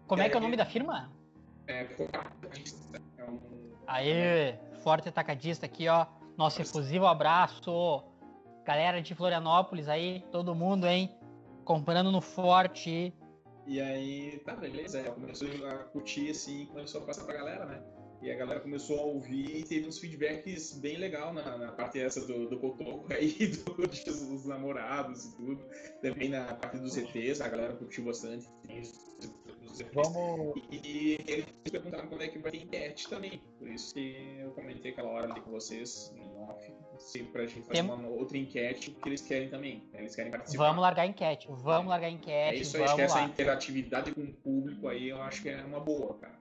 Como 0.07 0.23
é 0.23 0.29
que 0.29 0.37
é 0.37 0.39
o 0.39 0.43
nome 0.43 0.57
da 0.57 0.65
firma? 0.65 1.13
É, 1.67 1.81
Atacadista. 1.81 3.03
É 3.19 3.25
um... 3.25 3.41
Aê, 3.87 4.55
forte 4.83 5.09
atacadista 5.09 5.67
aqui, 5.67 5.89
ó. 5.89 6.07
Nosso 6.37 6.61
efusivo 6.63 7.07
abraço. 7.07 8.05
Galera 8.65 9.01
de 9.01 9.15
Florianópolis 9.15 9.89
aí, 9.89 10.25
todo 10.31 10.55
mundo, 10.55 10.87
hein? 10.87 11.15
Comprando 11.65 12.11
no 12.11 12.21
Forte. 12.21 13.15
E 13.67 13.81
aí, 13.81 14.41
tá, 14.45 14.55
beleza. 14.55 15.01
Ela 15.01 15.15
começou 15.15 15.49
a 15.67 15.79
curtir 15.85 16.31
assim, 16.31 16.67
começou 16.67 17.03
a 17.03 17.07
passar 17.07 17.25
pra 17.25 17.35
galera, 17.35 17.67
né? 17.67 17.83
E 18.23 18.31
a 18.31 18.37
galera 18.37 18.61
começou 18.61 18.99
a 18.99 19.03
ouvir 19.03 19.59
e 19.59 19.63
teve 19.63 19.87
uns 19.87 19.99
feedbacks 19.99 20.79
bem 20.79 20.97
legal 20.97 21.33
na, 21.33 21.59
na 21.59 21.73
parte 21.73 22.01
essa 22.01 22.25
do, 22.27 22.49
do 22.49 22.59
Cotoco 22.59 23.07
aí, 23.13 23.35
do, 23.49 23.75
dos 23.75 24.47
namorados 24.47 25.27
e 25.27 25.37
tudo. 25.37 25.65
Também 26.01 26.29
na 26.31 26.45
parte 26.55 26.79
dos 26.79 26.97
ETs, 26.97 27.41
a 27.41 27.49
galera 27.49 27.75
curtiu 27.75 28.05
bastante. 28.05 28.49
Vamos. 29.93 30.63
E, 30.71 31.19
eles 31.27 31.47
perguntaram 31.71 32.09
quando 32.09 32.23
é 32.23 32.29
que 32.29 32.39
vai 32.39 32.51
ter 32.51 32.63
enquete 32.63 33.09
também. 33.09 33.41
Por 33.59 33.69
isso 33.69 33.95
que 33.95 34.37
eu 34.41 34.51
comentei 34.53 34.93
aquela 34.93 35.11
hora 35.11 35.31
ali 35.31 35.41
com 35.41 35.51
vocês, 35.51 36.13
em 36.17 36.37
off, 36.43 36.73
se 36.99 37.23
pra 37.25 37.47
gente 37.47 37.63
fazer 37.63 37.73
Tem... 37.73 37.83
uma 37.83 38.09
outra 38.09 38.37
enquete, 38.39 38.91
que 38.91 39.09
eles 39.09 39.21
querem 39.23 39.49
também. 39.49 39.89
Né? 39.93 40.01
Eles 40.01 40.15
querem 40.15 40.31
participar. 40.31 40.69
Vamos 40.69 40.83
largar 40.83 41.07
enquete, 41.07 41.49
vamos 41.51 41.89
largar 41.89 42.11
enquete. 42.11 42.57
É 42.57 42.61
isso 42.61 42.77
aí, 42.77 42.85
acho 42.85 42.97
que 42.97 43.03
essa 43.03 43.23
interatividade 43.23 44.15
com 44.15 44.23
o 44.23 44.33
público 44.33 44.89
aí 44.89 45.09
eu 45.09 45.21
acho 45.23 45.43
que 45.43 45.49
é 45.49 45.63
uma 45.65 45.81
boa, 45.81 46.15
cara. 46.15 46.37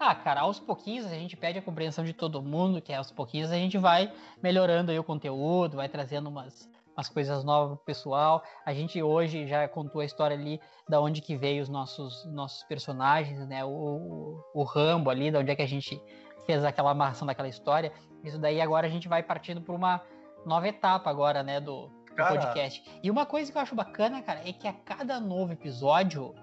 Ah, 0.00 0.14
cara, 0.14 0.42
aos 0.42 0.60
pouquinhos 0.60 1.06
a 1.06 1.14
gente 1.14 1.36
pede 1.36 1.58
a 1.58 1.62
compreensão 1.62 2.04
de 2.04 2.12
todo 2.12 2.40
mundo, 2.40 2.80
que 2.80 2.92
é 2.92 2.96
aos 2.96 3.10
pouquinhos 3.10 3.50
a 3.50 3.56
gente 3.56 3.76
vai 3.78 4.12
melhorando 4.40 4.92
aí 4.92 4.98
o 4.98 5.02
conteúdo, 5.02 5.76
vai 5.76 5.88
trazendo 5.88 6.28
umas, 6.28 6.70
umas 6.98 7.08
coisas 7.08 7.44
novas 7.44 7.76
pro 7.76 7.84
pessoal. 7.86 8.42
A 8.66 8.74
gente 8.74 9.00
hoje 9.00 9.46
já 9.46 9.68
contou 9.68 10.00
a 10.00 10.04
história 10.04 10.36
ali 10.36 10.60
da 10.88 11.00
onde 11.00 11.22
que 11.22 11.36
veio 11.36 11.62
os 11.62 11.68
nossos, 11.68 12.26
nossos 12.26 12.64
personagens, 12.64 13.46
né? 13.46 13.64
O, 13.64 13.68
o, 13.68 14.44
o 14.52 14.62
Rambo 14.64 15.08
ali, 15.08 15.30
da 15.30 15.38
onde 15.38 15.52
é 15.52 15.54
que 15.54 15.62
a 15.62 15.68
gente 15.68 16.02
fez 16.44 16.64
aquela 16.64 16.90
amarração 16.90 17.24
daquela 17.24 17.48
história. 17.48 17.92
Isso 18.24 18.36
daí 18.36 18.60
agora 18.60 18.88
a 18.88 18.90
gente 18.90 19.06
vai 19.06 19.22
partindo 19.22 19.60
para 19.60 19.72
uma 19.72 20.02
nova 20.44 20.66
etapa 20.66 21.08
agora, 21.08 21.42
né, 21.44 21.60
do, 21.60 21.86
do 21.86 22.16
podcast. 22.16 22.82
E 23.00 23.10
uma 23.10 23.24
coisa 23.24 23.52
que 23.52 23.56
eu 23.56 23.62
acho 23.62 23.76
bacana, 23.76 24.20
cara, 24.20 24.40
é 24.44 24.52
que 24.52 24.66
a 24.66 24.72
cada 24.72 25.20
novo 25.20 25.52
episódio 25.52 26.34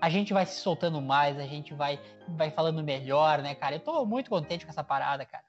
a 0.00 0.08
gente 0.08 0.32
vai 0.32 0.46
se 0.46 0.60
soltando 0.60 1.02
mais, 1.02 1.38
a 1.38 1.46
gente 1.46 1.74
vai, 1.74 2.00
vai 2.28 2.50
falando 2.50 2.82
melhor, 2.82 3.42
né, 3.42 3.54
cara? 3.54 3.76
Eu 3.76 3.80
tô 3.80 4.06
muito 4.06 4.30
contente 4.30 4.64
com 4.64 4.70
essa 4.70 4.84
parada, 4.84 5.26
cara. 5.26 5.44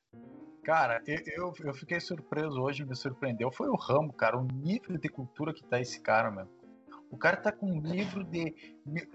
Cara, 0.64 1.02
eu, 1.06 1.54
eu 1.64 1.74
fiquei 1.74 2.00
surpreso 2.00 2.62
hoje, 2.62 2.86
me 2.86 2.96
surpreendeu. 2.96 3.52
Foi 3.52 3.70
o 3.70 3.76
Ramo, 3.76 4.14
cara, 4.14 4.38
o 4.38 4.44
nível 4.44 4.98
de 4.98 5.10
cultura 5.10 5.54
que 5.54 5.64
tá 5.64 5.80
esse 5.80 6.00
cara, 6.02 6.30
mano. 6.30 6.50
O 7.12 7.18
cara 7.18 7.38
tá 7.38 7.52
com 7.52 7.66
um 7.66 7.82
livro 7.82 8.24
de, 8.24 8.54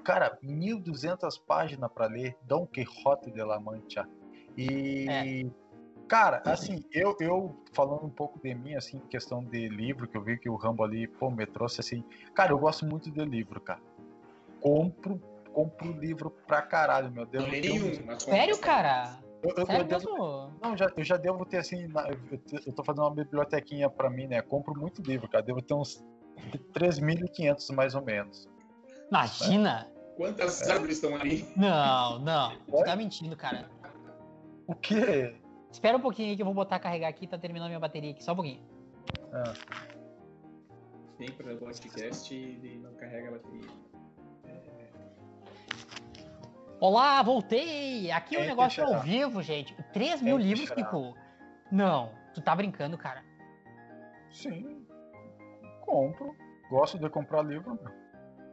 cara, 0.02 0.36
1.200 0.42 1.40
páginas 1.46 1.90
para 1.92 2.06
ler, 2.06 2.36
Dom 2.42 2.66
Quixote 2.66 3.30
de 3.30 3.42
la 3.42 3.60
Mancha. 3.60 4.08
E, 4.56 5.06
é. 5.08 5.44
cara, 6.08 6.42
assim, 6.44 6.84
eu, 6.92 7.16
eu 7.20 7.56
falando 7.72 8.04
um 8.04 8.10
pouco 8.10 8.40
de 8.40 8.52
mim, 8.52 8.74
assim, 8.74 8.98
questão 9.08 9.44
de 9.44 9.68
livro, 9.68 10.08
que 10.08 10.16
eu 10.16 10.22
vi 10.22 10.38
que 10.38 10.48
o 10.48 10.56
Rambo 10.56 10.82
ali, 10.82 11.06
pô, 11.06 11.30
me 11.30 11.46
trouxe 11.46 11.80
assim. 11.80 12.02
Cara, 12.34 12.50
eu 12.50 12.58
gosto 12.58 12.84
muito 12.84 13.12
de 13.12 13.24
livro, 13.24 13.60
cara 13.60 13.80
compro, 14.64 15.18
compro 15.52 15.92
livro 15.92 16.30
pra 16.30 16.62
caralho, 16.62 17.12
meu 17.12 17.26
Deus. 17.26 17.46
Nenhum, 17.50 18.18
Sério, 18.18 18.58
cara? 18.58 19.18
Eu, 19.44 19.50
eu, 19.56 19.66
eu 19.66 19.84
devo, 19.84 20.50
não, 20.62 20.74
já, 20.74 20.90
eu 20.96 21.04
já 21.04 21.16
devo 21.18 21.44
ter 21.44 21.58
assim. 21.58 21.84
Eu, 21.84 22.60
eu 22.66 22.72
tô 22.72 22.82
fazendo 22.82 23.02
uma 23.02 23.14
bibliotequinha 23.14 23.90
pra 23.90 24.08
mim, 24.08 24.26
né? 24.26 24.40
Compro 24.40 24.74
muito 24.74 25.02
livro, 25.02 25.28
cara. 25.28 25.44
Devo 25.44 25.60
ter 25.60 25.74
uns 25.74 26.02
3.500 26.72 27.74
mais 27.74 27.94
ou 27.94 28.02
menos. 28.02 28.48
Imagina! 29.10 29.92
Quantas 30.16 30.62
é. 30.62 30.72
árvores 30.72 30.96
estão 30.96 31.14
ali? 31.14 31.46
Não, 31.56 32.18
não. 32.20 32.56
Você 32.68 32.84
tá 32.84 32.96
mentindo, 32.96 33.36
cara. 33.36 33.68
O 34.66 34.74
quê? 34.74 35.36
Espera 35.70 35.98
um 35.98 36.00
pouquinho 36.00 36.30
aí 36.30 36.36
que 36.36 36.42
eu 36.42 36.46
vou 36.46 36.54
botar 36.54 36.76
a 36.76 36.80
carregar 36.80 37.08
aqui, 37.08 37.26
tá 37.26 37.36
terminando 37.36 37.68
minha 37.68 37.80
bateria 37.80 38.12
aqui, 38.12 38.24
só 38.24 38.32
um 38.32 38.36
pouquinho. 38.36 38.62
Ah. 39.32 39.52
Tem 41.18 41.30
para 41.32 41.52
o 41.52 41.58
podcast 41.58 42.34
e 42.34 42.80
não 42.82 42.94
carrega 42.94 43.28
a 43.28 43.32
bateria. 43.32 43.68
Olá, 46.86 47.22
voltei! 47.22 48.12
Aqui 48.12 48.36
o 48.36 48.42
um 48.42 48.44
negócio 48.44 48.84
é 48.84 48.84
ao 48.84 49.00
vivo, 49.00 49.40
gente. 49.40 49.74
3 49.94 50.20
mil 50.20 50.36
livros, 50.36 50.68
Kiko. 50.68 51.14
Não, 51.72 52.10
tu 52.34 52.42
tá 52.42 52.54
brincando, 52.54 52.98
cara. 52.98 53.24
Sim. 54.30 54.84
Compro. 55.80 56.36
Gosto 56.68 56.98
de 56.98 57.08
comprar 57.08 57.40
livro. 57.40 57.80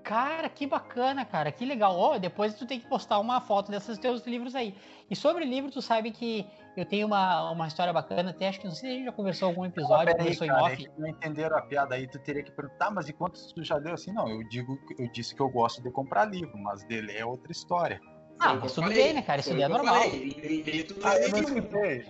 Cara, 0.02 0.48
que 0.48 0.66
bacana, 0.66 1.26
cara, 1.26 1.52
que 1.52 1.66
legal. 1.66 2.00
Oh, 2.00 2.18
depois 2.18 2.54
tu 2.54 2.66
tem 2.66 2.80
que 2.80 2.88
postar 2.88 3.20
uma 3.20 3.42
foto 3.42 3.70
desses 3.70 3.98
teus 3.98 4.26
livros 4.26 4.56
aí. 4.56 4.78
E 5.10 5.16
sobre 5.16 5.44
livro, 5.44 5.70
tu 5.70 5.82
sabe 5.82 6.10
que 6.12 6.48
eu 6.78 6.86
tenho 6.86 7.08
uma, 7.08 7.52
uma 7.52 7.68
história 7.68 7.92
bacana, 7.92 8.30
até 8.30 8.48
acho 8.48 8.62
que 8.62 8.66
não 8.66 8.74
sei 8.74 8.90
se 8.90 8.96
a 8.96 8.98
gente 8.98 9.06
já 9.08 9.12
conversou 9.12 9.50
algum 9.50 9.66
episódio, 9.66 10.14
ah, 10.14 10.18
conversou 10.18 10.48
em 10.48 10.52
off. 10.52 10.86
É 10.86 11.00
não 11.02 11.08
entenderam 11.10 11.58
a 11.58 11.62
piada 11.64 11.96
aí, 11.96 12.08
tu 12.08 12.18
teria 12.18 12.44
que 12.44 12.52
perguntar, 12.52 12.92
mas 12.92 13.10
e 13.10 13.14
quantos 13.14 13.52
tu 13.52 13.62
já 13.62 13.78
deu 13.78 13.94
assim? 13.94 14.14
Não, 14.14 14.30
eu 14.30 14.42
digo, 14.48 14.80
eu 14.98 15.12
disse 15.12 15.36
que 15.36 15.42
eu 15.42 15.50
gosto 15.50 15.84
de 15.84 15.92
comprar 15.92 16.24
livro, 16.24 16.58
mas 16.58 16.82
dele 16.86 17.12
é 17.12 17.26
outra 17.26 17.52
história. 17.52 18.00
Ah, 18.44 18.56
mas 18.56 18.74
tudo 18.74 18.90
bem, 18.90 19.14
né, 19.14 19.22
cara? 19.22 19.40
Isso 19.40 19.52
daí 19.52 19.62
é 19.62 19.68
normal. 19.68 20.02
Tu 20.02 21.00
não, 21.00 21.08
ah, 21.08 21.18
eu 21.18 21.30
não 21.30 21.40
escutou? 21.40 21.84
É, 21.86 22.04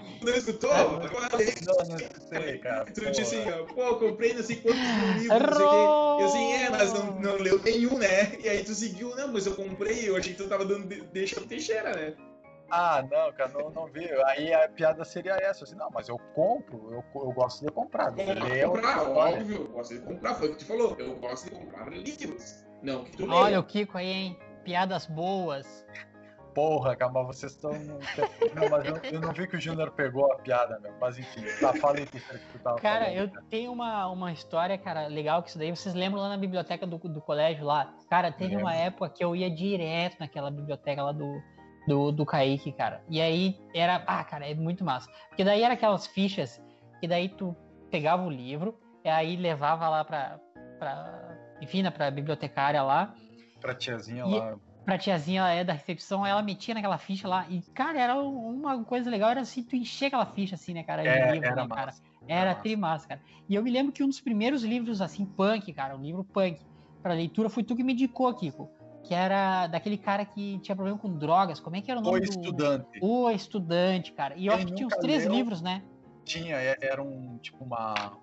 não, 1.61 1.75
não, 1.75 1.85
não 1.87 1.97
escutei, 1.97 2.57
cara. 2.59 2.85
Tu 2.85 3.11
disse 3.11 3.21
assim, 3.21 3.51
ó, 3.51 3.65
pô, 3.65 3.95
comprei 3.97 4.33
não 4.33 4.41
sei 4.41 4.55
quantos 4.55 4.79
livros, 4.79 5.27
não 5.27 5.53
sei 5.53 5.65
o 5.65 5.69
quê. 5.69 6.21
Eu 6.21 6.25
assim, 6.25 6.53
é, 6.53 6.69
mas 6.69 6.93
não, 6.93 7.19
não 7.19 7.35
leu 7.35 7.61
nenhum, 7.61 7.97
né? 7.97 8.39
E 8.41 8.47
aí 8.47 8.63
tu 8.63 8.73
seguiu, 8.73 9.13
não, 9.13 9.27
mas 9.27 9.45
eu 9.45 9.55
comprei, 9.55 10.07
eu 10.07 10.15
achei 10.15 10.33
que 10.33 10.41
tu 10.41 10.47
tava 10.47 10.63
dando 10.63 10.87
deixa 10.87 11.35
pro 11.35 11.49
Teixeira, 11.49 11.93
né? 11.93 12.13
Ah, 12.69 13.03
não, 13.11 13.33
cara, 13.33 13.51
não, 13.51 13.69
não 13.69 13.87
vi. 13.87 14.09
Aí 14.27 14.53
a 14.53 14.69
piada 14.69 15.03
seria 15.03 15.33
essa, 15.33 15.65
assim, 15.65 15.75
não, 15.75 15.89
mas 15.91 16.07
eu 16.07 16.17
compro, 16.33 16.93
eu, 16.93 17.03
eu 17.13 17.31
gosto 17.33 17.65
de 17.65 17.71
comprar. 17.73 18.13
Comprar, 18.13 18.65
comprar 18.65 19.09
óbvio, 19.09 19.57
eu 19.57 19.67
gosto 19.67 19.93
de 19.93 19.99
comprar, 19.99 20.35
foi 20.35 20.47
o 20.47 20.51
que 20.51 20.59
tu 20.59 20.65
falou, 20.65 20.95
eu 20.97 21.13
gosto 21.15 21.49
de 21.49 21.51
comprar 21.51 21.89
livros. 21.91 22.63
Não, 22.81 23.03
que 23.03 23.17
tu 23.17 23.29
Olha 23.29 23.59
o 23.59 23.63
Kiko 23.65 23.97
aí, 23.97 24.07
hein? 24.07 24.39
Piadas 24.63 25.05
boas. 25.05 25.85
Porra, 26.53 26.97
mas 27.11 27.27
vocês 27.27 27.53
estão. 27.53 27.71
Não, 27.71 28.69
mas 28.69 28.85
eu, 28.85 28.97
eu, 29.11 29.21
não 29.21 29.31
vi 29.31 29.47
que 29.47 29.55
o 29.55 29.61
Júnior 29.61 29.91
pegou 29.91 30.31
a 30.31 30.35
piada, 30.35 30.79
meu. 30.79 30.93
Mas 30.99 31.17
enfim, 31.17 31.43
tá, 31.59 31.73
fala 31.73 31.97
aí 31.97 32.05
que 32.05 32.19
tu 32.19 32.59
tava 32.59 32.79
Cara, 32.79 33.05
falando, 33.05 33.17
eu 33.17 33.43
tenho 33.49 33.71
uma, 33.71 34.07
uma 34.07 34.31
história, 34.31 34.77
cara, 34.77 35.07
legal 35.07 35.41
que 35.41 35.49
isso 35.49 35.57
daí. 35.57 35.69
Vocês 35.69 35.95
lembram 35.95 36.21
lá 36.21 36.29
na 36.29 36.37
biblioteca 36.37 36.85
do, 36.85 36.97
do 36.97 37.21
colégio 37.21 37.65
lá? 37.65 37.93
Cara, 38.09 38.31
teve 38.31 38.57
uma 38.57 38.75
época 38.75 39.09
que 39.09 39.23
eu 39.23 39.35
ia 39.35 39.49
direto 39.49 40.17
naquela 40.19 40.51
biblioteca 40.51 41.01
lá 41.01 41.13
do, 41.13 41.41
do, 41.87 42.11
do 42.11 42.25
Kaique, 42.25 42.73
cara. 42.73 43.01
E 43.09 43.21
aí 43.21 43.57
era. 43.73 44.03
Ah, 44.05 44.23
cara, 44.23 44.49
é 44.49 44.53
muito 44.53 44.83
massa. 44.83 45.09
Porque 45.29 45.45
daí 45.45 45.63
era 45.63 45.75
aquelas 45.75 46.05
fichas 46.07 46.61
que 46.99 47.07
daí 47.07 47.29
tu 47.29 47.55
pegava 47.89 48.23
o 48.23 48.29
livro, 48.29 48.77
e 49.05 49.09
aí 49.09 49.37
levava 49.37 49.87
lá 49.87 50.03
pra. 50.03 50.37
pra 50.77 51.37
enfim, 51.61 51.81
né, 51.81 51.91
pra 51.91 52.11
bibliotecária 52.11 52.81
lá. 52.83 53.13
Pra 53.61 53.73
tiazinha 53.73 54.25
e, 54.25 54.39
lá 54.39 54.57
pra 54.85 54.97
tiazinha 54.97 55.47
é, 55.47 55.63
da 55.63 55.73
recepção, 55.73 56.25
ela 56.25 56.41
metia 56.41 56.73
naquela 56.73 56.97
ficha 56.97 57.27
lá. 57.27 57.45
E, 57.49 57.61
cara, 57.73 57.99
era 57.99 58.19
uma 58.19 58.83
coisa 58.83 59.09
legal, 59.09 59.29
era 59.29 59.41
assim, 59.41 59.63
tu 59.63 59.75
encher 59.75 60.07
aquela 60.07 60.25
ficha, 60.25 60.55
assim, 60.55 60.73
né, 60.73 60.83
cara? 60.83 61.03
É, 61.05 61.31
livro, 61.33 61.47
era 61.47 61.55
né, 61.55 61.67
cara? 61.67 61.93
Era, 62.27 62.39
era 62.39 62.55
trimassa, 62.55 63.07
cara. 63.07 63.21
E 63.47 63.55
eu 63.55 63.63
me 63.63 63.71
lembro 63.71 63.91
que 63.91 64.03
um 64.03 64.07
dos 64.07 64.19
primeiros 64.19 64.63
livros, 64.63 65.01
assim, 65.01 65.25
punk, 65.25 65.71
cara, 65.73 65.95
um 65.95 66.01
livro 66.01 66.23
punk, 66.23 66.59
pra 67.01 67.13
leitura, 67.13 67.49
foi 67.49 67.63
tu 67.63 67.75
que 67.75 67.83
me 67.83 67.93
indicou, 67.93 68.33
Kiko. 68.33 68.69
Que 69.03 69.15
era 69.15 69.67
daquele 69.67 69.97
cara 69.97 70.23
que 70.23 70.59
tinha 70.59 70.75
problema 70.75 70.97
com 70.97 71.17
drogas. 71.17 71.59
Como 71.59 71.75
é 71.75 71.81
que 71.81 71.89
era 71.89 71.99
o 71.99 72.03
nome? 72.03 72.19
O 72.19 72.23
Estudante. 72.23 72.99
O 73.01 73.29
Estudante, 73.31 74.13
cara. 74.13 74.35
E 74.37 74.45
eu 74.45 74.53
acho 74.53 74.67
que 74.67 74.75
tinha 74.75 74.87
uns 74.87 74.95
três 74.97 75.25
leu... 75.25 75.33
livros, 75.33 75.61
né? 75.61 75.81
Tinha, 76.23 76.55
é, 76.55 76.77
era 76.79 77.01
um, 77.01 77.39
tipo, 77.39 77.63
uma, 77.63 78.13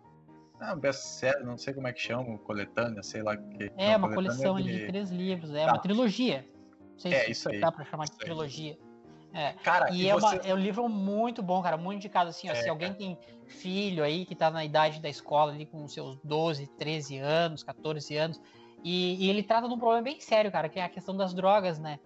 ah, 0.61 0.75
best-seller, 0.75 1.45
não 1.45 1.57
sei 1.57 1.73
como 1.75 1.87
é 1.87 1.93
que 1.93 2.01
chama, 2.01 2.37
coletânea, 2.39 3.03
sei 3.03 3.23
lá. 3.23 3.37
Que, 3.37 3.71
é, 3.77 3.97
uma 3.97 4.13
coleção 4.13 4.57
de... 4.57 4.65
de 4.65 4.87
três 4.87 5.11
livros, 5.11 5.55
é 5.55 5.65
tá. 5.65 5.73
uma 5.73 5.79
trilogia. 5.79 6.47
Não 6.93 6.99
sei 6.99 7.13
é, 7.13 7.25
se 7.25 7.31
isso 7.33 7.49
aí. 7.49 7.61
dá 7.61 7.71
pra 7.71 7.85
chamar 7.85 8.05
de 8.07 8.19
trilogia. 8.19 8.77
É. 9.33 9.53
Cara, 9.63 9.91
e, 9.91 10.03
e 10.03 10.09
é, 10.09 10.15
você... 10.15 10.37
uma, 10.37 10.47
é, 10.47 10.55
um 10.55 10.59
livro 10.59 10.89
muito 10.89 11.43
bom, 11.43 11.63
cara, 11.63 11.77
muito 11.77 11.99
indicado, 11.99 12.31
assim, 12.31 12.49
ó, 12.49 12.53
é, 12.53 12.57
se 12.57 12.69
alguém 12.69 12.89
cara. 12.89 12.99
tem 12.99 13.19
filho 13.47 14.03
aí 14.03 14.25
que 14.25 14.35
tá 14.35 14.51
na 14.51 14.65
idade 14.65 15.01
da 15.01 15.09
escola 15.09 15.53
ali 15.53 15.67
com 15.67 15.87
seus 15.87 16.19
12, 16.25 16.67
13 16.79 17.19
anos, 17.19 17.63
14 17.63 18.17
anos, 18.17 18.41
e, 18.83 19.27
e 19.27 19.31
ele 19.31 19.43
trata 19.43 19.69
de 19.69 19.75
um 19.75 19.79
problema 19.79 20.03
bem 20.03 20.21
sério, 20.21 20.51
cara, 20.51 20.69
que 20.69 20.79
é 20.79 20.85
a 20.85 20.89
questão 20.89 21.17
das 21.17 21.35
drogas, 21.35 21.79
né? 21.79 21.99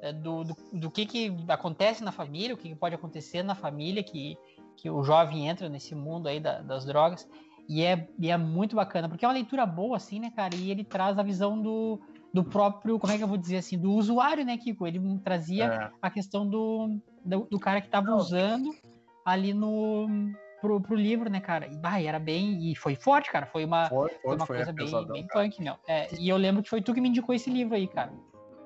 É, 0.00 0.12
do, 0.12 0.44
do, 0.44 0.56
do 0.72 0.90
que 0.90 1.06
que 1.06 1.36
acontece 1.48 2.04
na 2.04 2.12
família, 2.12 2.54
o 2.54 2.58
que, 2.58 2.68
que 2.68 2.74
pode 2.74 2.94
acontecer 2.94 3.42
na 3.42 3.54
família 3.54 4.02
que, 4.02 4.36
que 4.76 4.88
o 4.88 5.02
jovem 5.02 5.48
entra 5.48 5.68
nesse 5.68 5.94
mundo 5.94 6.28
aí 6.28 6.38
da, 6.38 6.60
das 6.60 6.84
drogas, 6.84 7.28
e 7.68 7.84
é, 7.84 8.08
e 8.18 8.30
é 8.30 8.36
muito 8.36 8.74
bacana, 8.74 9.08
porque 9.08 9.24
é 9.24 9.28
uma 9.28 9.34
leitura 9.34 9.66
boa, 9.66 9.96
assim, 9.96 10.18
né, 10.18 10.32
cara? 10.34 10.56
E 10.56 10.70
ele 10.70 10.82
traz 10.82 11.18
a 11.18 11.22
visão 11.22 11.60
do, 11.60 12.00
do 12.32 12.42
próprio, 12.42 12.98
como 12.98 13.12
é 13.12 13.18
que 13.18 13.22
eu 13.22 13.28
vou 13.28 13.36
dizer 13.36 13.58
assim, 13.58 13.78
do 13.78 13.92
usuário, 13.92 14.44
né, 14.44 14.56
Kiko? 14.56 14.86
Ele 14.86 15.00
trazia 15.22 15.66
é. 15.66 15.90
a 16.00 16.10
questão 16.10 16.48
do, 16.48 16.98
do, 17.22 17.46
do 17.50 17.58
cara 17.58 17.80
que 17.80 17.88
estava 17.88 18.14
usando 18.14 18.70
ali 19.24 19.52
no. 19.52 20.06
Pro, 20.60 20.80
pro 20.80 20.96
livro, 20.96 21.30
né, 21.30 21.38
cara? 21.40 21.68
E 21.68 21.76
bah, 21.76 22.00
era 22.00 22.18
bem. 22.18 22.68
E 22.68 22.74
foi 22.74 22.96
forte, 22.96 23.30
cara. 23.30 23.46
Foi 23.46 23.64
uma, 23.64 23.88
foi, 23.88 24.08
foi, 24.08 24.18
foi 24.22 24.34
uma 24.34 24.46
foi 24.46 24.56
coisa 24.56 24.72
bem, 24.72 25.06
bem 25.06 25.26
punk, 25.28 25.62
meu. 25.62 25.76
É, 25.86 26.08
e 26.18 26.28
eu 26.28 26.36
lembro 26.36 26.64
que 26.64 26.68
foi 26.68 26.82
tu 26.82 26.92
que 26.92 27.00
me 27.00 27.08
indicou 27.08 27.32
esse 27.32 27.48
livro 27.48 27.76
aí, 27.76 27.86
cara. 27.86 28.12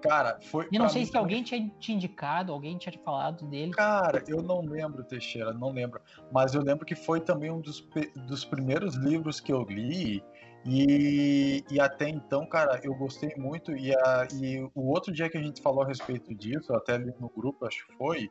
Cara, 0.03 0.39
foi. 0.43 0.69
E 0.73 0.79
não 0.79 0.89
sei 0.89 1.05
se 1.05 1.17
alguém 1.17 1.43
tinha 1.43 1.69
te 1.79 1.93
indicado, 1.93 2.53
alguém 2.53 2.77
tinha 2.77 2.93
te 2.93 2.99
falado 2.99 3.47
dele. 3.47 3.71
Cara, 3.73 4.23
eu 4.27 4.43
não 4.43 4.61
lembro, 4.61 5.05
Teixeira, 5.05 5.53
não 5.53 5.71
lembro. 5.71 6.01
Mas 6.33 6.55
eu 6.55 6.63
lembro 6.63 6.85
que 6.85 6.95
foi 6.95 7.21
também 7.21 7.51
um 7.51 7.61
dos, 7.61 7.87
dos 8.27 8.45
primeiros 8.45 8.97
livros 8.97 9.41
que 9.41 9.53
eu 9.53 9.63
li. 9.63 10.23
E, 10.65 11.65
e 11.71 11.81
até 11.81 12.09
então, 12.09 12.47
cara, 12.47 12.81
eu 12.83 12.95
gostei 12.95 13.33
muito. 13.37 13.73
E, 13.77 13.95
a, 13.95 14.29
e 14.33 14.69
o 14.75 14.89
outro 14.89 15.13
dia 15.13 15.31
que 15.31 15.39
a 15.39 15.43
gente 15.43 15.63
falou 15.63 15.83
a 15.83 15.87
respeito 15.87 16.35
disso, 16.35 16.75
até 16.75 16.95
ali 16.95 17.13
no 17.21 17.29
grupo, 17.29 17.65
acho 17.65 17.87
que 17.87 17.97
foi. 17.97 18.31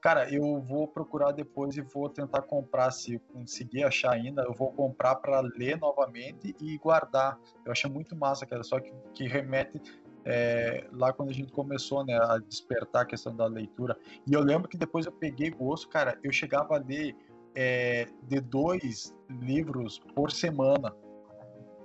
Cara, 0.00 0.32
eu 0.32 0.60
vou 0.60 0.86
procurar 0.86 1.32
depois 1.32 1.76
e 1.76 1.80
vou 1.80 2.08
tentar 2.08 2.42
comprar, 2.42 2.92
se 2.92 3.18
conseguir 3.32 3.82
achar 3.82 4.12
ainda, 4.12 4.42
eu 4.42 4.54
vou 4.54 4.70
comprar 4.72 5.16
para 5.16 5.40
ler 5.40 5.76
novamente 5.76 6.54
e 6.60 6.78
guardar. 6.78 7.36
Eu 7.64 7.72
achei 7.72 7.90
muito 7.90 8.14
massa, 8.14 8.46
cara, 8.46 8.62
só 8.62 8.78
que, 8.78 8.92
que 9.12 9.26
remete 9.26 9.80
é, 10.24 10.86
lá 10.92 11.12
quando 11.12 11.30
a 11.30 11.32
gente 11.32 11.52
começou 11.52 12.04
né, 12.04 12.18
a 12.20 12.38
despertar 12.38 13.02
a 13.02 13.06
questão 13.06 13.34
da 13.34 13.46
leitura. 13.46 13.96
E 14.26 14.32
eu 14.32 14.40
lembro 14.40 14.68
que 14.68 14.76
depois 14.76 15.06
eu 15.06 15.12
peguei 15.12 15.50
gosto, 15.50 15.88
cara, 15.88 16.18
eu 16.22 16.32
chegava 16.32 16.76
a 16.76 16.78
ler 16.78 17.16
é, 17.54 18.06
de 18.22 18.40
dois 18.40 19.14
livros 19.28 19.98
por 20.14 20.30
semana, 20.30 20.94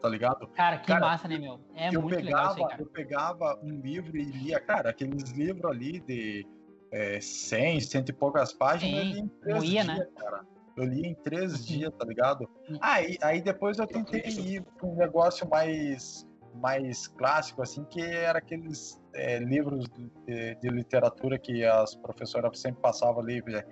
tá 0.01 0.09
ligado? 0.09 0.47
Cara, 0.47 0.77
que 0.77 0.87
cara, 0.87 0.99
massa, 0.99 1.27
né, 1.27 1.37
meu? 1.37 1.59
É 1.73 1.91
muito 1.91 2.15
pegava, 2.15 2.21
legal 2.21 2.51
isso 2.51 2.63
aí, 2.63 2.69
cara. 2.69 2.81
Eu 2.81 2.87
pegava 2.87 3.59
um 3.63 3.79
livro 3.79 4.17
e 4.17 4.23
lia, 4.23 4.59
cara, 4.59 4.89
aqueles 4.89 5.31
livros 5.31 5.65
ali 5.71 5.99
de 6.01 6.45
é, 6.91 7.19
100, 7.19 7.81
cento 7.81 8.09
e 8.09 8.13
poucas 8.13 8.53
páginas, 8.53 9.15
Sim, 9.15 9.31
eu 9.45 9.57
lia 9.57 9.81
em 9.81 9.85
três 9.87 9.87
dias, 9.87 9.87
né? 9.87 10.07
cara. 10.15 10.45
Eu 10.75 10.85
li 10.85 11.07
em 11.07 11.15
três 11.15 11.65
dias, 11.65 11.91
tá 11.97 12.05
ligado? 12.05 12.49
Aí, 12.81 13.17
aí 13.21 13.41
depois 13.41 13.77
eu 13.77 13.85
tentei 13.85 14.21
ir 14.21 14.61
pra 14.61 14.87
um 14.87 14.95
negócio 14.95 15.47
mais 15.47 16.27
mais 16.55 17.07
clássico, 17.07 17.61
assim, 17.61 17.83
que 17.85 18.01
era 18.01 18.39
aqueles 18.39 19.01
é, 19.13 19.39
livros 19.39 19.85
de, 19.89 20.55
de, 20.55 20.69
literatura 20.69 21.37
que 21.37 21.63
as 21.65 21.95
professoras 21.95 22.59
sempre 22.59 22.81
passavam 22.81 23.21
ali, 23.21 23.41
né? 23.45 23.63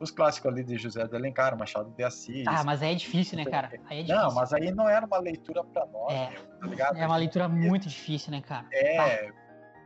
os 0.00 0.10
clássicos 0.10 0.50
ali 0.50 0.64
de 0.64 0.78
José 0.78 1.06
de 1.06 1.14
Alencar, 1.14 1.56
Machado 1.56 1.90
de 1.90 2.02
Assis. 2.02 2.46
Ah, 2.46 2.64
mas 2.64 2.82
aí 2.82 2.92
é 2.92 2.94
difícil, 2.94 3.36
né, 3.36 3.44
cara? 3.44 3.70
É 3.90 4.02
não, 4.04 4.34
mas 4.34 4.52
aí 4.52 4.72
não 4.72 4.88
era 4.88 5.04
uma 5.04 5.18
leitura 5.18 5.62
para 5.62 5.84
nós, 5.86 6.12
é, 6.12 6.32
tá 6.58 6.66
ligado? 6.66 6.96
É 6.96 7.06
uma 7.06 7.18
leitura 7.18 7.48
muito 7.48 7.86
difícil, 7.86 8.32
né, 8.32 8.40
cara? 8.40 8.66
É. 8.72 8.96
Tá. 8.96 9.34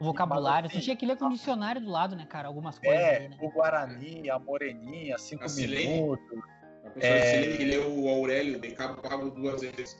O 0.00 0.04
vocabulário, 0.04 0.66
assim, 0.66 0.78
você 0.78 0.84
tinha 0.84 0.96
que 0.96 1.06
ler 1.06 1.16
com 1.16 1.26
o 1.26 1.32
dicionário 1.32 1.80
do 1.80 1.90
lado, 1.90 2.16
né, 2.16 2.26
cara? 2.26 2.48
Algumas 2.48 2.78
coisas. 2.78 2.98
É, 2.98 3.16
ali, 3.16 3.28
né? 3.28 3.36
o 3.40 3.50
Guarani, 3.50 4.30
a 4.30 4.38
Moreninha, 4.38 5.18
cinco 5.18 5.44
a 5.44 5.48
minutos. 5.48 6.40
A 6.84 6.90
professora 6.90 7.18
é... 7.18 7.56
Que 7.56 7.64
leu 7.64 7.98
o 7.98 8.08
Aurélio 8.08 8.60
de 8.60 8.72
Cabo 8.72 9.30
duas 9.30 9.62
vezes. 9.62 9.96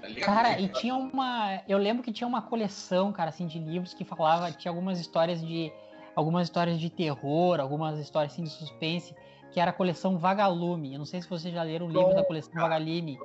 Tá 0.00 0.20
cara, 0.20 0.60
e 0.60 0.68
tinha 0.68 0.94
uma. 0.94 1.62
Eu 1.68 1.78
lembro 1.78 2.02
que 2.02 2.12
tinha 2.12 2.26
uma 2.26 2.42
coleção, 2.42 3.12
cara, 3.12 3.30
assim, 3.30 3.46
de 3.46 3.58
livros 3.58 3.94
que 3.94 4.04
falava, 4.04 4.50
tinha 4.52 4.70
algumas 4.70 5.00
histórias 5.00 5.40
de. 5.40 5.72
Algumas 6.14 6.44
histórias 6.44 6.80
de 6.80 6.88
terror, 6.88 7.60
algumas 7.60 7.98
histórias 7.98 8.32
assim 8.32 8.42
de 8.42 8.48
suspense, 8.48 9.14
que 9.52 9.60
era 9.60 9.70
a 9.70 9.74
coleção 9.74 10.16
Vagalume. 10.16 10.94
Eu 10.94 10.98
não 10.98 11.04
sei 11.04 11.20
se 11.20 11.28
vocês 11.28 11.52
já 11.52 11.62
leram 11.62 11.86
o 11.86 11.90
livro 11.90 12.14
da 12.14 12.24
coleção 12.24 12.54
Vagalume. 12.54 13.18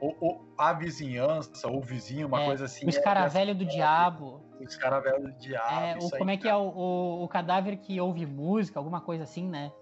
Ou, 0.00 0.44
a 0.56 0.72
vizinhança, 0.72 1.66
ou 1.68 1.78
o 1.78 1.80
vizinho, 1.80 2.26
uma 2.28 2.42
é, 2.42 2.46
coisa 2.46 2.64
assim. 2.64 2.86
O 2.86 2.88
escaravelho 2.88 3.50
é, 3.50 3.54
do 3.54 3.64
diabo. 3.64 4.42
O 4.58 4.64
escaravelho 4.64 5.22
do 5.22 5.32
diabo. 5.32 5.84
É, 5.84 5.98
o, 6.00 6.10
como 6.10 6.30
é 6.30 6.36
que 6.36 6.48
é 6.48 6.54
o, 6.54 6.68
o, 6.68 7.24
o, 7.24 7.28
cadáver 7.28 7.76
que 7.78 8.00
ouve 8.00 8.24
música, 8.26 8.78
alguma 8.78 9.00
coisa 9.00 9.24
assim, 9.24 9.48
né? 9.48 9.72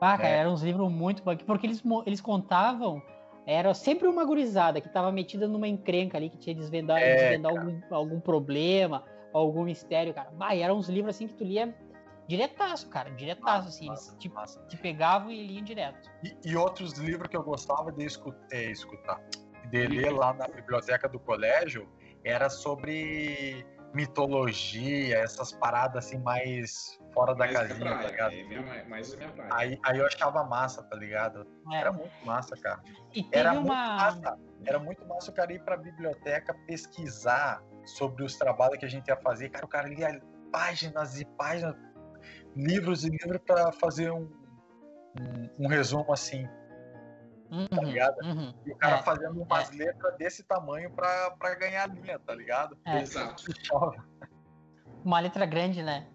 Ah, 0.00 0.16
cara, 0.16 0.28
é. 0.28 0.38
eram 0.38 0.52
uns 0.52 0.62
livros 0.62 0.90
muito 0.90 1.22
porque 1.22 1.66
eles, 1.66 1.80
eles 2.06 2.20
contavam 2.20 3.00
era 3.46 3.74
sempre 3.74 4.06
uma 4.06 4.24
gurizada 4.24 4.80
que 4.80 4.86
estava 4.86 5.10
metida 5.10 5.48
numa 5.48 5.66
encrenca 5.66 6.16
ali, 6.16 6.30
que 6.30 6.38
tinha 6.38 6.54
desvendar, 6.54 7.00
é, 7.00 7.14
desvendar 7.14 7.52
algum, 7.52 7.80
algum 7.90 8.20
problema, 8.20 9.04
algum 9.32 9.64
mistério, 9.64 10.14
cara. 10.14 10.30
Bah, 10.30 10.54
eram 10.54 10.76
uns 10.76 10.88
livros 10.88 11.16
assim 11.16 11.26
que 11.26 11.34
tu 11.34 11.44
lia 11.44 11.74
diretaço, 12.28 12.88
cara, 12.88 13.10
diretaço, 13.10 13.68
assim. 13.68 13.86
Massa, 13.86 14.10
eles 14.10 14.18
te, 14.18 14.28
massa. 14.28 14.60
te 14.68 14.76
pegavam 14.76 15.30
e 15.30 15.46
liam 15.46 15.64
direto. 15.64 16.10
E, 16.22 16.50
e, 16.50 16.56
outros 16.56 16.92
livros 16.94 17.28
que 17.28 17.36
eu 17.36 17.42
gostava 17.42 17.90
de 17.90 18.04
escutar, 18.04 18.46
é, 18.52 18.70
escutar, 18.70 19.20
de 19.70 19.86
ler 19.86 20.10
lá 20.10 20.32
na 20.32 20.46
biblioteca 20.46 21.08
do 21.08 21.18
colégio, 21.18 21.88
era 22.24 22.48
sobre 22.48 23.66
mitologia, 23.92 25.18
essas 25.18 25.52
paradas 25.52 26.06
assim 26.06 26.18
mais 26.18 26.98
fora 27.12 27.34
da 27.34 27.46
mais 27.46 27.56
casinha, 27.56 27.98
tá 27.98 28.08
ligado? 28.08 28.32
É 28.32 28.44
minha, 28.44 28.84
mais 28.88 29.14
minha 29.14 29.28
praia. 29.30 29.50
Aí, 29.52 29.78
aí 29.82 29.98
eu 29.98 30.06
achava 30.06 30.44
massa, 30.44 30.82
tá 30.82 30.96
ligado? 30.96 31.46
É. 31.72 31.76
Era 31.76 31.92
muito 31.92 32.12
massa, 32.24 32.56
cara. 32.56 32.82
era 33.32 33.52
uma... 33.52 33.60
muito 33.60 33.72
massa. 33.72 34.38
Era 34.64 34.78
muito 34.78 35.06
massa 35.06 35.30
o 35.30 35.34
cara 35.34 35.52
ir 35.52 35.62
pra 35.64 35.76
biblioteca 35.76 36.54
pesquisar 36.66 37.62
sobre 37.84 38.24
os 38.24 38.36
trabalhos 38.36 38.78
que 38.78 38.84
a 38.84 38.88
gente 38.88 39.08
ia 39.08 39.16
fazer. 39.16 39.48
Cara, 39.50 39.64
o 39.64 39.68
cara 39.68 39.88
lia 39.88 40.20
páginas 40.52 41.20
e 41.20 41.24
páginas, 41.24 41.74
livros 42.54 43.04
e 43.04 43.10
livros 43.10 43.40
para 43.46 43.72
fazer 43.72 44.10
um, 44.12 44.30
um, 45.20 45.64
um 45.64 45.68
resumo 45.68 46.12
assim 46.12 46.48
Uhum, 47.52 47.68
tá 47.68 47.82
ligado? 47.82 48.16
Uhum, 48.24 48.54
e 48.64 48.72
o 48.72 48.76
cara 48.76 48.96
é, 48.96 49.02
fazendo 49.02 49.42
umas 49.42 49.70
é. 49.70 49.84
letras 49.84 50.16
desse 50.16 50.42
tamanho 50.42 50.90
pra, 50.90 51.30
pra 51.32 51.54
ganhar 51.54 51.86
linha, 51.86 52.18
tá 52.18 52.34
ligado? 52.34 52.78
É. 52.86 53.02
Exato. 53.02 53.44
Uma 55.04 55.20
letra 55.20 55.44
grande, 55.44 55.82
né? 55.82 56.06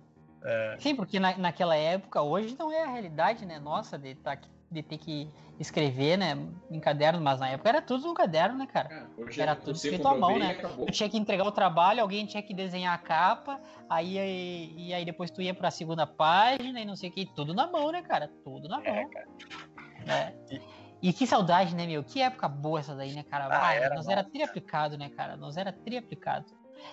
É. 0.43 0.77
Sim, 0.79 0.95
porque 0.95 1.19
na, 1.19 1.37
naquela 1.37 1.75
época, 1.75 2.21
hoje 2.21 2.55
não 2.57 2.71
é 2.71 2.83
a 2.83 2.87
realidade, 2.87 3.45
né? 3.45 3.59
Nossa, 3.59 3.97
de, 3.97 4.15
tá, 4.15 4.37
de 4.69 4.83
ter 4.83 4.97
que 4.97 5.29
escrever, 5.59 6.17
né? 6.17 6.37
Em 6.69 6.79
caderno, 6.79 7.19
mas 7.21 7.39
na 7.39 7.49
época 7.49 7.69
era 7.69 7.81
tudo 7.81 8.07
no 8.07 8.13
caderno, 8.13 8.57
né, 8.57 8.67
cara? 8.67 9.09
É, 9.17 9.41
era 9.41 9.55
tudo 9.55 9.75
escrito 9.75 10.07
à 10.07 10.15
mão, 10.15 10.37
né? 10.37 10.53
Tu 10.55 10.91
tinha 10.91 11.09
que 11.09 11.17
entregar 11.17 11.45
o 11.45 11.51
trabalho, 11.51 12.01
alguém 12.01 12.25
tinha 12.25 12.43
que 12.43 12.53
desenhar 12.53 12.93
a 12.93 12.97
capa, 12.97 13.59
aí 13.89 14.17
e, 14.17 14.87
e 14.87 14.93
aí 14.93 15.03
depois 15.03 15.31
tu 15.31 15.41
ia 15.41 15.53
pra 15.53 15.71
segunda 15.71 16.05
página 16.05 16.79
e 16.79 16.85
não 16.85 16.95
sei 16.95 17.09
o 17.09 17.13
que, 17.13 17.25
tudo 17.25 17.53
na 17.53 17.67
mão, 17.67 17.91
né, 17.91 18.01
cara? 18.01 18.29
Tudo 18.43 18.67
na 18.67 18.81
é, 18.83 19.01
mão. 19.01 19.09
Cara. 19.09 19.27
É. 20.07 20.33
E, 21.01 21.13
que 21.13 21.27
saudade, 21.27 21.75
né, 21.75 21.85
meu? 21.85 22.03
Que 22.03 22.21
época 22.21 22.47
boa 22.47 22.79
essa 22.79 22.95
daí, 22.95 23.13
né, 23.13 23.23
cara? 23.23 23.47
Ah, 23.51 23.73
era 23.73 23.95
nós 23.95 24.07
era 24.07 24.23
tri 24.23 24.41
aplicado, 24.43 24.97
né, 24.97 25.09
cara? 25.09 25.37
Nós 25.37 25.57
era 25.57 25.71
tri 25.71 25.97
aplicado. 25.97 26.45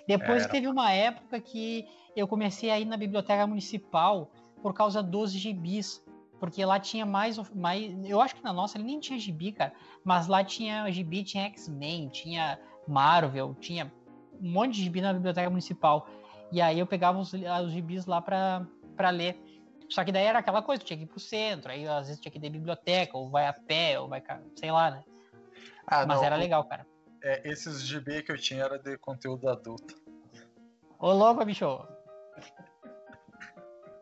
Depois 0.07 0.43
Era. 0.43 0.53
teve 0.53 0.69
uma 0.69 0.91
época 0.91 1.41
que 1.41 1.87
eu 2.17 2.29
comecei 2.29 2.71
a 2.71 2.79
ir 2.79 2.85
na 2.85 2.97
biblioteca 2.97 3.47
municipal 3.47 4.31
por 4.63 4.75
causa 4.75 5.03
dos 5.03 5.33
gibis. 5.33 6.05
Porque 6.41 6.65
lá 6.65 6.79
tinha 6.79 7.07
mais, 7.07 7.39
mais. 7.55 7.93
Eu 8.05 8.21
acho 8.21 8.35
que 8.35 8.45
na 8.45 8.53
nossa 8.53 8.77
ele 8.77 8.85
nem 8.85 9.01
tinha 9.01 9.19
gibi, 9.19 9.53
cara. 9.53 9.73
Mas 10.05 10.27
lá 10.27 10.45
tinha 10.45 10.91
gibi, 10.91 11.23
tinha 11.23 11.45
X-Men, 11.45 12.09
tinha 12.09 12.59
Marvel, 12.87 13.55
tinha 13.61 13.91
um 14.41 14.51
monte 14.51 14.75
de 14.75 14.83
gibi 14.83 15.01
na 15.01 15.13
biblioteca 15.13 15.49
municipal. 15.49 16.07
E 16.53 16.61
aí 16.61 16.79
eu 16.79 16.87
pegava 16.87 17.19
os, 17.19 17.33
os 17.33 17.73
gibis 17.73 18.05
lá 18.07 18.21
pra, 18.21 18.67
pra 18.97 19.11
ler. 19.11 19.41
Só 19.89 20.05
que 20.05 20.13
daí 20.13 20.25
era 20.25 20.39
aquela 20.39 20.63
coisa, 20.63 20.83
tinha 20.83 20.97
que 20.97 21.05
ir 21.05 21.07
pro 21.07 21.21
centro, 21.21 21.71
aí 21.71 21.87
às 21.87 22.07
vezes 22.07 22.21
tinha 22.21 22.33
que 22.33 22.39
ir 22.39 22.43
na 22.43 22.51
biblioteca, 22.51 23.17
ou 23.17 23.29
vai 23.29 23.47
a 23.47 23.53
pé, 23.53 23.99
ou 24.01 24.09
vai, 24.09 24.23
sei 24.57 24.71
lá, 24.71 24.91
né? 24.91 25.05
Ah, 25.87 26.07
Mas 26.07 26.19
não, 26.19 26.25
era 26.25 26.37
legal, 26.37 26.65
cara. 26.65 26.87
É, 27.25 27.41
esses 27.43 27.81
GB 27.81 28.23
que 28.23 28.33
eu 28.33 28.37
tinha 28.37 28.65
era 28.65 28.79
de 28.79 28.99
conteúdo 28.99 29.49
adulto. 29.49 29.97
Ô 30.99 31.11
louco, 31.11 31.43
bicho! 31.43 31.81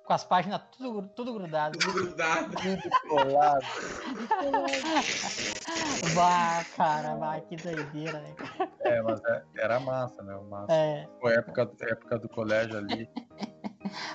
Com 0.04 0.12
as 0.12 0.24
páginas 0.24 0.60
tudo, 0.76 1.08
tudo 1.14 1.32
grudado. 1.32 1.78
Tudo 1.78 1.92
grudado. 1.92 2.50
Tudo 2.50 3.08
colado. 3.08 3.64
Bah, 6.14 6.64
cara, 6.76 7.14
bah, 7.14 7.40
que 7.40 7.56
doideira, 7.56 8.20
né? 8.20 8.34
É, 8.80 9.00
mas 9.00 9.24
é, 9.24 9.42
era 9.56 9.80
massa, 9.80 10.22
né? 10.22 10.36
Massa. 10.50 10.72
É. 10.72 11.08
Foi 11.20 11.32
época, 11.34 11.70
época 11.80 12.18
do 12.18 12.28
colégio 12.28 12.76
ali. 12.76 13.08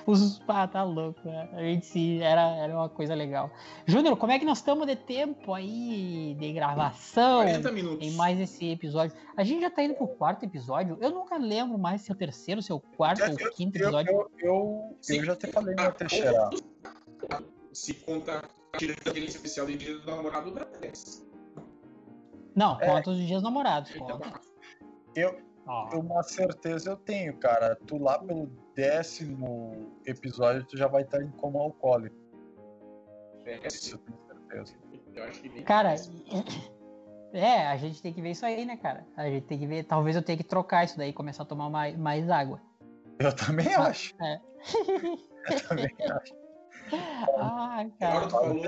Os 0.06 0.40
ah, 0.48 0.66
tá 0.66 0.82
louco, 0.82 1.20
né? 1.28 1.48
A 1.52 1.62
gente 1.62 1.86
se 1.86 2.20
era, 2.22 2.56
era 2.56 2.74
uma 2.74 2.88
coisa 2.88 3.14
legal. 3.14 3.50
Júnior, 3.86 4.16
como 4.16 4.32
é 4.32 4.38
que 4.38 4.44
nós 4.44 4.58
estamos 4.58 4.86
de 4.86 4.96
tempo 4.96 5.54
aí 5.54 6.36
de 6.38 6.52
gravação? 6.52 7.42
40 7.42 7.72
minutos. 7.72 8.06
Em 8.06 8.12
mais 8.12 8.38
esse 8.40 8.70
episódio. 8.70 9.16
A 9.36 9.44
gente 9.44 9.60
já 9.60 9.70
tá 9.70 9.82
indo 9.82 9.94
pro 9.94 10.08
quarto 10.08 10.44
episódio. 10.44 10.98
Eu 11.00 11.10
nunca 11.10 11.36
lembro 11.36 11.78
mais 11.78 12.02
se 12.02 12.10
é 12.10 12.14
o 12.14 12.16
terceiro, 12.16 12.62
se 12.62 12.72
é 12.72 12.74
o 12.74 12.80
quarto 12.80 13.22
ou 13.22 13.32
o 13.32 13.54
quinto 13.54 13.76
episódio. 13.76 14.10
Eu, 14.10 14.30
eu, 14.38 14.96
eu, 15.08 15.16
eu 15.16 15.24
já 15.24 15.36
te 15.36 15.46
falei 15.48 15.74
no 15.74 15.92
Teixeira. 15.92 16.50
Se 17.72 17.94
conta 17.94 18.42
aquele 18.72 19.26
especial 19.26 19.66
de 19.66 19.76
dia 19.76 19.98
do 19.98 20.06
namorado 20.06 20.50
da 20.50 20.64
10. 20.64 21.26
Não, 22.54 22.80
é. 22.80 22.86
conta 22.86 23.10
os 23.10 23.18
dias 23.18 23.42
namorados. 23.42 23.94
Então, 23.94 24.20
eu, 25.14 25.38
oh. 25.68 25.98
uma 25.98 26.22
certeza 26.22 26.90
eu 26.90 26.96
tenho, 26.96 27.36
cara. 27.36 27.76
Tu 27.86 27.98
lá 27.98 28.18
pelo 28.18 28.46
décimo 28.74 29.92
episódio, 30.06 30.64
tu 30.64 30.76
já 30.76 30.88
vai 30.88 31.02
estar 31.02 31.22
em 31.22 31.30
coma 31.32 31.60
alcoólico. 31.60 32.16
É, 33.44 33.66
isso 33.66 33.94
eu 33.94 33.98
tenho 33.98 34.18
certeza. 34.26 34.74
Eu 35.14 35.24
acho 35.24 35.42
que 35.42 35.62
cara, 35.62 35.94
é, 37.32 37.66
a 37.66 37.76
gente 37.76 38.00
tem 38.00 38.12
que 38.12 38.22
ver 38.22 38.30
isso 38.30 38.46
aí, 38.46 38.64
né, 38.64 38.76
cara? 38.76 39.06
A 39.16 39.28
gente 39.28 39.46
tem 39.46 39.58
que 39.58 39.66
ver. 39.66 39.84
Talvez 39.84 40.16
eu 40.16 40.22
tenha 40.22 40.38
que 40.38 40.44
trocar 40.44 40.84
isso 40.84 40.96
daí 40.96 41.10
e 41.10 41.12
começar 41.12 41.42
a 41.42 41.46
tomar 41.46 41.68
mais, 41.68 41.96
mais 41.96 42.30
água. 42.30 42.60
Eu 43.18 43.34
também 43.34 43.74
acho. 43.74 44.14
É. 44.22 44.40
eu 45.52 45.68
também 45.68 45.94
acho. 46.10 46.34
Ah, 47.36 47.86
cara. 47.98 48.16
Agora 48.16 48.26
tu 48.26 48.30
falou 48.30 48.66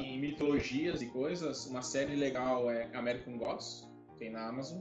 em 0.00 0.20
mitologias 0.20 1.02
e 1.02 1.06
coisas, 1.06 1.66
uma 1.66 1.82
série 1.82 2.14
legal 2.14 2.70
é 2.70 2.88
American 2.94 3.36
Gods, 3.38 3.90
tem 4.18 4.30
na 4.30 4.46
Amazon 4.46 4.80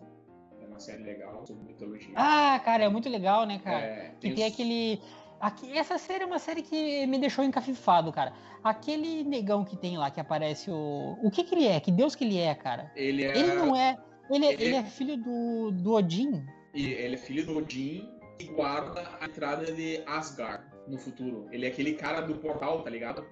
uma 0.72 0.80
série 0.80 1.04
legal 1.04 1.46
sobre 1.46 1.64
mitologia. 1.66 2.14
Ah, 2.16 2.60
cara, 2.64 2.86
é 2.86 2.90
muito 2.90 3.10
legal, 3.10 3.46
né, 3.46 3.60
cara? 3.60 3.86
É, 3.86 4.16
tem 4.20 4.32
que 4.32 4.38
tem 4.38 4.48
os... 4.48 4.54
aquele. 4.54 5.02
Aqui, 5.40 5.78
essa 5.78 5.98
série 5.98 6.24
é 6.24 6.26
uma 6.26 6.40
série 6.40 6.62
que 6.62 7.06
me 7.08 7.18
deixou 7.18 7.44
encafifado, 7.44 8.12
cara. 8.12 8.32
Aquele 8.64 9.24
negão 9.24 9.66
que 9.66 9.76
tem 9.76 9.98
lá, 9.98 10.10
que 10.12 10.20
aparece 10.20 10.70
o. 10.72 11.18
O 11.22 11.32
que 11.32 11.44
que 11.44 11.56
ele 11.56 11.68
é? 11.68 11.80
Que 11.80 11.92
Deus 11.92 12.16
que 12.16 12.24
ele 12.24 12.38
é, 12.38 12.54
cara? 12.56 12.92
Ele 12.96 13.26
é. 13.26 13.38
Ele 13.38 13.54
não 13.54 13.76
é. 13.76 13.98
Ele, 14.30 14.46
ele... 14.46 14.64
ele 14.64 14.76
é 14.76 14.84
filho 14.84 15.18
do, 15.18 15.72
do 15.72 15.94
Odin? 15.94 16.46
Ele 16.74 17.16
é 17.16 17.18
filho 17.18 17.46
do 17.46 17.58
Odin 17.58 18.10
e 18.40 18.46
guarda 18.46 19.04
a 19.20 19.26
entrada 19.26 19.72
de 19.72 20.02
Asgard 20.08 20.64
no 20.88 20.98
futuro. 20.98 21.48
Ele 21.52 21.66
é 21.66 21.70
aquele 21.70 21.94
cara 21.94 22.22
do 22.22 22.36
portal, 22.36 22.82
tá 22.82 22.90
ligado? 22.90 23.26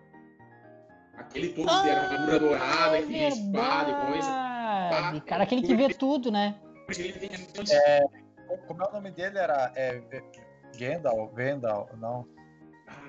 Aquele 1.16 1.50
todo 1.50 1.70
ah, 1.70 1.84
de 1.84 1.90
armadura 1.90 2.40
dourada, 2.40 3.02
que 3.02 3.08
tem 3.08 3.28
espada 3.28 3.92
e 3.92 4.12
coisa. 4.12 4.28
Ah, 4.30 5.22
cara, 5.26 5.44
aquele 5.44 5.62
que 5.62 5.76
vê 5.76 5.94
tudo, 5.94 6.32
né? 6.32 6.56
É, 7.72 8.02
como 8.68 8.84
é 8.84 8.88
o 8.88 8.94
nome 8.94 9.12
dele? 9.12 9.38
Era 9.38 9.72
é, 9.76 10.02
Gendal? 10.74 11.32
Vendal? 11.34 11.90
Não. 11.98 12.28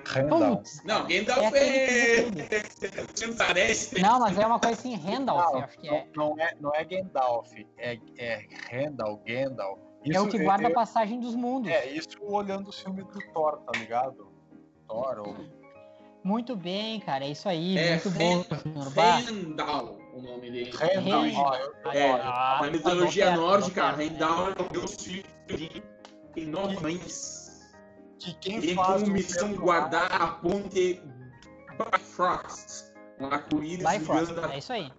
Randall. 0.05 0.61
Não, 0.83 1.07
Gandalf 1.07 1.53
é. 1.55 2.17
é... 3.97 4.01
não, 4.01 4.19
mas 4.19 4.37
é 4.37 4.45
uma 4.45 4.59
coisa 4.59 4.79
assim, 4.79 4.95
Randolph, 4.95 5.53
não, 5.53 5.63
acho 5.63 5.77
que 5.79 5.89
é. 5.89 6.07
Não, 6.15 6.35
é, 6.39 6.55
não 6.59 6.75
é 6.75 6.83
Gandalf, 6.83 7.51
é, 7.77 7.99
é 8.17 8.47
Randall, 8.71 9.21
Gandalf. 9.25 9.79
Isso, 10.03 10.17
é 10.17 10.21
o 10.21 10.27
que 10.27 10.39
guarda 10.39 10.67
a 10.67 10.73
passagem 10.73 11.19
dos 11.19 11.35
mundos. 11.35 11.71
É, 11.71 11.87
isso 11.87 12.17
olhando 12.21 12.69
o 12.69 12.71
filme 12.71 13.03
do 13.03 13.19
Thor, 13.33 13.59
tá 13.59 13.79
ligado? 13.79 14.31
Thor 14.87 15.19
ou 15.19 15.61
muito 16.23 16.55
bem, 16.55 16.99
cara, 16.99 17.25
é 17.25 17.31
isso 17.31 17.49
aí. 17.49 17.77
É 17.77 17.91
muito 17.93 18.11
bom. 18.11 18.45
Rendal, 19.25 19.97
o 20.13 20.21
nome 20.21 20.51
dele. 20.51 20.71
Rendal. 20.71 21.55
É, 21.93 22.11
a 22.11 22.59
tá 22.59 22.69
mitologia 22.71 23.35
nórdica, 23.35 23.91
Rendal 23.91 24.49
é 24.49 24.61
o 24.61 24.69
deus 24.69 24.95
filho 24.95 25.25
de 26.35 26.45
nove 26.45 26.79
mães. 26.79 27.41
Que 28.19 28.33
quem 28.35 28.57
Ele 28.57 28.75
faz 28.75 29.01
como 29.01 29.13
missão 29.13 29.53
guardar 29.55 30.21
a 30.21 30.27
ponte 30.27 31.01
Bifrost, 31.77 32.93
um 33.19 33.25
arco-íris 33.25 33.85
é 33.85 34.57
isso 34.57 34.73
aí. 34.73 34.91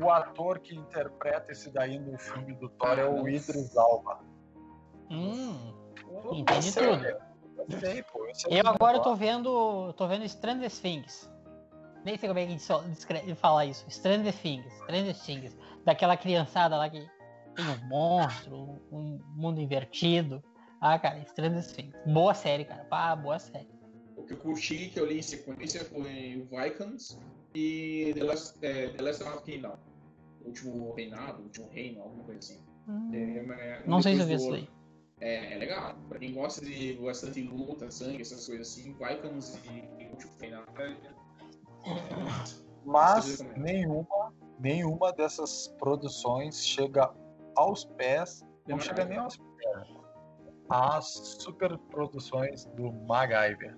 O 0.00 0.10
ator 0.10 0.58
que 0.60 0.76
interpreta 0.76 1.52
esse 1.52 1.70
daí 1.70 1.98
no 1.98 2.18
filme 2.18 2.54
do 2.54 2.68
Thor 2.70 2.98
ah, 2.98 3.00
é 3.00 3.04
o 3.04 3.28
Idris 3.28 3.76
Alba. 3.76 4.20
Hum, 5.10 5.74
entende 6.32 6.72
tudo. 6.72 7.28
Sei, 7.80 8.02
pô, 8.04 8.24
eu, 8.24 8.58
eu 8.58 8.68
agora 8.68 9.00
tô 9.00 9.14
vendo. 9.16 9.92
tô 9.94 10.06
vendo 10.06 10.28
Stranger 10.28 10.70
Things. 10.70 11.28
Nem 12.08 12.16
sei 12.16 12.26
como 12.26 12.40
é 12.40 12.46
que 12.46 12.54
descreve, 12.54 13.34
falar 13.34 13.66
isso. 13.66 13.84
Stranger 13.90 14.32
Things. 14.32 14.72
Stranger 14.84 15.14
Things. 15.14 15.54
Daquela 15.84 16.16
criançada 16.16 16.74
lá 16.74 16.88
que 16.88 17.06
tem 17.54 17.66
um 17.66 17.86
monstro, 17.86 18.80
um 18.90 19.20
mundo 19.36 19.60
invertido. 19.60 20.42
Ah, 20.80 20.98
cara, 20.98 21.22
Stranger 21.26 21.62
Things. 21.66 21.94
Boa 22.06 22.32
série, 22.32 22.64
cara. 22.64 22.84
Pá, 22.84 23.14
boa 23.14 23.38
série. 23.38 23.68
O 24.16 24.22
que 24.22 24.32
eu 24.32 24.38
curti, 24.38 24.88
que 24.88 24.98
eu 24.98 25.04
li 25.04 25.18
em 25.18 25.22
sequência, 25.22 25.84
foi 25.84 26.48
o 26.50 26.56
Vikings 26.56 27.18
e 27.54 28.14
The 28.14 28.24
Last, 28.24 28.58
é, 28.62 28.88
The 28.88 29.02
Last 29.02 29.22
of 29.24 29.42
Kingdom. 29.42 29.76
O 30.40 30.48
último 30.48 30.94
reinado, 30.94 31.42
o 31.42 31.44
último 31.44 31.68
reino, 31.68 32.00
alguma 32.00 32.24
coisa 32.24 32.38
assim. 32.38 32.60
Hum, 32.88 33.10
é, 33.12 33.82
não 33.86 34.00
sei 34.00 34.14
se 34.14 34.22
eu 34.22 34.26
vi 34.26 34.34
isso 34.34 34.54
aí. 34.54 34.68
É, 35.20 35.52
é, 35.52 35.58
legal. 35.58 35.94
Pra 36.08 36.18
quem 36.18 36.32
gosta 36.32 36.64
de 36.64 36.94
bastante 36.94 37.42
luta, 37.42 37.90
sangue, 37.90 38.22
essas 38.22 38.46
coisas 38.46 38.66
assim, 38.66 38.94
Vikings 38.94 39.60
e 39.70 40.06
Último 40.06 40.32
Reinado 40.40 40.70
é... 40.78 41.27
Mas 42.84 43.40
nenhuma, 43.56 44.32
nenhuma 44.58 45.12
dessas 45.12 45.68
produções 45.78 46.66
chega 46.66 47.12
aos 47.54 47.84
pés, 47.84 48.44
não 48.66 48.78
chega 48.78 49.04
nem 49.04 49.18
aos 49.18 49.36
pés, 49.36 49.88
às 50.70 51.06
superproduções 51.40 52.64
do 52.66 52.92
MacGyver. 53.06 53.76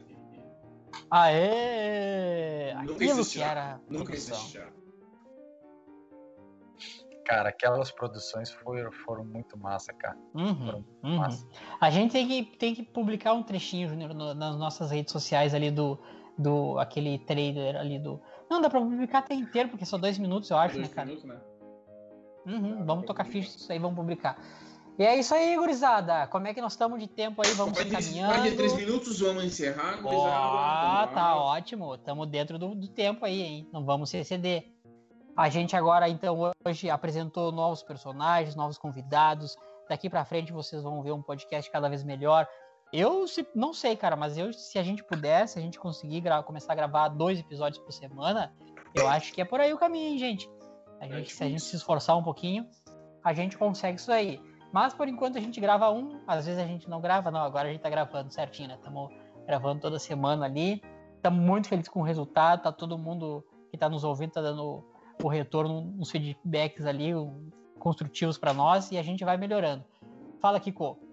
Aê! 1.10 2.74
Nunca 2.74 2.92
Aquilo 2.92 3.10
existiu. 3.10 3.42
que 3.42 3.48
era. 3.48 3.80
Nunca 3.88 4.12
existiu. 4.12 4.62
Cara, 7.24 7.50
aquelas 7.50 7.92
produções 7.92 8.50
foram, 8.50 8.90
foram 8.90 9.24
muito 9.24 9.56
massa, 9.56 9.92
cara. 9.92 10.18
Uhum, 10.34 10.52
muito 10.52 10.86
uhum. 11.04 11.16
massa. 11.16 11.46
A 11.80 11.88
gente 11.88 12.10
tem 12.10 12.26
que, 12.26 12.56
tem 12.56 12.74
que 12.74 12.82
publicar 12.82 13.34
um 13.34 13.42
trechinho, 13.42 13.88
Júnior, 13.88 14.12
nas 14.14 14.56
nossas 14.56 14.90
redes 14.90 15.12
sociais 15.12 15.54
ali 15.54 15.70
do, 15.70 15.96
do 16.40 16.78
aquele 16.78 17.18
trailer 17.18 17.76
ali 17.76 17.98
do. 17.98 18.20
Não, 18.48 18.60
dá 18.60 18.68
pra 18.68 18.80
publicar 18.80 19.18
até 19.18 19.34
inteiro, 19.34 19.68
porque 19.68 19.84
são 19.84 19.98
dois 19.98 20.18
minutos, 20.18 20.50
eu 20.50 20.56
acho, 20.56 20.74
dois 20.74 20.88
né, 20.88 20.94
cara? 20.94 21.06
Minutos, 21.06 21.28
né? 21.28 21.40
Uhum, 22.46 22.84
vamos 22.84 23.06
tocar 23.06 23.24
ficha 23.24 23.50
disso 23.56 23.70
aí, 23.70 23.78
vamos 23.78 23.96
publicar. 23.96 24.38
E 24.98 25.04
é 25.04 25.16
isso 25.16 25.34
aí, 25.34 25.56
gurizada. 25.56 26.26
Como 26.26 26.46
é 26.46 26.52
que 26.52 26.60
nós 26.60 26.72
estamos 26.72 27.00
de 27.00 27.08
tempo 27.08 27.40
aí? 27.44 27.52
Vamos 27.54 27.78
encaminhando. 27.80 28.34
Vai 28.34 28.50
de 28.50 28.56
três 28.56 28.74
minutos, 28.74 29.20
vamos 29.20 29.44
encerrar. 29.44 29.98
Ah, 30.04 31.08
tá 31.14 31.36
ótimo. 31.36 31.94
Estamos 31.94 32.28
dentro 32.28 32.58
do, 32.58 32.74
do 32.74 32.88
tempo 32.88 33.24
aí, 33.24 33.40
hein? 33.40 33.68
Não 33.72 33.84
vamos 33.84 34.10
se 34.10 34.18
exceder. 34.18 34.74
A 35.34 35.48
gente 35.48 35.74
agora, 35.74 36.06
então, 36.08 36.52
hoje 36.66 36.90
apresentou 36.90 37.50
novos 37.50 37.82
personagens, 37.82 38.54
novos 38.54 38.76
convidados. 38.76 39.56
Daqui 39.88 40.10
para 40.10 40.24
frente 40.24 40.52
vocês 40.52 40.82
vão 40.82 41.02
ver 41.02 41.12
um 41.12 41.22
podcast 41.22 41.70
cada 41.70 41.88
vez 41.88 42.04
melhor. 42.04 42.46
Eu 42.92 43.26
se, 43.28 43.46
não 43.54 43.72
sei, 43.72 43.96
cara, 43.96 44.16
mas 44.16 44.36
eu, 44.36 44.52
se 44.52 44.78
a 44.78 44.82
gente 44.82 45.04
pudesse, 45.04 45.54
se 45.54 45.58
a 45.58 45.62
gente 45.62 45.78
conseguir 45.78 46.22
começar 46.44 46.72
a 46.72 46.76
gravar 46.76 47.08
dois 47.08 47.38
episódios 47.38 47.82
por 47.82 47.92
semana, 47.92 48.52
eu 48.94 49.08
acho 49.08 49.32
que 49.32 49.40
é 49.40 49.44
por 49.44 49.60
aí 49.60 49.72
o 49.72 49.78
caminho, 49.78 50.12
hein, 50.12 50.18
gente. 50.18 50.50
A 51.00 51.06
gente 51.06 51.32
se 51.32 51.42
a 51.42 51.48
gente 51.48 51.62
se 51.62 51.76
esforçar 51.76 52.16
um 52.16 52.22
pouquinho, 52.22 52.66
a 53.22 53.32
gente 53.32 53.56
consegue 53.56 53.98
isso 53.98 54.10
aí. 54.10 54.40
Mas 54.72 54.92
por 54.92 55.08
enquanto 55.08 55.38
a 55.38 55.40
gente 55.40 55.60
grava 55.60 55.90
um, 55.90 56.20
às 56.26 56.46
vezes 56.46 56.60
a 56.60 56.66
gente 56.66 56.88
não 56.88 57.00
grava, 57.00 57.30
não, 57.30 57.40
agora 57.40 57.68
a 57.68 57.72
gente 57.72 57.80
tá 57.80 57.90
gravando 57.90 58.32
certinho, 58.32 58.68
né? 58.68 58.74
Estamos 58.74 59.10
gravando 59.46 59.80
toda 59.80 59.98
semana 59.98 60.46
ali. 60.46 60.82
Estamos 61.16 61.40
muito 61.40 61.68
felizes 61.68 61.88
com 61.88 62.00
o 62.00 62.04
resultado, 62.04 62.62
tá 62.62 62.72
todo 62.72 62.96
mundo 62.96 63.44
que 63.70 63.76
tá 63.76 63.88
nos 63.88 64.04
ouvindo, 64.04 64.32
tá 64.32 64.40
dando 64.40 64.84
o 65.22 65.28
retorno, 65.28 65.94
uns 65.98 66.10
feedbacks 66.10 66.86
ali 66.86 67.12
construtivos 67.78 68.38
para 68.38 68.54
nós 68.54 68.90
e 68.90 68.98
a 68.98 69.02
gente 69.02 69.24
vai 69.24 69.36
melhorando. 69.36 69.84
Fala, 70.40 70.58
Kiko. 70.58 71.09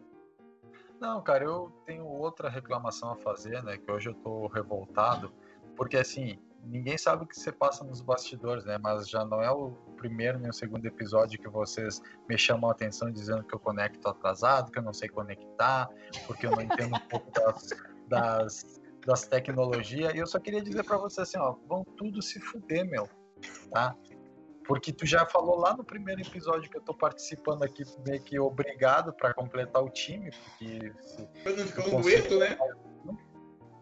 Não, 1.00 1.22
cara, 1.22 1.44
eu 1.44 1.72
tenho 1.86 2.06
outra 2.06 2.50
reclamação 2.50 3.12
a 3.12 3.16
fazer, 3.16 3.64
né? 3.64 3.78
Que 3.78 3.92
hoje 3.92 4.10
eu 4.10 4.14
tô 4.16 4.48
revoltado, 4.48 5.32
porque 5.76 5.98
assim, 5.98 6.40
ninguém 6.64 6.98
sabe 6.98 7.24
o 7.24 7.28
que 7.28 7.40
você 7.40 7.52
passa 7.52 7.84
nos 7.84 8.02
bastidores, 8.02 8.66
né? 8.66 8.78
Mas 8.78 9.08
já 9.08 9.24
não 9.24 9.42
é 9.42 9.52
o 9.52 9.72
primeiro 9.96 10.40
nem 10.40 10.50
o 10.50 10.54
segundo 10.54 10.86
episódio 10.86 11.40
que 11.40 11.48
vocês 11.48 12.02
me 12.28 12.38
chamam 12.38 12.70
a 12.70 12.74
atenção 12.74 13.12
dizendo 13.12 13.44
que 13.44 13.54
eu 13.54 13.60
conecto 13.60 14.08
atrasado, 14.08 14.72
que 14.72 14.80
eu 14.80 14.84
não 14.84 14.94
sei 14.94 15.08
conectar, 15.08 15.88
porque 16.26 16.48
eu 16.48 16.52
não 16.52 16.62
entendo 16.62 16.96
um 16.96 17.08
pouco 17.08 17.32
das, 17.32 17.70
das, 18.08 18.82
das 19.06 19.28
tecnologias. 19.28 20.14
E 20.14 20.18
eu 20.18 20.28
só 20.28 20.40
queria 20.40 20.62
dizer 20.62 20.84
para 20.84 20.98
vocês 20.98 21.28
assim, 21.28 21.38
ó, 21.38 21.56
vão 21.68 21.84
tudo 21.84 22.22
se 22.22 22.40
fuder, 22.40 22.86
meu, 22.86 23.08
tá? 23.72 23.96
Porque 24.68 24.92
tu 24.92 25.06
já 25.06 25.26
falou 25.26 25.58
lá 25.58 25.76
no 25.76 25.84
primeiro 25.84 26.22
episódio 26.22 26.70
que 26.70 26.78
eu 26.78 26.82
tô 26.82 26.94
participando 26.94 27.64
aqui, 27.64 27.84
meio 28.06 28.22
que 28.22 28.38
obrigado 28.38 29.14
para 29.14 29.34
completar 29.34 29.82
o 29.82 29.90
time, 29.90 30.30
porque. 30.32 30.92
Se, 31.02 31.28
eu 31.46 31.58
não 31.58 31.66
ficar 31.66 31.88
um 31.88 32.02
dueto, 32.02 32.38
né? 32.38 32.58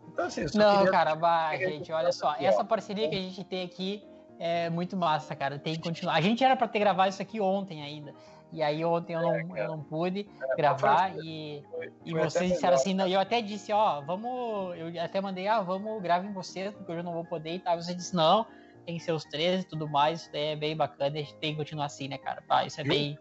Então, 0.07 0.25
assim, 0.25 0.45
não, 0.53 0.77
queria... 0.77 0.91
cara, 0.91 1.15
bah, 1.15 1.57
gente, 1.57 1.91
olha 1.91 2.11
só, 2.11 2.35
essa 2.39 2.63
parceria 2.63 3.09
que 3.09 3.15
a 3.15 3.21
gente 3.21 3.43
tem 3.43 3.65
aqui 3.65 4.07
é 4.39 4.69
muito 4.69 4.95
massa, 4.95 5.35
cara. 5.35 5.57
Tem 5.57 5.73
que 5.73 5.81
continuar. 5.81 6.13
A 6.13 6.21
gente 6.21 6.43
era 6.43 6.55
para 6.55 6.67
ter 6.67 6.79
gravado 6.79 7.09
isso 7.09 7.21
aqui 7.21 7.41
ontem 7.41 7.81
ainda. 7.81 8.13
E 8.51 8.61
aí 8.61 8.85
ontem 8.85 9.13
eu 9.13 9.21
não, 9.21 9.57
eu 9.57 9.67
não 9.67 9.81
pude 9.81 10.29
é, 10.51 10.55
gravar 10.55 11.13
e, 11.17 11.63
foi, 11.69 11.91
e 12.05 12.13
vocês 12.13 12.53
disseram 12.53 12.75
assim, 12.75 12.93
não, 12.93 13.07
eu 13.07 13.19
até 13.19 13.41
disse, 13.41 13.73
ó, 13.73 14.01
vamos, 14.01 14.77
eu 14.77 15.01
até 15.01 15.19
mandei, 15.19 15.47
ah, 15.47 15.61
vamos 15.61 16.01
gravem 16.01 16.31
vocês, 16.31 16.73
porque 16.73 16.91
eu 16.91 17.03
não 17.03 17.11
vou 17.11 17.25
poder 17.25 17.55
e 17.55 17.59
tal. 17.59 17.81
Você 17.81 17.93
disse, 17.93 18.15
não, 18.15 18.45
tem 18.85 18.99
seus 18.99 19.23
13 19.25 19.63
e 19.63 19.67
tudo 19.67 19.87
mais, 19.87 20.21
isso 20.21 20.29
é 20.33 20.55
bem 20.55 20.75
bacana, 20.75 21.15
a 21.15 21.19
gente 21.19 21.35
tem 21.37 21.51
que 21.51 21.57
continuar 21.57 21.85
assim, 21.85 22.07
né, 22.07 22.17
cara? 22.17 22.41
Pá, 22.47 22.65
isso 22.65 22.79
é 22.79 22.83
bem. 22.83 23.17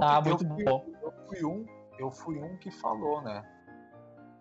tá 0.00 0.20
muito 0.20 0.46
fui, 0.46 0.64
bom. 0.64 0.84
Eu 1.02 1.12
fui, 1.26 1.44
um, 1.44 1.66
eu 1.98 2.10
fui 2.10 2.38
um 2.38 2.56
que 2.58 2.70
falou, 2.70 3.22
né? 3.22 3.42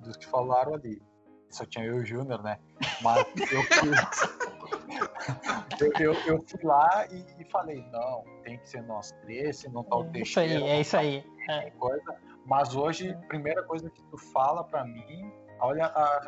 Dos 0.02 0.18
que 0.18 0.26
falaram 0.26 0.74
ali. 0.74 1.02
Só 1.50 1.66
tinha 1.66 1.86
eu 1.86 1.98
e 1.98 2.02
o 2.02 2.06
Júnior, 2.06 2.44
né? 2.44 2.60
Mas 3.02 3.26
eu 3.52 3.64
fui. 3.64 3.92
eu, 5.80 5.92
eu, 6.00 6.14
eu, 6.26 6.42
fui 6.42 6.64
lá 6.64 7.08
e, 7.12 7.42
e, 7.42 7.46
falei, 7.46 7.86
não, 7.92 8.24
tem 8.44 8.58
que 8.58 8.70
ser 8.70 8.82
nós 8.82 9.12
três, 9.22 9.64
não 9.72 9.84
tá 9.84 9.96
o 9.96 10.12
Isso 10.16 10.40
aí, 10.40 10.64
é 10.64 10.82
isso 10.82 10.98
aí. 10.98 11.24
É. 11.50 11.70
Coisa. 11.72 12.16
Mas 12.46 12.76
hoje, 12.76 13.18
primeira 13.28 13.64
coisa 13.64 13.90
que 13.90 14.02
tu 14.04 14.18
fala 14.18 14.64
para 14.64 14.86
mim, 14.86 15.32
olha 15.60 15.86
a 15.86 16.22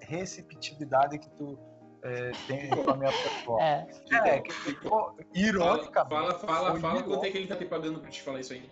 receptividade 0.00 1.18
que 1.18 1.30
tu 1.30 1.58
é, 2.04 2.32
tem 2.46 2.70
a 2.70 2.96
minha 2.96 3.10
pessoa. 3.10 3.62
É, 3.62 3.86
é 4.26 4.40
que 4.40 4.52
ficou 4.52 5.16
irônica. 5.34 6.04
Fala, 6.04 6.38
fala, 6.38 6.78
fala 6.78 7.02
quanto 7.02 7.24
é 7.24 7.30
que 7.30 7.38
ele 7.38 7.46
tá 7.46 7.56
te 7.56 7.64
pagando 7.64 7.98
pra 7.98 8.10
te 8.10 8.20
falar 8.20 8.40
isso 8.40 8.52
aí. 8.52 8.70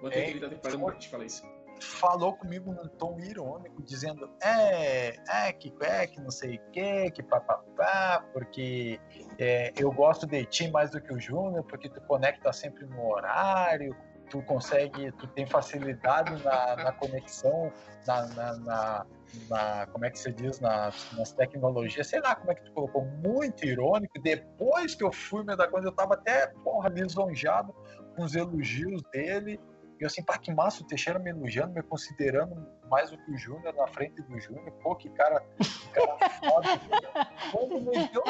Quanto 0.00 0.16
é, 0.16 0.18
é 0.18 0.24
que 0.24 0.30
ele 0.32 0.40
tá 0.40 0.48
te 0.48 0.56
pagando 0.56 0.84
pra 0.86 0.96
te 0.96 1.08
falar 1.08 1.24
isso? 1.24 1.42
Falou 1.80 2.34
comigo 2.34 2.72
num 2.72 2.88
tom 2.88 3.18
irônico, 3.18 3.82
dizendo, 3.82 4.28
é, 4.42 5.16
é, 5.28 5.52
que 5.52 5.72
é, 5.80 6.06
que 6.06 6.20
não 6.20 6.30
sei 6.30 6.56
o 6.56 6.70
que, 6.70 7.10
que 7.12 7.22
papapá, 7.22 8.24
porque 8.32 9.00
é, 9.38 9.72
eu 9.76 9.90
gosto 9.92 10.26
de 10.26 10.44
ti 10.44 10.70
mais 10.70 10.90
do 10.90 11.00
que 11.00 11.12
o 11.12 11.20
Júnior, 11.20 11.64
porque 11.64 11.88
tu 11.88 12.00
conecta 12.02 12.52
sempre 12.52 12.86
no 12.86 13.08
horário, 13.08 13.96
tu 14.32 14.42
consegue, 14.44 15.12
tu 15.12 15.26
tem 15.28 15.46
facilidade 15.46 16.42
na, 16.42 16.76
na 16.76 16.92
conexão, 16.92 17.70
na, 18.06 18.26
na, 18.28 18.56
na 18.56 19.06
na, 19.48 19.86
como 19.86 20.04
é 20.04 20.10
que 20.10 20.18
se 20.18 20.30
diz, 20.30 20.60
nas, 20.60 21.10
nas 21.12 21.32
tecnologias, 21.32 22.06
sei 22.06 22.20
lá 22.20 22.34
como 22.34 22.52
é 22.52 22.54
que 22.54 22.64
tu 22.64 22.72
colocou, 22.72 23.04
muito 23.04 23.64
irônico. 23.64 24.20
Depois 24.20 24.94
que 24.94 25.02
eu 25.02 25.10
fui 25.10 25.42
me 25.42 25.56
dar 25.56 25.68
conta, 25.68 25.86
eu 25.86 25.92
tava 25.92 26.14
até, 26.14 26.48
porra, 26.62 26.90
lisonjado 26.90 27.74
com 28.14 28.24
os 28.24 28.34
elogios 28.34 29.02
dele. 29.10 29.58
E 29.98 30.04
eu 30.04 30.06
assim, 30.06 30.22
pá, 30.22 30.36
que 30.36 30.52
massa, 30.52 30.82
o 30.82 30.86
Teixeira 30.86 31.18
me 31.18 31.30
elogiando, 31.30 31.72
me 31.72 31.82
considerando 31.82 32.66
mais 32.90 33.10
do 33.10 33.16
que 33.16 33.30
o 33.30 33.38
Júnior, 33.38 33.74
na 33.74 33.86
frente 33.86 34.20
do 34.20 34.38
Júnior. 34.38 34.70
Pô, 34.82 34.94
que 34.96 35.08
cara, 35.10 35.40
que 35.58 35.88
cara 35.94 36.30
foda. 36.30 36.68
Quando 37.52 37.80
me 37.80 38.08
deu 38.08 38.22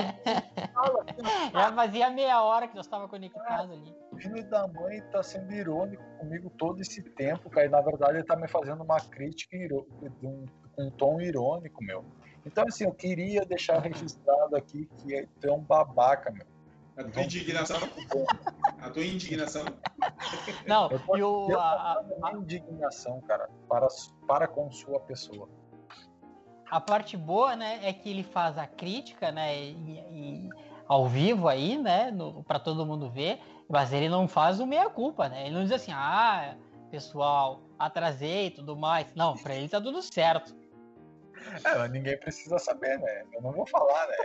fala, 0.72 1.02
assim, 1.02 1.50
Já 1.52 1.72
fazia 1.72 2.10
meia 2.10 2.42
hora 2.42 2.68
que 2.68 2.76
nós 2.76 2.86
estava 2.86 3.08
conectado 3.08 3.72
ali. 3.72 3.92
O 4.22 4.28
filho 4.28 4.48
da 4.48 4.68
mãe 4.68 5.00
tá 5.10 5.22
sendo 5.22 5.52
irônico 5.52 6.04
comigo 6.18 6.48
todo 6.50 6.80
esse 6.80 7.02
tempo, 7.02 7.50
cara. 7.50 7.66
E 7.66 7.68
na 7.68 7.80
verdade 7.80 8.18
ele 8.18 8.24
tá 8.24 8.36
me 8.36 8.46
fazendo 8.46 8.82
uma 8.84 9.00
crítica 9.00 9.56
de 9.56 10.26
um 10.26 10.46
com 10.74 10.84
um 10.84 10.90
tom 10.90 11.20
irônico, 11.20 11.82
meu. 11.84 12.04
Então, 12.44 12.64
assim, 12.66 12.84
eu 12.84 12.92
queria 12.92 13.44
deixar 13.44 13.78
registrado 13.80 14.56
aqui 14.56 14.88
que 14.98 15.28
tu 15.40 15.46
é 15.46 15.52
um 15.52 15.60
babaca, 15.60 16.30
meu. 16.30 16.46
A 16.96 17.04
tua 17.04 17.22
indignação. 17.22 17.76
A 18.80 18.90
tua 18.90 19.04
indignação. 19.04 19.64
Não, 20.66 20.90
e 21.16 21.22
o. 21.22 21.56
A, 21.56 22.04
a, 22.22 22.32
indignação, 22.34 23.20
cara, 23.22 23.48
para, 23.68 23.88
para 24.26 24.46
com 24.46 24.70
sua 24.70 25.00
pessoa. 25.00 25.48
A 26.70 26.80
parte 26.80 27.16
boa, 27.16 27.54
né, 27.54 27.80
é 27.82 27.92
que 27.92 28.10
ele 28.10 28.22
faz 28.22 28.56
a 28.58 28.66
crítica, 28.66 29.30
né, 29.30 29.58
e, 29.58 29.70
e 30.10 30.50
ao 30.86 31.06
vivo 31.06 31.48
aí, 31.48 31.76
né, 31.78 32.12
para 32.46 32.58
todo 32.58 32.86
mundo 32.86 33.10
ver, 33.10 33.40
mas 33.72 33.90
ele 33.90 34.10
não 34.10 34.28
faz 34.28 34.60
o 34.60 34.66
meia-culpa, 34.66 35.30
né? 35.30 35.46
Ele 35.46 35.54
não 35.54 35.62
diz 35.62 35.72
assim, 35.72 35.92
ah, 35.94 36.54
pessoal, 36.90 37.62
atrasei 37.78 38.48
e 38.48 38.50
tudo 38.50 38.76
mais. 38.76 39.06
Não, 39.14 39.34
para 39.34 39.54
ele 39.54 39.66
tá 39.66 39.80
tudo 39.80 40.02
certo. 40.02 40.54
É, 41.64 41.78
mas 41.78 41.90
ninguém 41.90 42.18
precisa 42.18 42.58
saber, 42.58 42.98
né? 42.98 43.24
Eu 43.32 43.40
não 43.40 43.50
vou 43.50 43.66
falar, 43.66 44.06
né? 44.08 44.16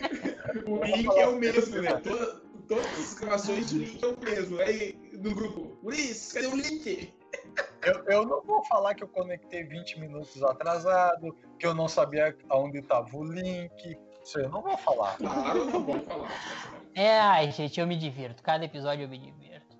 o 0.66 0.82
link 0.82 1.14
é 1.14 1.28
o 1.28 1.36
mesmo, 1.36 1.82
né? 1.82 1.92
Toda, 2.02 2.40
todas 2.66 2.86
as 2.86 2.98
exclamações 2.98 3.70
do 3.70 3.80
link 3.80 4.02
é 4.02 4.06
o 4.06 4.18
mesmo. 4.18 4.60
Aí 4.62 4.98
no 5.12 5.34
grupo, 5.34 5.76
Ulisses, 5.82 6.32
cadê 6.32 6.46
o 6.46 6.56
link? 6.56 7.12
Eu, 7.84 8.02
eu 8.06 8.26
não 8.26 8.42
vou 8.44 8.64
falar 8.64 8.94
que 8.94 9.04
eu 9.04 9.08
conectei 9.08 9.62
20 9.62 10.00
minutos 10.00 10.42
atrasado, 10.42 11.36
que 11.58 11.66
eu 11.66 11.74
não 11.74 11.86
sabia 11.86 12.34
aonde 12.48 12.78
estava 12.78 13.14
o 13.14 13.22
link. 13.22 13.98
Isso 14.26 14.40
eu 14.40 14.48
não 14.48 14.60
vou 14.60 14.76
falar. 14.76 15.16
Claro, 15.18 15.64
não 15.66 15.84
vou 15.84 16.00
falar. 16.00 16.28
É, 16.96 17.16
ai, 17.20 17.52
gente, 17.52 17.78
eu 17.78 17.86
me 17.86 17.96
divirto. 17.96 18.42
Cada 18.42 18.64
episódio 18.64 19.04
eu 19.04 19.08
me 19.08 19.18
divirto. 19.18 19.76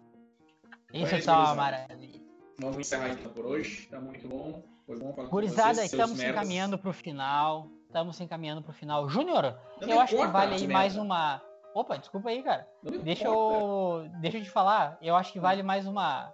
Isso 0.95 1.17
é 1.17 1.21
só 1.21 1.41
uma 1.41 1.55
maravilha. 1.57 2.23
Vamos 2.61 2.79
encerrar 2.79 3.09
então 3.09 3.33
por 3.33 3.45
hoje. 3.45 3.89
Tá 3.89 4.01
muito 4.01 4.29
bom. 4.29 4.63
Foi 4.87 4.97
bom 5.01 5.13
falar 5.13 5.29
Gurizada, 5.29 5.75
vocês, 5.75 5.93
estamos 5.93 6.17
se 6.17 6.25
encaminhando 6.25 6.79
para 6.79 6.91
o 6.91 6.93
final. 6.93 7.69
Estamos 7.87 8.15
se 8.15 8.23
encaminhando 8.23 8.63
para 8.63 8.71
o 8.71 8.75
final. 8.75 9.09
Júnior, 9.09 9.59
eu 9.81 10.01
acho 10.01 10.17
que 10.17 10.27
vale 10.29 10.55
aí 10.55 10.69
mais 10.69 10.97
uma. 10.97 11.43
Opa, 11.75 11.97
desculpa 11.97 12.29
aí, 12.29 12.41
cara. 12.41 12.69
Deixa 13.03 13.27
eu, 13.27 14.09
deixa 14.21 14.39
eu 14.39 14.45
te 14.45 14.51
falar. 14.51 14.97
Eu 15.03 15.17
acho 15.17 15.33
que 15.33 15.41
vale 15.41 15.65
mais 15.65 15.89
uma 15.89 16.33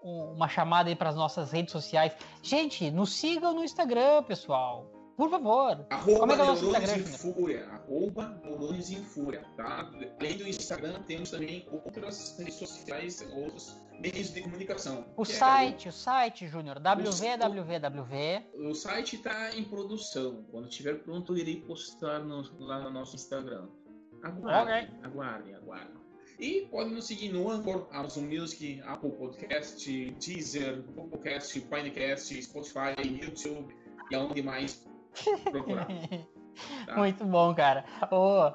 uma 0.00 0.48
chamada 0.48 0.88
aí 0.88 0.94
para 0.94 1.08
as 1.08 1.16
nossas 1.16 1.50
redes 1.50 1.72
sociais. 1.72 2.16
Gente, 2.40 2.88
nos 2.92 3.16
sigam 3.16 3.52
no 3.52 3.64
Instagram, 3.64 4.22
pessoal. 4.22 4.95
Por 5.16 5.30
favor. 5.30 5.86
Arroba 5.88 6.20
Como 6.20 6.32
é 6.32 6.34
que 6.34 6.40
é 6.40 6.44
o 6.44 6.46
nosso 6.46 6.66
Instagram? 6.66 6.96
Em 6.96 7.04
Fúria. 7.04 7.66
Arroba 7.70 8.40
Neurônios 8.44 8.90
em 8.90 9.02
Fúria, 9.02 9.44
tá? 9.56 9.90
Além 10.20 10.36
do 10.36 10.46
Instagram, 10.46 11.02
temos 11.06 11.30
também 11.30 11.66
outras 11.70 12.36
redes 12.38 12.54
sociais, 12.54 13.26
outros 13.34 13.76
meios 13.98 14.32
de 14.34 14.42
comunicação. 14.42 15.06
O 15.16 15.24
site, 15.24 15.86
é, 15.86 15.90
o 15.90 15.92
site, 15.92 16.46
Júnior, 16.46 16.78
www. 16.78 18.44
O, 18.54 18.68
o 18.68 18.74
site 18.74 19.16
está 19.16 19.56
em 19.56 19.64
produção. 19.64 20.44
Quando 20.50 20.68
estiver 20.68 21.02
pronto, 21.02 21.32
eu 21.32 21.38
irei 21.38 21.62
postar 21.62 22.18
no, 22.20 22.44
lá 22.58 22.80
no 22.80 22.90
nosso 22.90 23.16
Instagram. 23.16 23.68
Aguardem, 24.22 24.84
okay. 24.84 24.98
aguardem, 25.02 25.54
aguardem. 25.54 26.06
E 26.38 26.66
pode 26.70 26.90
nos 26.90 27.06
seguir 27.06 27.32
no 27.32 27.50
Anchor, 27.50 27.88
Amazon 27.90 28.24
Music, 28.24 28.82
Apple 28.84 29.12
Podcast, 29.12 30.10
Deezer, 30.20 30.82
Podcast, 30.94 31.58
Pinecast, 31.58 32.42
Spotify, 32.42 32.94
YouTube 33.02 33.74
e 34.10 34.14
aonde 34.14 34.42
mais 34.42 34.85
procurar. 35.50 35.86
Tá? 36.86 36.96
Muito 36.96 37.22
bom, 37.22 37.54
cara. 37.54 37.84
Oh, 38.10 38.50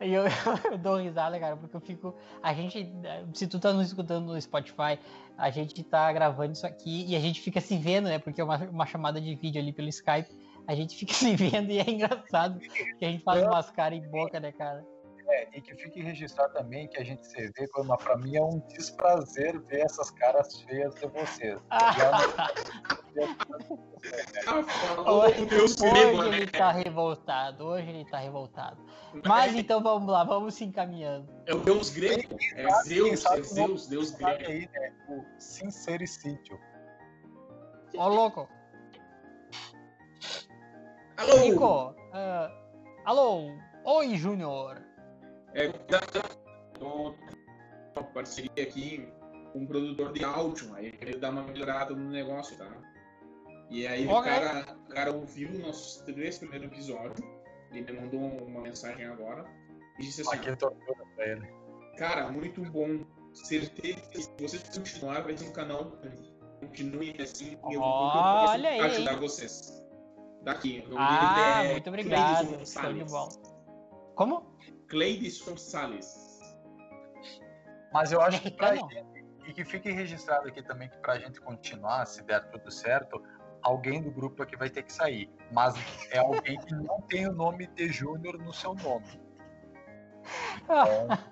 eu, 0.00 0.22
eu, 0.70 0.78
dou 0.78 0.96
risada, 0.96 1.38
cara, 1.38 1.56
porque 1.56 1.76
eu 1.76 1.80
fico. 1.80 2.14
A 2.42 2.54
gente. 2.54 2.90
Se 3.34 3.46
tu 3.46 3.58
tá 3.58 3.72
nos 3.72 3.88
escutando 3.88 4.26
no 4.26 4.40
Spotify, 4.40 4.98
a 5.36 5.50
gente 5.50 5.82
tá 5.82 6.12
gravando 6.12 6.52
isso 6.52 6.66
aqui 6.66 7.04
e 7.06 7.16
a 7.16 7.20
gente 7.20 7.40
fica 7.40 7.60
se 7.60 7.76
vendo, 7.76 8.08
né? 8.08 8.18
Porque 8.18 8.40
é 8.40 8.44
uma, 8.44 8.56
uma 8.56 8.86
chamada 8.86 9.20
de 9.20 9.34
vídeo 9.34 9.60
ali 9.60 9.72
pelo 9.72 9.88
Skype. 9.88 10.30
A 10.66 10.74
gente 10.74 10.96
fica 10.96 11.12
se 11.14 11.34
vendo 11.36 11.70
e 11.70 11.78
é 11.78 11.90
engraçado 11.90 12.60
que 12.60 13.04
a 13.04 13.08
gente 13.10 13.22
faz 13.22 13.42
umas 13.42 13.70
caras 13.70 13.98
em 13.98 14.08
boca, 14.08 14.40
né, 14.40 14.52
cara? 14.52 14.84
É, 15.30 15.48
e 15.54 15.60
que 15.60 15.76
fique 15.76 16.02
registrado 16.02 16.52
também 16.54 16.88
que 16.88 16.98
a 16.98 17.04
gente 17.04 17.24
se 17.24 17.46
vê, 17.52 17.68
mas 17.86 18.02
pra 18.02 18.16
mim 18.16 18.36
é 18.36 18.42
um 18.42 18.58
desprazer 18.66 19.60
ver 19.60 19.82
essas 19.82 20.10
caras 20.10 20.60
feias 20.62 20.92
de 20.96 21.06
vocês. 21.06 21.56
hoje, 25.06 25.46
hoje 25.54 26.28
ele 26.28 26.46
tá 26.48 26.72
revoltado, 26.72 27.64
hoje 27.64 27.88
ele 27.88 28.04
tá 28.06 28.18
revoltado. 28.18 28.84
Mas 29.24 29.54
então 29.54 29.80
vamos 29.80 30.10
lá, 30.10 30.24
vamos 30.24 30.54
se 30.54 30.64
encaminhando. 30.64 31.32
É 31.46 31.54
o 31.54 31.60
Deus 31.60 31.90
grego, 31.90 32.36
é 32.56 32.68
Zeus, 32.82 33.24
é 33.24 33.42
Zeus, 33.42 33.86
Deus 33.86 34.10
grego. 34.10 34.50
Aí, 34.50 34.68
né? 34.72 34.92
O 35.08 35.24
sincericídio. 35.38 36.58
Ó, 37.96 38.08
louco. 38.08 38.48
Alô! 41.16 41.38
Nico, 41.38 41.90
uh, 41.90 42.50
alô, 43.04 43.52
oi, 43.84 44.16
Júnior. 44.16 44.89
É, 45.54 45.72
uma 46.80 48.04
parceria 48.14 48.62
aqui 48.62 49.08
um 49.54 49.66
produtor 49.66 50.12
de 50.12 50.24
áudio. 50.24 50.74
Aí 50.74 50.94
ele 51.00 51.18
dá 51.18 51.30
uma 51.30 51.42
melhorada 51.42 51.94
no 51.94 52.10
negócio, 52.10 52.56
tá? 52.56 52.68
E 53.68 53.86
aí 53.86 54.06
okay. 54.06 54.16
o, 54.16 54.22
cara, 54.22 54.76
o 54.86 54.88
cara 54.88 55.12
ouviu 55.12 55.50
nossos 55.58 56.02
três 56.02 56.38
primeiros 56.38 56.66
episódios. 56.68 57.20
Ele 57.72 57.92
me 57.92 58.00
mandou 58.00 58.20
uma 58.20 58.60
mensagem 58.60 59.06
agora. 59.06 59.44
E 59.98 60.02
disse 60.02 60.22
assim: 60.22 60.36
Aqui 60.36 60.56
pra 60.56 61.26
ele. 61.26 61.46
Cara, 61.96 62.30
muito 62.30 62.62
bom. 62.62 63.04
Certeza 63.32 64.00
que 64.10 64.22
se 64.22 64.30
vocês 64.40 64.62
continuarem, 64.76 65.22
vai 65.22 65.36
ser 65.36 65.48
um 65.48 65.52
canal. 65.52 65.92
Continuem 66.58 67.14
assim. 67.20 67.56
E 67.70 67.74
eu 67.74 67.80
vou 67.80 68.10
ajudar 68.50 69.16
vocês. 69.16 69.80
Daqui. 70.42 70.84
Ah, 70.96 71.62
muito 71.70 71.88
obrigado. 71.88 72.66
Como? 74.16 74.49
Cleidson 74.90 75.56
Salles. 75.56 76.40
Mas 77.92 78.12
eu 78.12 78.20
acho 78.20 78.42
que 78.42 78.50
pra 78.50 78.74
gente, 78.74 79.04
e 79.46 79.52
que 79.52 79.64
fique 79.64 79.90
registrado 79.90 80.48
aqui 80.48 80.62
também 80.62 80.88
que 80.88 80.98
pra 80.98 81.18
gente 81.18 81.40
continuar, 81.40 82.04
se 82.06 82.22
der 82.24 82.50
tudo 82.50 82.70
certo, 82.70 83.22
alguém 83.62 84.02
do 84.02 84.10
grupo 84.10 84.42
aqui 84.42 84.56
vai 84.56 84.68
ter 84.68 84.82
que 84.82 84.92
sair. 84.92 85.32
Mas 85.52 85.74
é 86.10 86.18
alguém 86.18 86.58
que 86.60 86.74
não 86.74 87.00
tem 87.02 87.26
o 87.28 87.32
nome 87.32 87.66
de 87.68 87.88
Júnior 87.88 88.38
no 88.38 88.52
seu 88.52 88.74
nome. 88.74 89.06
Então... 90.62 91.08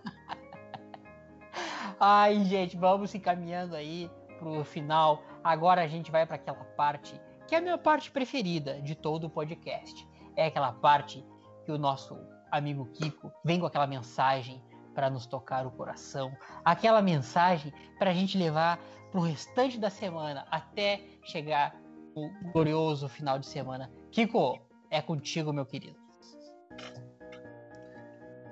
Ai, 2.01 2.45
gente, 2.45 2.77
vamos 2.77 3.11
se 3.11 3.19
encaminhando 3.19 3.75
aí 3.75 4.09
pro 4.39 4.65
final. 4.65 5.23
Agora 5.43 5.83
a 5.83 5.89
gente 5.89 6.13
vai 6.13 6.25
para 6.25 6.37
aquela 6.37 6.65
parte 6.65 7.21
que 7.49 7.55
é 7.55 7.59
a 7.59 7.61
minha 7.61 7.79
parte 7.79 8.11
preferida 8.11 8.81
de 8.83 8.95
todo 8.95 9.25
o 9.25 9.31
podcast. 9.31 10.07
É 10.37 10.47
aquela 10.47 10.71
parte 10.71 11.27
que 11.65 11.73
o 11.73 11.79
nosso 11.79 12.17
amigo 12.51 12.87
Kiko 12.93 13.33
vem 13.45 13.61
com 13.61 13.67
aquela 13.67 13.87
mensagem 13.87 14.63
para 14.95 15.09
nos 15.09 15.27
tocar 15.27 15.67
o 15.67 15.71
coração, 15.71 16.37
aquela 16.65 17.01
mensagem 17.01 17.73
para 17.99 18.11
a 18.11 18.15
gente 18.15 18.37
levar 18.37 18.79
para 19.11 19.21
o 19.21 19.23
restante 19.23 19.79
da 19.79 19.91
semana 19.91 20.47
até 20.51 21.05
chegar 21.23 21.75
o 22.15 22.29
glorioso 22.53 23.09
final 23.09 23.39
de 23.39 23.47
semana. 23.47 23.91
Kiko, 24.11 24.59
é 24.91 25.01
contigo, 25.01 25.53
meu 25.53 25.65
querido. 25.65 25.97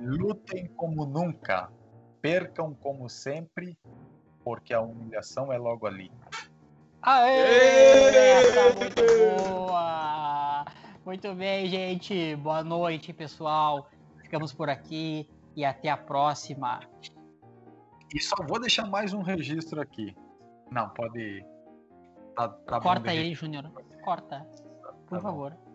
Lutem 0.01 0.69
como 0.77 1.07
nunca, 1.07 1.71
percam 2.21 2.75
como 2.75 3.09
sempre, 3.09 3.79
porque 4.45 4.73
a 4.73 4.81
humilhação 4.81 5.53
é 5.53 5.59
logo 5.59 5.87
ali. 5.87 6.13
Aê! 7.03 8.15
Essa 8.15 8.75
muito 8.79 9.03
boa! 9.03 10.36
Muito 11.07 11.33
bem, 11.37 11.69
gente. 11.69 12.35
Boa 12.35 12.65
noite, 12.65 13.13
pessoal. 13.13 13.89
Ficamos 14.23 14.53
por 14.53 14.69
aqui 14.69 15.31
e 15.55 15.65
até 15.65 15.89
a 15.89 15.97
próxima. 15.97 16.81
E 18.13 18.21
só 18.21 18.35
vou 18.45 18.59
deixar 18.61 18.89
mais 18.89 19.15
um 19.15 19.23
registro 19.23 19.81
aqui. 19.81 20.17
Não, 20.69 20.89
pode. 20.89 21.47
Tá, 22.35 22.49
tá 22.49 22.81
Corta 22.81 23.13
aí, 23.13 23.33
Júnior. 23.35 23.71
Corta. 24.05 24.41
Por 25.07 25.19
tá 25.19 25.21
favor. 25.21 25.53
Bom. 25.53 25.66